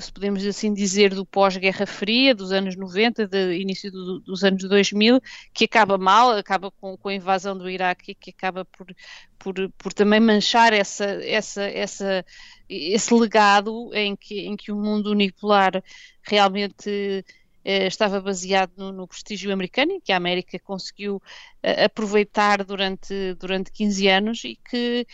se 0.00 0.12
podemos 0.12 0.44
assim 0.46 0.72
dizer, 0.72 1.14
do 1.14 1.26
pós-Guerra 1.26 1.86
Fria, 1.86 2.34
dos 2.34 2.50
anos 2.50 2.76
90, 2.76 3.26
do 3.28 3.52
início 3.52 3.90
do, 3.90 4.20
dos 4.20 4.42
anos 4.42 4.64
2000, 4.64 5.20
que 5.52 5.64
acaba 5.64 5.98
mal, 5.98 6.30
acaba 6.30 6.70
com, 6.70 6.96
com 6.96 7.08
a 7.08 7.14
invasão 7.14 7.56
do 7.56 7.68
Iraque, 7.68 8.14
que 8.14 8.30
acaba 8.30 8.64
por, 8.64 8.86
por, 9.38 9.54
por 9.76 9.92
também 9.92 10.18
manchar 10.18 10.72
essa, 10.72 11.04
essa, 11.04 11.64
essa, 11.64 12.24
esse 12.68 13.12
legado 13.14 13.90
em 13.92 14.16
que, 14.16 14.46
em 14.46 14.56
que 14.56 14.72
o 14.72 14.76
mundo 14.76 15.10
unipolar 15.10 15.82
realmente 16.22 17.24
eh, 17.64 17.86
estava 17.86 18.20
baseado 18.20 18.72
no, 18.76 18.92
no, 18.92 19.08
prestígio 19.08 19.52
americano 19.52 19.92
e 19.92 20.00
que 20.00 20.12
a 20.12 20.16
América 20.16 20.58
conseguiu 20.58 21.20
eh, 21.62 21.84
aproveitar 21.84 22.64
durante, 22.64 23.34
durante 23.34 23.72
15 23.72 24.08
anos 24.08 24.44
e 24.44 24.56
que, 24.56 25.06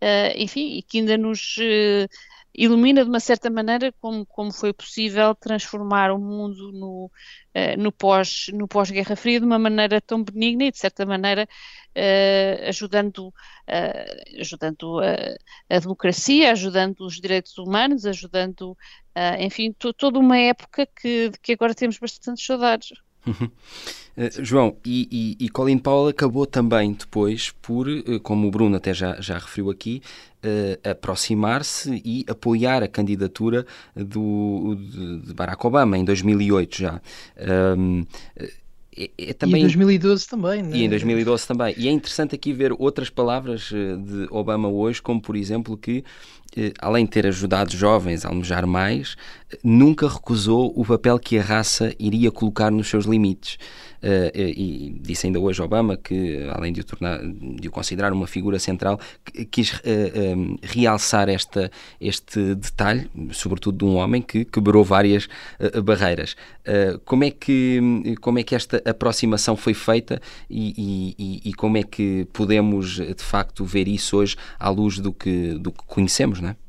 eh, 0.00 0.34
enfim, 0.42 0.78
e 0.78 0.82
que 0.82 0.98
ainda 0.98 1.16
nos 1.18 1.56
eh, 1.60 2.08
ilumina 2.58 3.04
de 3.04 3.08
uma 3.08 3.20
certa 3.20 3.48
maneira 3.48 3.92
como, 4.00 4.26
como 4.26 4.52
foi 4.52 4.72
possível 4.72 5.32
transformar 5.34 6.10
o 6.10 6.18
mundo 6.18 6.72
no, 6.72 7.10
uh, 7.54 7.80
no, 7.80 7.92
pós, 7.92 8.46
no 8.52 8.66
pós-Guerra 8.66 9.14
Fria 9.14 9.38
de 9.38 9.46
uma 9.46 9.58
maneira 9.58 10.00
tão 10.00 10.24
benigna 10.24 10.64
e 10.64 10.72
de 10.72 10.78
certa 10.78 11.06
maneira 11.06 11.44
uh, 11.96 12.68
ajudando, 12.68 13.28
uh, 13.28 14.40
ajudando 14.40 14.98
a, 15.00 15.76
a, 15.76 15.78
democracia, 15.78 16.50
ajudando 16.50 17.00
os 17.06 17.20
direitos 17.20 17.56
humanos, 17.58 18.04
ajudando, 18.04 18.76
enfim, 19.40 19.72
toda 19.96 20.18
uma 20.18 20.38
época 20.38 20.86
que, 20.86 21.30
que 21.42 21.52
agora 21.52 21.74
temos 21.74 21.98
bastante 21.98 22.44
saudades. 22.44 22.90
Uh, 24.18 24.44
João, 24.44 24.76
e, 24.84 25.36
e, 25.40 25.44
e, 25.44 25.48
Colin 25.48 25.78
Powell 25.78 26.08
acabou 26.08 26.44
também 26.44 26.92
depois 26.92 27.52
por, 27.62 27.88
uh, 27.88 28.18
como 28.20 28.48
o 28.48 28.50
Bruno 28.50 28.76
até 28.76 28.92
já, 28.92 29.20
já 29.20 29.38
referiu 29.38 29.70
aqui, 29.70 30.02
uh, 30.44 30.90
aproximar-se 30.90 32.02
e 32.04 32.24
apoiar 32.28 32.82
a 32.82 32.88
candidatura 32.88 33.64
do, 33.94 34.74
de, 34.74 35.18
de, 35.20 35.34
Barack 35.34 35.64
Obama 35.64 35.96
em 35.96 36.04
2008 36.04 36.76
já. 36.76 37.00
Um, 37.78 38.04
é, 38.96 39.10
é 39.16 39.32
também... 39.32 39.56
E 39.56 39.58
em 39.60 39.62
2012 39.62 40.26
também, 40.26 40.62
né? 40.64 40.76
E 40.76 40.84
em 40.84 40.88
2012 40.88 41.46
também. 41.46 41.74
E 41.78 41.86
é 41.86 41.92
interessante 41.92 42.34
aqui 42.34 42.52
ver 42.52 42.72
outras 42.76 43.08
palavras 43.08 43.70
de 43.70 44.26
Obama 44.30 44.68
hoje, 44.68 45.00
como 45.00 45.20
por 45.20 45.36
exemplo 45.36 45.76
que 45.76 46.02
além 46.80 47.04
de 47.04 47.10
ter 47.10 47.26
ajudado 47.26 47.76
jovens 47.76 48.24
a 48.24 48.28
almejar 48.28 48.66
mais, 48.66 49.16
nunca 49.62 50.08
recusou 50.08 50.72
o 50.76 50.84
papel 50.84 51.18
que 51.18 51.38
a 51.38 51.42
raça 51.42 51.94
iria 51.98 52.30
colocar 52.30 52.70
nos 52.70 52.88
seus 52.88 53.04
limites. 53.04 53.58
Uh, 54.02 54.30
e, 54.32 54.90
e, 54.96 54.98
disse 55.00 55.26
ainda 55.26 55.40
hoje 55.40 55.60
Obama 55.60 55.96
que, 55.96 56.48
além 56.52 56.72
de 56.72 56.80
o, 56.80 56.84
tornar, 56.84 57.20
de 57.20 57.66
o 57.66 57.70
considerar 57.70 58.12
uma 58.12 58.26
figura 58.26 58.58
central, 58.58 59.00
quis 59.50 59.72
uh, 59.72 59.80
eh, 59.84 60.34
um, 60.36 60.56
realçar 60.62 61.28
esta, 61.28 61.70
este 62.00 62.54
detalhe, 62.54 63.10
sobretudo 63.32 63.78
de 63.78 63.84
um 63.84 63.96
homem 63.96 64.22
que 64.22 64.44
quebrou 64.44 64.84
várias 64.84 65.28
barreiras. 65.82 66.36
como, 67.04 67.24
é 67.24 67.30
que, 67.30 67.80
como 68.20 68.38
é 68.38 68.42
que 68.42 68.54
esta 68.54 68.82
aproximação 68.84 69.56
foi 69.56 69.74
feita 69.74 70.20
e, 70.48 71.14
e, 71.18 71.50
e, 71.50 71.54
como 71.54 71.76
é 71.76 71.82
que 71.82 72.26
podemos, 72.32 72.96
de 72.96 73.22
facto, 73.22 73.64
ver 73.64 73.88
isso 73.88 74.16
hoje 74.16 74.36
à 74.58 74.68
luz 74.68 74.98
do 74.98 75.12
que, 75.12 75.54
do 75.54 75.72
que 75.72 75.84
conhecemos, 75.86 76.40
não 76.40 76.50
é? 76.50 76.67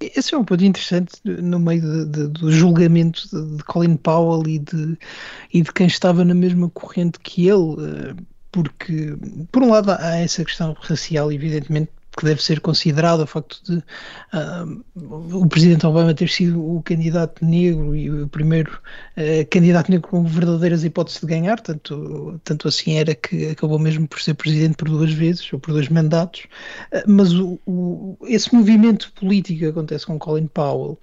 Esse 0.00 0.34
é 0.34 0.38
um 0.38 0.44
ponto 0.44 0.64
interessante 0.64 1.20
no 1.24 1.58
meio 1.58 1.82
de, 1.82 2.04
de, 2.06 2.28
do 2.28 2.52
julgamento 2.52 3.28
de, 3.56 3.64
Colin 3.64 3.96
Powell 3.96 4.46
e 4.46 4.58
de, 4.60 4.96
e 5.52 5.62
de 5.62 5.72
quem 5.72 5.88
estava 5.88 6.24
na 6.24 6.34
mesma 6.34 6.70
corrente 6.70 7.18
que 7.18 7.48
ele, 7.48 7.74
eh, 7.80 8.14
porque, 8.52 9.16
por 9.50 9.62
um 9.62 9.70
lado, 9.70 9.90
há 9.90 10.16
essa 10.16 10.44
questão 10.44 10.74
racial, 10.80 11.32
evidentemente, 11.32 11.90
que 12.18 12.24
deve 12.24 12.42
ser 12.42 12.60
considerado 12.60 13.20
o 13.20 13.26
facto 13.26 13.62
de 13.64 13.76
uh, 13.76 15.36
o 15.36 15.46
presidente 15.46 15.86
Obama 15.86 16.12
ter 16.12 16.28
sido 16.28 16.60
o 16.60 16.82
candidato 16.82 17.44
negro 17.44 17.94
e 17.94 18.10
o 18.10 18.28
primeiro 18.28 18.72
uh, 19.16 19.46
candidato 19.48 19.90
negro 19.90 20.08
com 20.08 20.24
verdadeiras 20.24 20.82
hipóteses 20.82 21.20
de 21.20 21.26
ganhar, 21.26 21.60
tanto, 21.60 22.40
tanto 22.42 22.66
assim 22.66 22.94
era 22.96 23.14
que 23.14 23.50
acabou 23.50 23.78
mesmo 23.78 24.08
por 24.08 24.20
ser 24.20 24.34
presidente 24.34 24.76
por 24.76 24.88
duas 24.88 25.12
vezes 25.12 25.50
ou 25.52 25.60
por 25.60 25.72
dois 25.72 25.88
mandatos, 25.88 26.46
uh, 26.92 27.02
mas 27.06 27.32
o, 27.32 27.60
o, 27.64 28.18
esse 28.24 28.52
movimento 28.52 29.12
político 29.12 29.60
que 29.60 29.66
acontece 29.66 30.04
com 30.04 30.18
Colin 30.18 30.48
Powell 30.48 30.98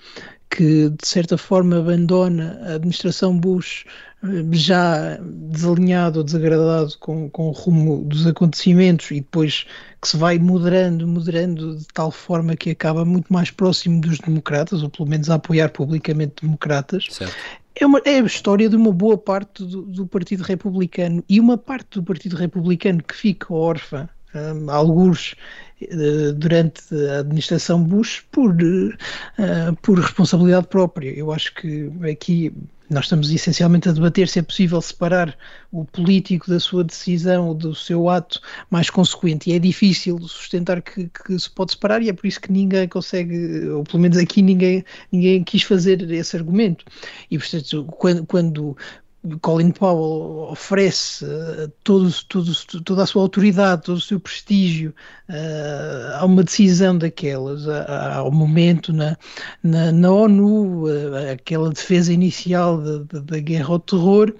que 0.55 0.89
de 0.89 1.07
certa 1.07 1.37
forma 1.37 1.77
abandona 1.77 2.59
a 2.63 2.73
administração 2.75 3.37
Bush 3.37 3.85
já 4.53 5.17
desalinhado 5.21 6.19
ou 6.19 6.23
desagradado 6.23 6.97
com, 6.99 7.29
com 7.29 7.49
o 7.49 7.51
rumo 7.51 8.03
dos 8.05 8.25
acontecimentos 8.25 9.11
e 9.11 9.15
depois 9.15 9.65
que 10.01 10.07
se 10.07 10.17
vai 10.17 10.39
moderando, 10.39 11.07
moderando 11.07 11.77
de 11.77 11.85
tal 11.93 12.09
forma 12.09 12.55
que 12.55 12.71
acaba 12.71 13.03
muito 13.03 13.31
mais 13.31 13.51
próximo 13.51 13.99
dos 14.01 14.17
democratas, 14.19 14.81
ou 14.81 14.89
pelo 14.89 15.09
menos 15.09 15.29
a 15.29 15.35
apoiar 15.35 15.69
publicamente 15.69 16.41
democratas. 16.41 17.05
Certo. 17.09 17.35
É, 17.75 17.85
uma, 17.85 18.01
é 18.05 18.19
a 18.19 18.23
história 18.23 18.69
de 18.69 18.75
uma 18.75 18.91
boa 18.91 19.17
parte 19.17 19.63
do, 19.63 19.81
do 19.81 20.07
Partido 20.07 20.43
Republicano 20.43 21.23
e 21.27 21.39
uma 21.39 21.57
parte 21.57 21.99
do 21.99 22.03
Partido 22.03 22.37
Republicano 22.37 23.03
que 23.03 23.13
fica 23.13 23.53
órfã 23.53 24.07
um, 24.35 24.69
alguns 24.69 25.35
durante 26.37 26.81
a 27.09 27.19
administração 27.19 27.83
Bush 27.83 28.23
por, 28.31 28.51
uh, 28.51 29.75
por 29.81 29.99
responsabilidade 29.99 30.67
própria. 30.67 31.09
Eu 31.11 31.31
acho 31.31 31.53
que 31.53 31.91
aqui 32.09 32.53
nós 32.89 33.05
estamos 33.05 33.31
essencialmente 33.31 33.89
a 33.89 33.91
debater 33.91 34.27
se 34.27 34.39
é 34.39 34.41
possível 34.43 34.79
separar 34.79 35.35
o 35.71 35.83
político 35.85 36.49
da 36.49 36.59
sua 36.59 36.83
decisão 36.83 37.47
ou 37.47 37.53
do 37.53 37.73
seu 37.73 38.07
ato 38.09 38.39
mais 38.69 38.89
consequente. 38.89 39.49
E 39.49 39.53
é 39.53 39.59
difícil 39.59 40.19
sustentar 40.19 40.81
que, 40.81 41.09
que, 41.09 41.39
se 41.39 41.49
pode 41.49 41.71
separar, 41.71 42.01
e 42.01 42.09
é 42.09 42.13
por 42.13 42.27
isso 42.27 42.39
que 42.39 42.51
ninguém 42.51 42.87
consegue, 42.87 43.67
ou 43.69 43.83
pelo 43.83 43.99
menos 43.99 44.17
aqui 44.17 44.41
ninguém, 44.41 44.85
ninguém 45.11 45.43
quis 45.43 45.63
fazer 45.63 46.09
esse 46.11 46.37
argumento. 46.37 46.85
E 47.29 47.37
portanto, 47.37 47.85
quando, 47.97 48.25
quando 48.25 48.77
Colin 49.41 49.71
Powell 49.71 50.51
oferece 50.51 51.25
uh, 51.25 51.67
todo, 51.83 52.09
todo, 52.27 52.51
toda 52.83 53.03
a 53.03 53.05
sua 53.05 53.21
autoridade, 53.21 53.83
todo 53.83 53.97
o 53.97 54.01
seu 54.01 54.19
prestígio 54.19 54.93
uh, 55.29 56.15
a 56.19 56.25
uma 56.25 56.43
decisão 56.43 56.97
daquelas, 56.97 57.67
ao 57.67 58.31
momento 58.31 58.93
na, 58.93 59.17
na, 59.63 59.91
na 59.91 60.11
ONU, 60.11 60.85
uh, 60.85 61.31
aquela 61.33 61.69
defesa 61.69 62.13
inicial 62.13 62.79
da 62.79 63.39
guerra 63.39 63.69
ao 63.69 63.79
terror. 63.79 64.33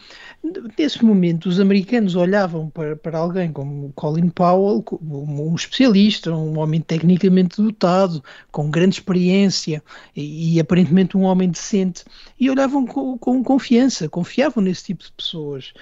Nesse 0.78 1.04
momento, 1.04 1.50
os 1.50 1.60
americanos 1.60 2.16
olhavam 2.16 2.70
para, 2.70 2.96
para 2.96 3.18
alguém 3.18 3.52
como 3.52 3.92
Colin 3.96 4.30
Powell, 4.30 4.84
como 4.84 5.50
um 5.50 5.56
especialista, 5.56 6.32
um 6.36 6.60
homem 6.60 6.80
tecnicamente 6.80 7.60
dotado, 7.60 8.24
com 8.52 8.70
grande 8.70 8.96
experiência 8.96 9.84
e, 10.16 10.56
e 10.56 10.60
aparentemente 10.60 11.18
um 11.18 11.24
homem 11.24 11.50
decente, 11.50 12.04
e 12.40 12.50
olhavam 12.50 12.86
com, 12.86 13.18
com 13.18 13.44
confiança, 13.44 14.08
confiavam 14.08 14.64
nesse 14.64 14.86
tipo 14.86 15.04
de 15.04 15.12
pessoas. 15.14 15.74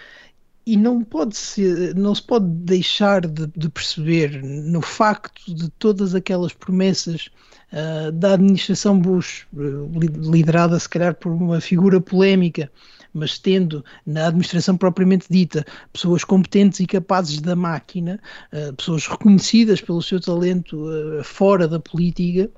E 0.66 0.78
não 0.78 1.04
pode 1.04 1.36
ser, 1.36 1.94
não 1.94 2.16
se 2.16 2.22
pode 2.22 2.46
deixar 2.46 3.28
de, 3.28 3.48
de 3.48 3.68
perceber 3.68 4.42
no 4.42 4.82
facto 4.82 5.54
de 5.54 5.70
todas 5.72 6.16
aquelas 6.16 6.54
promessas 6.54 7.30
uh, 7.74 8.14
da 8.14 8.36
administração 8.36 8.98
Bush, 8.98 9.46
liderada 9.52 10.80
se 10.80 10.88
calhar 10.88 11.16
por 11.16 11.34
uma 11.34 11.60
figura 11.60 12.00
polémica, 12.00 12.72
mas 13.14 13.38
tendo 13.38 13.84
na 14.06 14.28
administração 14.28 14.76
propriamente 14.76 15.28
dita 15.30 15.66
pessoas 15.92 16.24
competentes 16.24 16.80
e 16.80 16.88
capazes 16.88 17.40
da 17.40 17.56
máquina, 17.56 18.20
uh, 18.52 18.74
pessoas 18.74 19.06
reconhecidas 19.08 19.82
pelo 19.82 20.02
seu 20.02 20.20
talento 20.20 20.78
uh, 20.78 21.24
fora 21.24 21.68
da 21.68 21.80
política, 21.80 22.50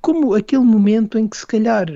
como 0.00 0.34
aquele 0.34 0.64
momento 0.64 1.18
em 1.18 1.28
que, 1.28 1.36
se 1.36 1.46
calhar, 1.46 1.86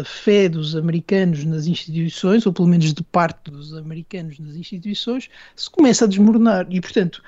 a 0.00 0.04
fé 0.04 0.48
dos 0.48 0.74
americanos 0.74 1.44
nas 1.44 1.66
instituições, 1.66 2.44
ou 2.44 2.52
pelo 2.52 2.68
menos 2.68 2.92
de 2.92 3.04
parte 3.04 3.50
dos 3.50 3.72
americanos 3.74 4.38
nas 4.40 4.56
instituições, 4.56 5.28
se 5.54 5.70
começa 5.70 6.04
a 6.04 6.08
desmoronar. 6.08 6.66
E, 6.70 6.80
portanto, 6.80 7.22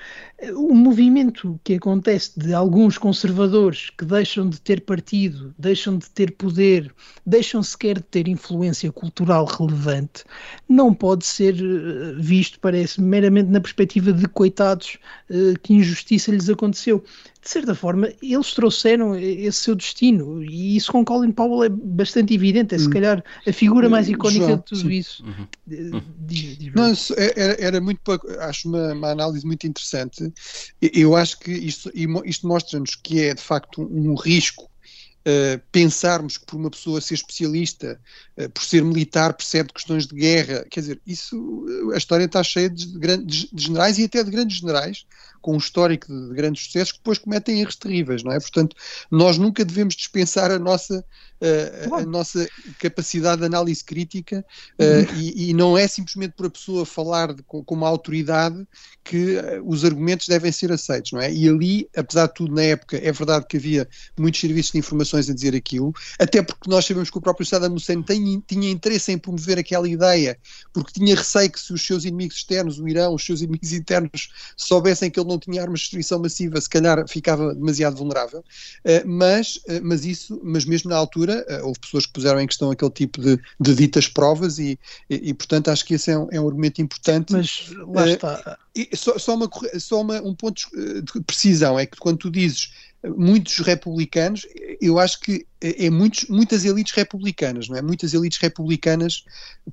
o 0.55 0.73
movimento 0.73 1.59
que 1.63 1.75
acontece 1.75 2.37
de 2.37 2.53
alguns 2.53 2.97
conservadores 2.97 3.89
que 3.91 4.03
deixam 4.05 4.49
de 4.49 4.59
ter 4.59 4.81
partido, 4.81 5.53
deixam 5.57 5.97
de 5.97 6.09
ter 6.09 6.31
poder, 6.31 6.93
deixam 7.25 7.63
sequer 7.63 7.97
de 7.97 8.03
ter 8.03 8.27
influência 8.27 8.91
cultural 8.91 9.45
relevante, 9.45 10.23
não 10.67 10.93
pode 10.93 11.25
ser 11.25 11.55
eh, 11.55 12.13
visto, 12.17 12.59
parece, 12.59 13.01
meramente 13.01 13.49
na 13.49 13.59
perspectiva 13.59 14.11
de 14.13 14.27
coitados 14.27 14.97
eh, 15.29 15.53
que 15.61 15.73
injustiça 15.73 16.31
lhes 16.31 16.49
aconteceu 16.49 17.03
de 17.41 17.49
certa 17.49 17.73
forma, 17.73 18.11
eles 18.21 18.53
trouxeram 18.53 19.15
esse 19.15 19.59
seu 19.59 19.75
destino 19.75 20.43
e 20.43 20.75
isso 20.75 20.91
com 20.91 21.05
Colin 21.05 21.31
Powell 21.31 21.63
é 21.63 21.69
bastante 21.69 22.33
evidente. 22.33 22.75
É 22.75 22.77
se 22.77 22.87
hum. 22.87 22.89
calhar 22.89 23.23
a 23.47 23.53
figura 23.53 23.87
mais 23.87 24.09
icónica 24.09 24.45
João, 24.45 24.57
de 24.57 24.65
tudo 24.65 24.81
sim. 24.81 24.89
isso. 24.89 25.23
Uhum. 25.23 25.47
Uhum. 25.93 26.01
Não, 26.75 26.93
era, 27.17 27.61
era, 27.61 27.81
muito 27.81 28.01
acho 28.41 28.67
uma, 28.67 28.93
uma, 28.93 29.11
análise 29.11 29.45
muito 29.45 29.65
interessante. 29.65 30.33
Eu 30.81 31.15
acho 31.15 31.39
que 31.39 31.51
isto, 31.51 31.89
isto 32.25 32.45
mostra-nos 32.45 32.95
que 32.95 33.21
é 33.21 33.33
de 33.33 33.41
facto 33.41 33.81
um, 33.81 34.11
um 34.11 34.15
risco 34.15 34.69
Uh, 35.19 35.61
pensarmos 35.69 36.37
que 36.37 36.45
por 36.45 36.55
uma 36.55 36.71
pessoa 36.71 37.01
ser 37.01 37.15
especialista, 37.15 37.99
uh, 38.37 38.49
por 38.49 38.63
ser 38.63 38.81
militar, 38.81 39.33
percebe 39.33 39.73
questões 39.73 40.07
de 40.07 40.15
guerra, 40.15 40.65
quer 40.71 40.79
dizer, 40.79 41.01
isso, 41.05 41.65
a 41.93 41.97
história 41.97 42.23
está 42.23 42.41
cheia 42.41 42.69
de, 42.69 42.87
grandes, 42.97 43.49
de 43.51 43.63
generais 43.63 43.99
e 43.99 44.05
até 44.05 44.23
de 44.23 44.31
grandes 44.31 44.57
generais, 44.57 45.05
com 45.41 45.53
um 45.53 45.57
histórico 45.57 46.07
de, 46.07 46.29
de 46.29 46.33
grandes 46.33 46.63
sucessos 46.63 46.91
que 46.91 46.99
depois 46.99 47.17
cometem 47.17 47.61
erros 47.61 47.75
terríveis, 47.75 48.23
não 48.23 48.31
é? 48.31 48.39
Portanto, 48.39 48.75
nós 49.11 49.37
nunca 49.37 49.65
devemos 49.65 49.95
dispensar 49.95 50.51
a 50.51 50.59
nossa 50.59 51.03
a, 51.41 52.01
a, 52.01 52.05
nossa 52.05 52.47
capacidade 52.79 53.39
de 53.39 53.45
análise 53.47 53.83
crítica 53.83 54.45
uh, 54.79 55.15
e, 55.15 55.49
e, 55.49 55.53
não 55.53 55.77
é 55.77 55.87
simplesmente 55.87 56.33
por 56.33 56.47
a 56.47 56.49
pessoa 56.49 56.85
falar 56.85 57.33
de, 57.33 57.41
com, 57.43 57.63
com, 57.63 57.75
uma 57.75 57.87
autoridade 57.87 58.67
que 59.03 59.37
uh, 59.37 59.63
os 59.65 59.85
argumentos 59.85 60.27
devem 60.27 60.51
ser 60.51 60.71
aceitos, 60.71 61.13
não 61.13 61.21
é? 61.21 61.31
E 61.31 61.47
ali, 61.47 61.89
apesar 61.95 62.27
de 62.27 62.33
tudo, 62.33 62.53
na 62.53 62.63
época, 62.63 62.97
é 62.97 63.11
verdade 63.11 63.45
que 63.47 63.57
havia 63.57 63.87
muitos 64.17 64.41
serviços 64.41 64.73
de 64.73 64.79
informações 64.79 65.29
a 65.29 65.33
dizer 65.33 65.55
aquilo, 65.55 65.93
até 66.19 66.41
porque 66.41 66.69
nós 66.69 66.85
sabemos 66.85 67.09
que 67.09 67.17
o 67.17 67.21
próprio 67.21 67.45
Saddam 67.45 67.73
Hussein 67.73 68.01
tem, 68.01 68.43
tinha 68.45 68.69
interesse 68.69 69.11
em 69.11 69.17
promover 69.17 69.57
aquela 69.57 69.87
ideia, 69.87 70.37
porque 70.73 70.91
tinha 70.91 71.15
receio 71.15 71.49
que 71.49 71.59
se 71.59 71.71
os 71.71 71.85
seus 71.85 72.03
inimigos 72.03 72.37
externos, 72.37 72.79
o 72.79 72.87
Irão, 72.87 73.13
os 73.13 73.25
seus 73.25 73.41
inimigos 73.41 73.71
internos, 73.71 74.29
soubessem 74.57 75.09
que 75.09 75.19
ele 75.19 75.28
não 75.29 75.39
tinha 75.39 75.61
armas 75.61 75.79
de 75.79 75.83
destruição 75.85 76.19
massiva, 76.19 76.59
se 76.59 76.69
calhar 76.69 77.07
ficava 77.07 77.53
demasiado 77.53 77.95
vulnerável. 77.95 78.39
Uh, 78.39 79.07
mas, 79.07 79.59
mas 79.81 80.05
isso, 80.05 80.39
mas 80.43 80.65
mesmo 80.65 80.89
na 80.89 80.97
altura 80.97 81.45
eh, 81.47 81.61
houve 81.61 81.79
pessoas 81.79 82.05
que 82.05 82.13
puseram 82.13 82.39
em 82.39 82.47
questão 82.47 82.71
aquele 82.71 82.91
tipo 82.91 83.21
de, 83.21 83.39
de 83.59 83.75
ditas 83.75 84.07
provas 84.07 84.59
e, 84.59 84.79
e, 85.09 85.29
e, 85.29 85.33
portanto, 85.33 85.69
acho 85.69 85.85
que 85.85 85.93
esse 85.93 86.11
é 86.11 86.17
um, 86.17 86.27
é 86.31 86.41
um 86.41 86.47
argumento 86.47 86.81
importante. 86.81 87.33
Mas 87.33 87.71
lá 87.87 88.09
está. 88.09 88.57
Só, 88.93 89.17
só, 89.17 89.35
uma, 89.35 89.49
só 89.77 90.01
uma, 90.01 90.21
um 90.21 90.33
ponto 90.33 90.61
de 90.73 91.21
precisão, 91.21 91.77
é 91.77 91.85
que 91.85 91.97
quando 91.97 92.17
tu 92.17 92.31
dizes 92.31 92.71
muitos 93.03 93.59
republicanos, 93.59 94.45
eu 94.81 94.99
acho 94.99 95.19
que 95.21 95.45
é 95.61 95.89
muitos, 95.89 96.25
muitas 96.29 96.65
elites 96.65 96.93
republicanas, 96.93 97.69
não 97.69 97.77
é? 97.77 97.81
Muitas 97.81 98.13
elites 98.13 98.39
republicanas, 98.39 99.23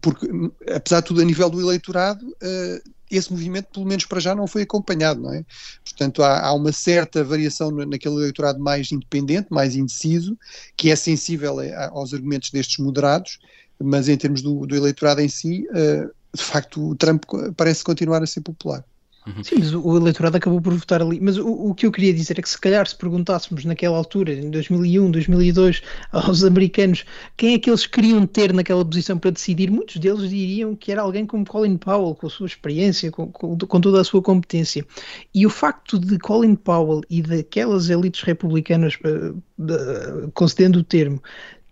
porque 0.00 0.28
apesar 0.72 1.00
de 1.00 1.06
tudo 1.06 1.20
a 1.20 1.24
nível 1.24 1.50
do 1.50 1.60
eleitorado, 1.60 2.24
uh, 2.26 2.90
esse 3.10 3.30
movimento, 3.30 3.68
pelo 3.72 3.86
menos 3.86 4.04
para 4.04 4.20
já, 4.20 4.34
não 4.34 4.46
foi 4.46 4.62
acompanhado, 4.62 5.20
não 5.20 5.32
é? 5.32 5.44
Portanto, 5.84 6.22
há, 6.22 6.40
há 6.40 6.52
uma 6.52 6.72
certa 6.72 7.24
variação 7.24 7.70
naquele 7.70 8.16
eleitorado 8.16 8.60
mais 8.60 8.90
independente, 8.92 9.48
mais 9.50 9.76
indeciso, 9.76 10.38
que 10.76 10.90
é 10.90 10.96
sensível 10.96 11.58
a, 11.60 11.88
aos 11.88 12.14
argumentos 12.14 12.50
destes 12.50 12.78
moderados, 12.78 13.38
mas 13.78 14.08
em 14.08 14.16
termos 14.16 14.40
do, 14.42 14.66
do 14.66 14.76
eleitorado 14.76 15.20
em 15.20 15.28
si, 15.28 15.66
uh, 15.70 16.10
de 16.34 16.42
facto, 16.42 16.90
o 16.90 16.94
Trump 16.94 17.24
parece 17.56 17.82
continuar 17.82 18.22
a 18.22 18.26
ser 18.26 18.40
popular. 18.40 18.84
Uhum. 19.26 19.42
Sim, 19.42 19.56
mas 19.58 19.74
o 19.74 19.96
eleitorado 19.96 20.36
acabou 20.36 20.60
por 20.60 20.72
votar 20.72 21.02
ali. 21.02 21.18
Mas 21.20 21.36
o, 21.36 21.48
o, 21.48 21.74
que 21.74 21.84
eu 21.84 21.90
queria 21.90 22.14
dizer 22.14 22.38
é 22.38 22.42
que 22.42 22.48
se 22.48 22.58
calhar 22.60 22.86
se 22.86 22.94
perguntássemos 22.94 23.64
naquela 23.64 23.96
altura, 23.96 24.32
em 24.32 24.50
2001, 24.50 25.10
2002, 25.10 25.82
aos 26.12 26.44
americanos 26.44 27.04
quem 27.36 27.54
é 27.54 27.58
que 27.58 27.68
eles 27.68 27.86
queriam 27.86 28.24
ter 28.24 28.52
naquela 28.52 28.84
posição 28.84 29.18
para 29.18 29.32
decidir, 29.32 29.68
muitos 29.68 29.96
deles 29.96 30.30
diriam 30.30 30.76
que 30.76 30.92
era 30.92 31.02
alguém 31.02 31.26
como 31.26 31.44
Colin 31.44 31.76
Powell, 31.76 32.14
com 32.14 32.28
a 32.28 32.30
sua 32.30 32.46
experiência, 32.46 33.10
com, 33.10 33.26
com, 33.26 33.58
com 33.58 33.80
toda 33.80 34.00
a 34.00 34.04
sua 34.04 34.22
competência. 34.22 34.86
E 35.34 35.44
o 35.44 35.50
facto 35.50 35.98
de 35.98 36.18
Colin 36.20 36.54
Powell 36.54 37.00
e 37.10 37.20
daquelas 37.20 37.90
elites 37.90 38.22
republicanas, 38.22 38.94
uh, 39.04 39.36
uh, 39.58 40.30
concedendo 40.34 40.78
o 40.78 40.84
termo, 40.84 41.20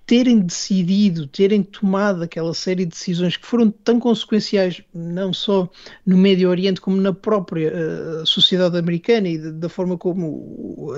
terem 0.06 0.40
decidido, 0.40 1.26
terem 1.26 1.62
tomado 1.62 2.22
aquela 2.22 2.52
série 2.52 2.84
de 2.84 2.90
decisões 2.90 3.36
que 3.36 3.46
foram 3.46 3.70
tão 3.70 3.98
consequenciais, 3.98 4.82
não 4.92 5.32
só 5.32 5.68
no 6.04 6.18
Médio 6.18 6.50
Oriente, 6.50 6.80
como 6.80 6.96
na 6.98 7.12
própria 7.12 7.72
uh, 7.72 8.26
sociedade 8.26 8.76
americana 8.76 9.28
e 9.28 9.38
da 9.38 9.68
forma 9.68 9.96
como 9.96 10.26
uh, 10.26 10.94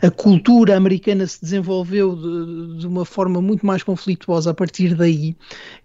a 0.00 0.10
cultura 0.10 0.76
americana 0.76 1.26
se 1.26 1.40
desenvolveu 1.40 2.14
de, 2.14 2.80
de, 2.80 2.86
uma 2.86 3.04
forma 3.04 3.42
muito 3.42 3.66
mais 3.66 3.82
conflituosa 3.82 4.50
a 4.50 4.54
partir 4.54 4.94
daí, 4.94 5.36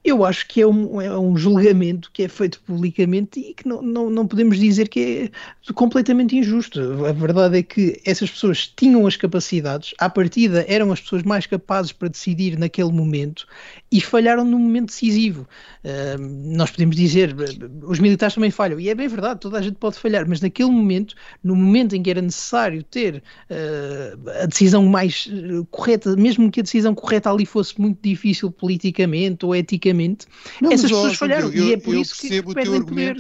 eu 0.04 0.24
acho 0.24 0.48
que 0.48 0.62
é 0.62 0.68
um, 0.68 1.02
é 1.02 1.18
um 1.18 1.36
julgamento 1.36 2.12
que 2.14 2.24
é 2.24 2.28
feito 2.28 2.62
publicamente 2.62 3.40
e 3.40 3.54
que 3.56 3.68
não, 3.68 3.82
não, 3.82 4.10
não 4.10 4.28
podemos 4.28 4.60
dizer 4.60 4.88
que 4.88 5.32
é 5.68 5.74
completamente 5.74 6.36
injusto. 6.36 7.06
A 7.06 7.12
verdade 7.12 7.58
é 7.58 7.64
que 7.64 8.00
essas 8.06 8.30
pessoas 8.30 8.68
tinham 8.68 9.08
as 9.08 9.16
capacidades, 9.16 9.96
à 9.98 10.08
partida 10.10 10.64
eram 10.68 10.92
as 10.92 11.02
pessoas 11.02 11.24
mais 11.24 11.48
capazes 11.48 11.92
para 11.92 12.08
decidir 12.08 12.51
naquele 12.58 12.92
momento 12.92 13.46
e 13.92 14.00
falharam 14.00 14.46
no 14.46 14.58
momento 14.58 14.88
decisivo. 14.88 15.48
Uh, 15.84 16.56
nós 16.56 16.72
podemos 16.72 16.96
dizer, 16.96 17.36
os 17.84 18.00
militares 18.00 18.36
também 18.36 18.52
falham, 18.52 18.80
e 18.80 18.90
é 18.90 18.96
bem 18.96 19.08
verdade, 19.08 19.40
toda 19.40 19.58
a 19.58 19.62
gente 19.62 19.76
pode 19.76 19.98
falhar, 19.98 20.28
mas 20.28 20.42
naquele 20.42 20.70
momento, 20.70 21.16
no 21.44 21.56
momento 21.56 21.96
em 21.96 22.02
que 22.02 22.10
era 22.10 22.22
necessário 22.22 22.84
ter 22.84 23.24
uh, 23.50 24.30
a 24.42 24.46
decisão 24.46 24.86
mais 24.86 25.28
uh, 25.28 25.66
correta, 25.66 26.16
mesmo 26.16 26.52
que 26.52 26.60
a 26.60 26.64
decisão 26.64 26.96
correta 26.96 27.32
ali 27.32 27.46
fosse 27.46 27.80
muito 27.80 28.00
difícil 28.02 28.52
politicamente 28.52 29.46
ou 29.46 29.56
eticamente, 29.56 30.26
Não, 30.62 30.72
essas 30.72 30.90
pessoas 30.90 31.16
falharam, 31.16 31.52
eu, 31.52 31.70
e 31.70 31.74
é 31.74 31.78
por 31.78 31.96
isso 31.96 32.16
que 32.20 32.42
perdem 32.54 32.84
poder. 32.84 33.18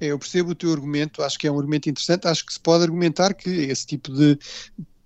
Eu 0.00 0.18
percebo 0.18 0.50
o 0.50 0.54
teu 0.54 0.72
argumento, 0.72 1.22
acho 1.22 1.38
que 1.38 1.46
é 1.46 1.52
um 1.52 1.56
argumento 1.56 1.88
interessante, 1.88 2.26
acho 2.26 2.44
que 2.44 2.52
se 2.52 2.58
pode 2.58 2.82
argumentar 2.82 3.34
que 3.34 3.48
esse 3.48 3.86
tipo 3.86 4.12
de 4.12 4.36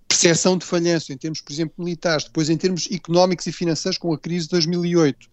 percepção 0.09 0.57
de 0.57 0.65
falhanço 0.65 1.13
em 1.13 1.17
termos, 1.17 1.41
por 1.41 1.53
exemplo, 1.53 1.75
militares, 1.79 2.25
depois 2.25 2.49
em 2.49 2.57
termos 2.57 2.89
económicos 2.91 3.47
e 3.47 3.53
financeiros 3.53 3.99
com 3.99 4.13
a 4.13 4.19
crise 4.19 4.47
de 4.47 4.51
2008 4.53 5.25
uh, 5.25 5.29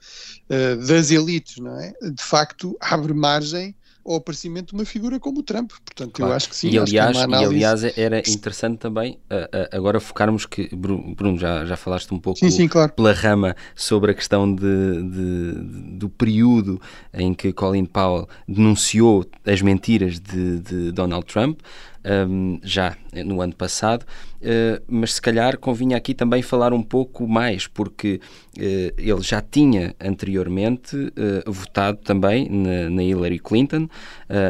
eh, 0.50 0.76
das 0.76 1.12
elites, 1.12 1.58
não 1.58 1.80
é? 1.80 1.94
De 2.02 2.24
facto, 2.24 2.76
abre 2.82 3.14
margem 3.14 3.76
ao 4.06 4.16
aparecimento 4.16 4.70
de 4.70 4.74
uma 4.74 4.86
figura 4.86 5.20
como 5.20 5.40
o 5.40 5.44
Trump. 5.44 5.72
Portanto, 5.72 6.12
claro. 6.14 6.32
eu 6.32 6.36
acho 6.36 6.50
que 6.50 6.56
sim. 6.56 6.70
E 6.70 6.78
aliás, 6.78 7.18
análise... 7.18 7.44
e 7.44 7.56
aliás 7.56 7.98
era 7.98 8.20
interessante 8.20 8.78
também 8.78 9.18
uh, 9.32 9.36
uh, 9.36 9.70
agora 9.72 10.00
focarmos 10.00 10.46
que, 10.46 10.70
Bruno, 10.76 11.38
já, 11.38 11.66
já 11.66 11.78
falaste 11.78 12.14
um 12.14 12.20
pouco 12.20 12.40
sim, 12.40 12.52
sim, 12.52 12.68
claro. 12.68 12.92
pela 12.92 13.14
rama 13.14 13.56
sobre 13.76 14.12
a 14.12 14.14
questão 14.14 14.54
de, 14.54 14.64
de, 14.64 15.52
do 15.98 16.10
período 16.10 16.82
em 17.14 17.34
que 17.34 17.54
Colin 17.54 17.86
Powell 17.86 18.28
denunciou 18.48 19.26
as 19.46 19.62
mentiras 19.62 20.20
de, 20.20 20.60
de 20.60 20.92
Donald 20.92 21.26
Trump 21.26 21.62
um, 22.06 22.60
já 22.64 22.96
no 23.26 23.42
ano 23.42 23.56
passado, 23.56 24.04
uh, 24.04 24.84
mas 24.88 25.14
se 25.14 25.22
calhar 25.22 25.58
convinha 25.58 25.98
aqui 25.98 26.14
também 26.14 26.42
falar 26.42 26.74
um 26.74 26.82
pouco 26.82 27.28
mais, 27.28 27.68
porque 27.68 28.20
uh, 28.58 28.62
ele 28.98 29.22
já 29.22 29.42
tinha 29.42 29.96
anteriormente 30.00 30.96
uh, 30.96 31.52
votado 31.52 32.00
também 32.00 32.50
na, 32.50 32.90
na 32.90 33.04
Hillary 33.04 33.40
Clinton, 33.40 33.88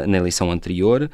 na 0.06 0.16
eleição 0.16 0.50
anterior, 0.50 1.10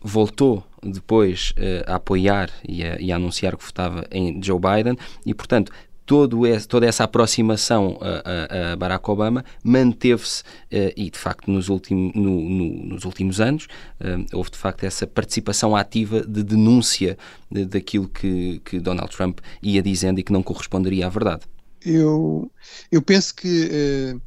voltou 0.00 0.64
depois 0.82 1.52
a 1.86 1.96
apoiar 1.96 2.50
e 2.66 2.82
a, 2.82 3.00
e 3.00 3.12
a, 3.12 3.16
anunciar 3.16 3.56
que 3.56 3.64
votava 3.64 4.06
em 4.10 4.40
Joe 4.42 4.58
Biden. 4.58 4.96
E, 5.24 5.34
portanto, 5.34 5.72
todo 6.06 6.46
esse, 6.46 6.66
toda 6.66 6.86
essa 6.86 7.04
aproximação 7.04 7.98
a, 8.00 8.70
a, 8.70 8.72
a 8.72 8.76
Barack 8.76 9.10
Obama 9.10 9.44
manteve-se 9.62 10.42
uh, 10.42 10.92
e 10.96 11.10
de 11.10 11.18
facto 11.18 11.50
nos, 11.50 11.68
ultim, 11.68 12.12
no, 12.14 12.40
no, 12.48 12.86
nos 12.86 13.04
últimos 13.04 13.40
anos 13.40 13.66
uh, 14.00 14.24
houve 14.32 14.52
de 14.52 14.56
facto 14.56 14.84
essa 14.84 15.06
participação 15.06 15.74
ativa 15.74 16.20
de 16.22 16.44
denúncia 16.44 17.18
de, 17.50 17.66
daquilo 17.66 18.08
que, 18.08 18.60
que 18.64 18.78
Donald 18.78 19.14
Trump 19.14 19.40
ia 19.60 19.82
dizendo 19.82 20.20
e 20.20 20.22
que 20.22 20.32
não 20.32 20.42
corresponderia 20.42 21.06
à 21.06 21.08
verdade. 21.08 21.42
Eu, 21.84 22.50
eu 22.90 23.02
penso 23.02 23.34
que 23.34 24.14
uh, 24.14 24.20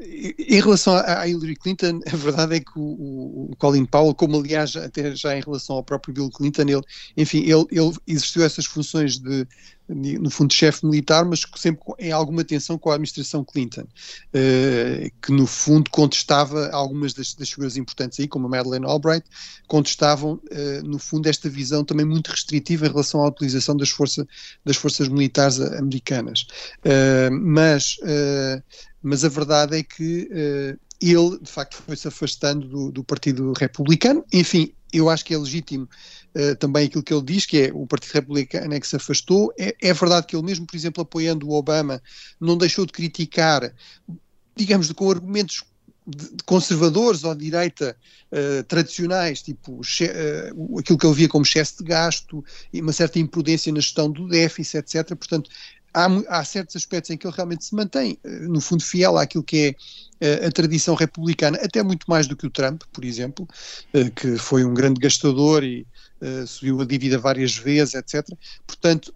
em 0.00 0.60
relação 0.60 0.94
à 0.94 1.26
Hillary 1.26 1.56
Clinton, 1.56 2.00
a 2.10 2.16
verdade 2.16 2.56
é 2.56 2.60
que 2.60 2.76
o, 2.76 3.50
o, 3.50 3.56
Colin 3.58 3.84
Powell, 3.84 4.14
como 4.14 4.38
aliás 4.38 4.74
até 4.76 5.14
já 5.14 5.36
em 5.36 5.40
relação 5.40 5.76
ao 5.76 5.84
próprio 5.84 6.14
Bill 6.14 6.30
Clinton, 6.30 6.62
ele, 6.62 6.82
enfim, 7.16 7.38
ele, 7.38 7.66
ele 7.70 7.92
exerceu 8.06 8.44
essas 8.44 8.66
funções 8.66 9.18
de, 9.18 9.46
no 9.88 10.30
fundo, 10.30 10.52
chefe 10.52 10.86
militar, 10.86 11.24
mas 11.24 11.42
sempre 11.56 11.82
em 11.98 12.12
alguma 12.12 12.44
tensão 12.44 12.78
com 12.78 12.90
a 12.90 12.94
administração 12.94 13.44
Clinton, 13.44 13.82
uh, 13.82 15.10
que 15.20 15.32
no 15.32 15.46
fundo 15.46 15.90
contestava 15.90 16.70
algumas 16.70 17.12
das, 17.12 17.34
das, 17.34 17.50
figuras 17.50 17.76
importantes 17.76 18.18
aí, 18.18 18.26
como 18.26 18.46
a 18.46 18.50
Madeleine 18.50 18.86
Albright, 18.86 19.26
contestavam, 19.66 20.34
uh, 20.34 20.82
no 20.84 20.98
fundo, 20.98 21.28
esta 21.28 21.48
visão 21.48 21.84
também 21.84 22.06
muito 22.06 22.28
restritiva 22.28 22.86
em 22.86 22.90
relação 22.90 23.22
à 23.22 23.28
utilização 23.28 23.76
das, 23.76 23.90
força, 23.90 24.26
das 24.64 24.76
forças 24.76 25.08
militares 25.08 25.60
americanas. 25.60 26.46
Uh, 26.84 27.32
mas 27.40 27.96
mas 29.02 29.24
a 29.24 29.28
verdade 29.28 29.76
é 29.76 29.82
que 29.82 30.28
uh, 30.30 30.78
ele, 31.00 31.38
de 31.40 31.50
facto, 31.50 31.76
foi-se 31.76 32.06
afastando 32.06 32.68
do, 32.68 32.92
do, 32.92 33.04
Partido 33.04 33.52
Republicano. 33.52 34.24
Enfim, 34.32 34.72
eu 34.92 35.10
acho 35.10 35.24
que 35.24 35.34
é 35.34 35.38
legítimo 35.38 35.88
uh, 36.36 36.54
também 36.56 36.86
aquilo 36.86 37.02
que 37.02 37.12
ele 37.12 37.24
diz, 37.24 37.44
que 37.44 37.58
é 37.58 37.70
o 37.72 37.86
Partido 37.86 38.12
Republicano 38.12 38.72
é 38.72 38.78
que 38.78 38.86
se 38.86 38.96
afastou. 38.96 39.52
É, 39.58 39.74
é 39.80 39.92
verdade 39.92 40.26
que 40.26 40.36
ele, 40.36 40.44
mesmo, 40.44 40.66
por 40.66 40.76
exemplo, 40.76 41.02
apoiando 41.02 41.48
o 41.48 41.52
Obama, 41.52 42.00
não 42.40 42.56
deixou 42.56 42.86
de 42.86 42.92
criticar, 42.92 43.74
digamos, 44.56 44.92
com 44.92 45.10
argumentos 45.10 45.64
conservadores 46.44 47.22
ou 47.22 47.34
de 47.34 47.44
direita 47.44 47.96
uh, 48.32 48.64
tradicionais, 48.64 49.40
tipo 49.42 49.80
uh, 49.80 50.78
aquilo 50.78 50.98
que 50.98 51.06
ele 51.06 51.14
via 51.14 51.28
como 51.28 51.44
excesso 51.44 51.78
de 51.78 51.84
gasto 51.84 52.44
e 52.72 52.80
uma 52.80 52.92
certa 52.92 53.18
imprudência 53.18 53.72
na 53.72 53.80
gestão 53.80 54.10
do 54.10 54.26
déficit, 54.28 54.78
etc. 54.78 55.14
Portanto, 55.14 55.48
há, 55.92 56.06
há 56.28 56.44
certos 56.44 56.76
aspectos 56.76 57.10
em 57.10 57.16
que 57.16 57.26
ele 57.26 57.34
realmente 57.34 57.64
se 57.64 57.74
mantém, 57.74 58.18
no 58.24 58.60
fundo, 58.60 58.82
fiel 58.82 59.18
àquilo 59.18 59.44
que 59.44 59.76
é 60.20 60.46
a 60.46 60.52
tradição 60.52 60.94
republicana, 60.94 61.58
até 61.60 61.82
muito 61.82 62.04
mais 62.08 62.28
do 62.28 62.36
que 62.36 62.46
o 62.46 62.50
Trump, 62.50 62.82
por 62.92 63.04
exemplo, 63.04 63.46
que 64.14 64.38
foi 64.38 64.64
um 64.64 64.72
grande 64.72 65.00
gastador 65.00 65.64
e 65.64 65.84
subiu 66.46 66.80
a 66.80 66.84
dívida 66.84 67.18
várias 67.18 67.56
vezes, 67.56 67.94
etc. 67.94 68.24
Portanto, 68.64 69.12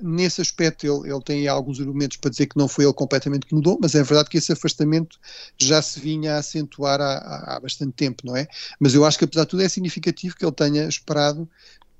nesse 0.00 0.40
aspecto 0.40 0.86
ele, 0.86 1.12
ele 1.12 1.22
tem 1.24 1.48
alguns 1.48 1.80
argumentos 1.80 2.18
para 2.18 2.30
dizer 2.30 2.46
que 2.46 2.56
não 2.56 2.68
foi 2.68 2.84
ele 2.84 2.94
completamente 2.94 3.46
que 3.46 3.54
mudou, 3.54 3.76
mas 3.82 3.96
é 3.96 4.02
verdade 4.04 4.30
que 4.30 4.38
esse 4.38 4.52
afastamento 4.52 5.18
já 5.58 5.82
se 5.82 5.98
vinha 5.98 6.34
a 6.36 6.38
acentuar 6.38 7.00
há, 7.00 7.56
há 7.56 7.60
bastante 7.60 7.92
tempo, 7.94 8.24
não 8.24 8.36
é? 8.36 8.46
Mas 8.78 8.94
eu 8.94 9.04
acho 9.04 9.18
que 9.18 9.24
apesar 9.24 9.42
de 9.42 9.50
tudo 9.50 9.62
é 9.62 9.68
significativo 9.68 10.36
que 10.36 10.44
ele 10.44 10.54
tenha 10.54 10.86
esperado 10.86 11.48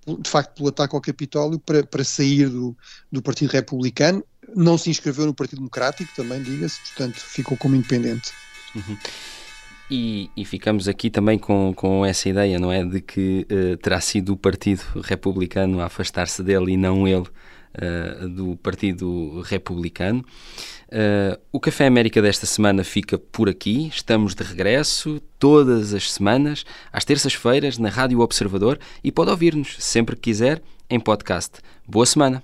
de 0.06 0.28
facto 0.28 0.56
pelo 0.56 0.68
ataque 0.68 0.94
ao 0.94 1.00
Capitólio 1.00 1.58
para, 1.58 1.84
para 1.84 2.04
sair 2.04 2.48
do, 2.48 2.76
do 3.10 3.22
Partido 3.22 3.50
Republicano, 3.50 4.24
não 4.54 4.76
se 4.76 4.90
inscreveu 4.90 5.26
no 5.26 5.34
Partido 5.34 5.58
Democrático, 5.58 6.10
também 6.14 6.42
diga-se, 6.42 6.80
portanto 6.80 7.18
ficou 7.18 7.56
como 7.56 7.74
independente. 7.74 8.32
Uhum. 8.74 8.96
E, 9.90 10.30
e, 10.36 10.44
ficamos 10.44 10.88
aqui 10.88 11.10
também 11.10 11.38
com, 11.38 11.72
com 11.74 12.04
essa 12.06 12.28
ideia, 12.28 12.58
não 12.58 12.72
é? 12.72 12.84
De 12.84 13.00
que 13.00 13.46
uh, 13.50 13.76
terá 13.76 14.00
sido 14.00 14.32
o 14.32 14.36
Partido 14.36 14.82
Republicano 15.02 15.80
a 15.80 15.86
afastar-se 15.86 16.42
dele 16.42 16.72
e 16.72 16.76
não 16.76 17.06
ele 17.06 17.26
uh, 17.76 18.28
do 18.28 18.56
Partido 18.56 19.40
Republicano. 19.42 20.24
Uh, 20.88 21.38
o 21.52 21.58
Café 21.58 21.86
América 21.86 22.22
desta 22.22 22.46
semana 22.46 22.84
fica 22.84 23.18
por 23.18 23.48
aqui. 23.48 23.88
Estamos 23.88 24.34
de 24.34 24.42
regresso 24.42 25.20
todas 25.38 25.92
as 25.92 26.12
semanas, 26.12 26.64
às 26.92 27.04
terças-feiras, 27.04 27.78
na 27.78 27.88
Rádio 27.88 28.20
Observador 28.20 28.78
e 29.02 29.10
pode 29.10 29.30
ouvir-nos 29.30 29.76
sempre 29.78 30.14
que 30.14 30.22
quiser 30.22 30.62
em 30.88 31.00
podcast. 31.00 31.58
Boa 31.86 32.06
semana! 32.06 32.42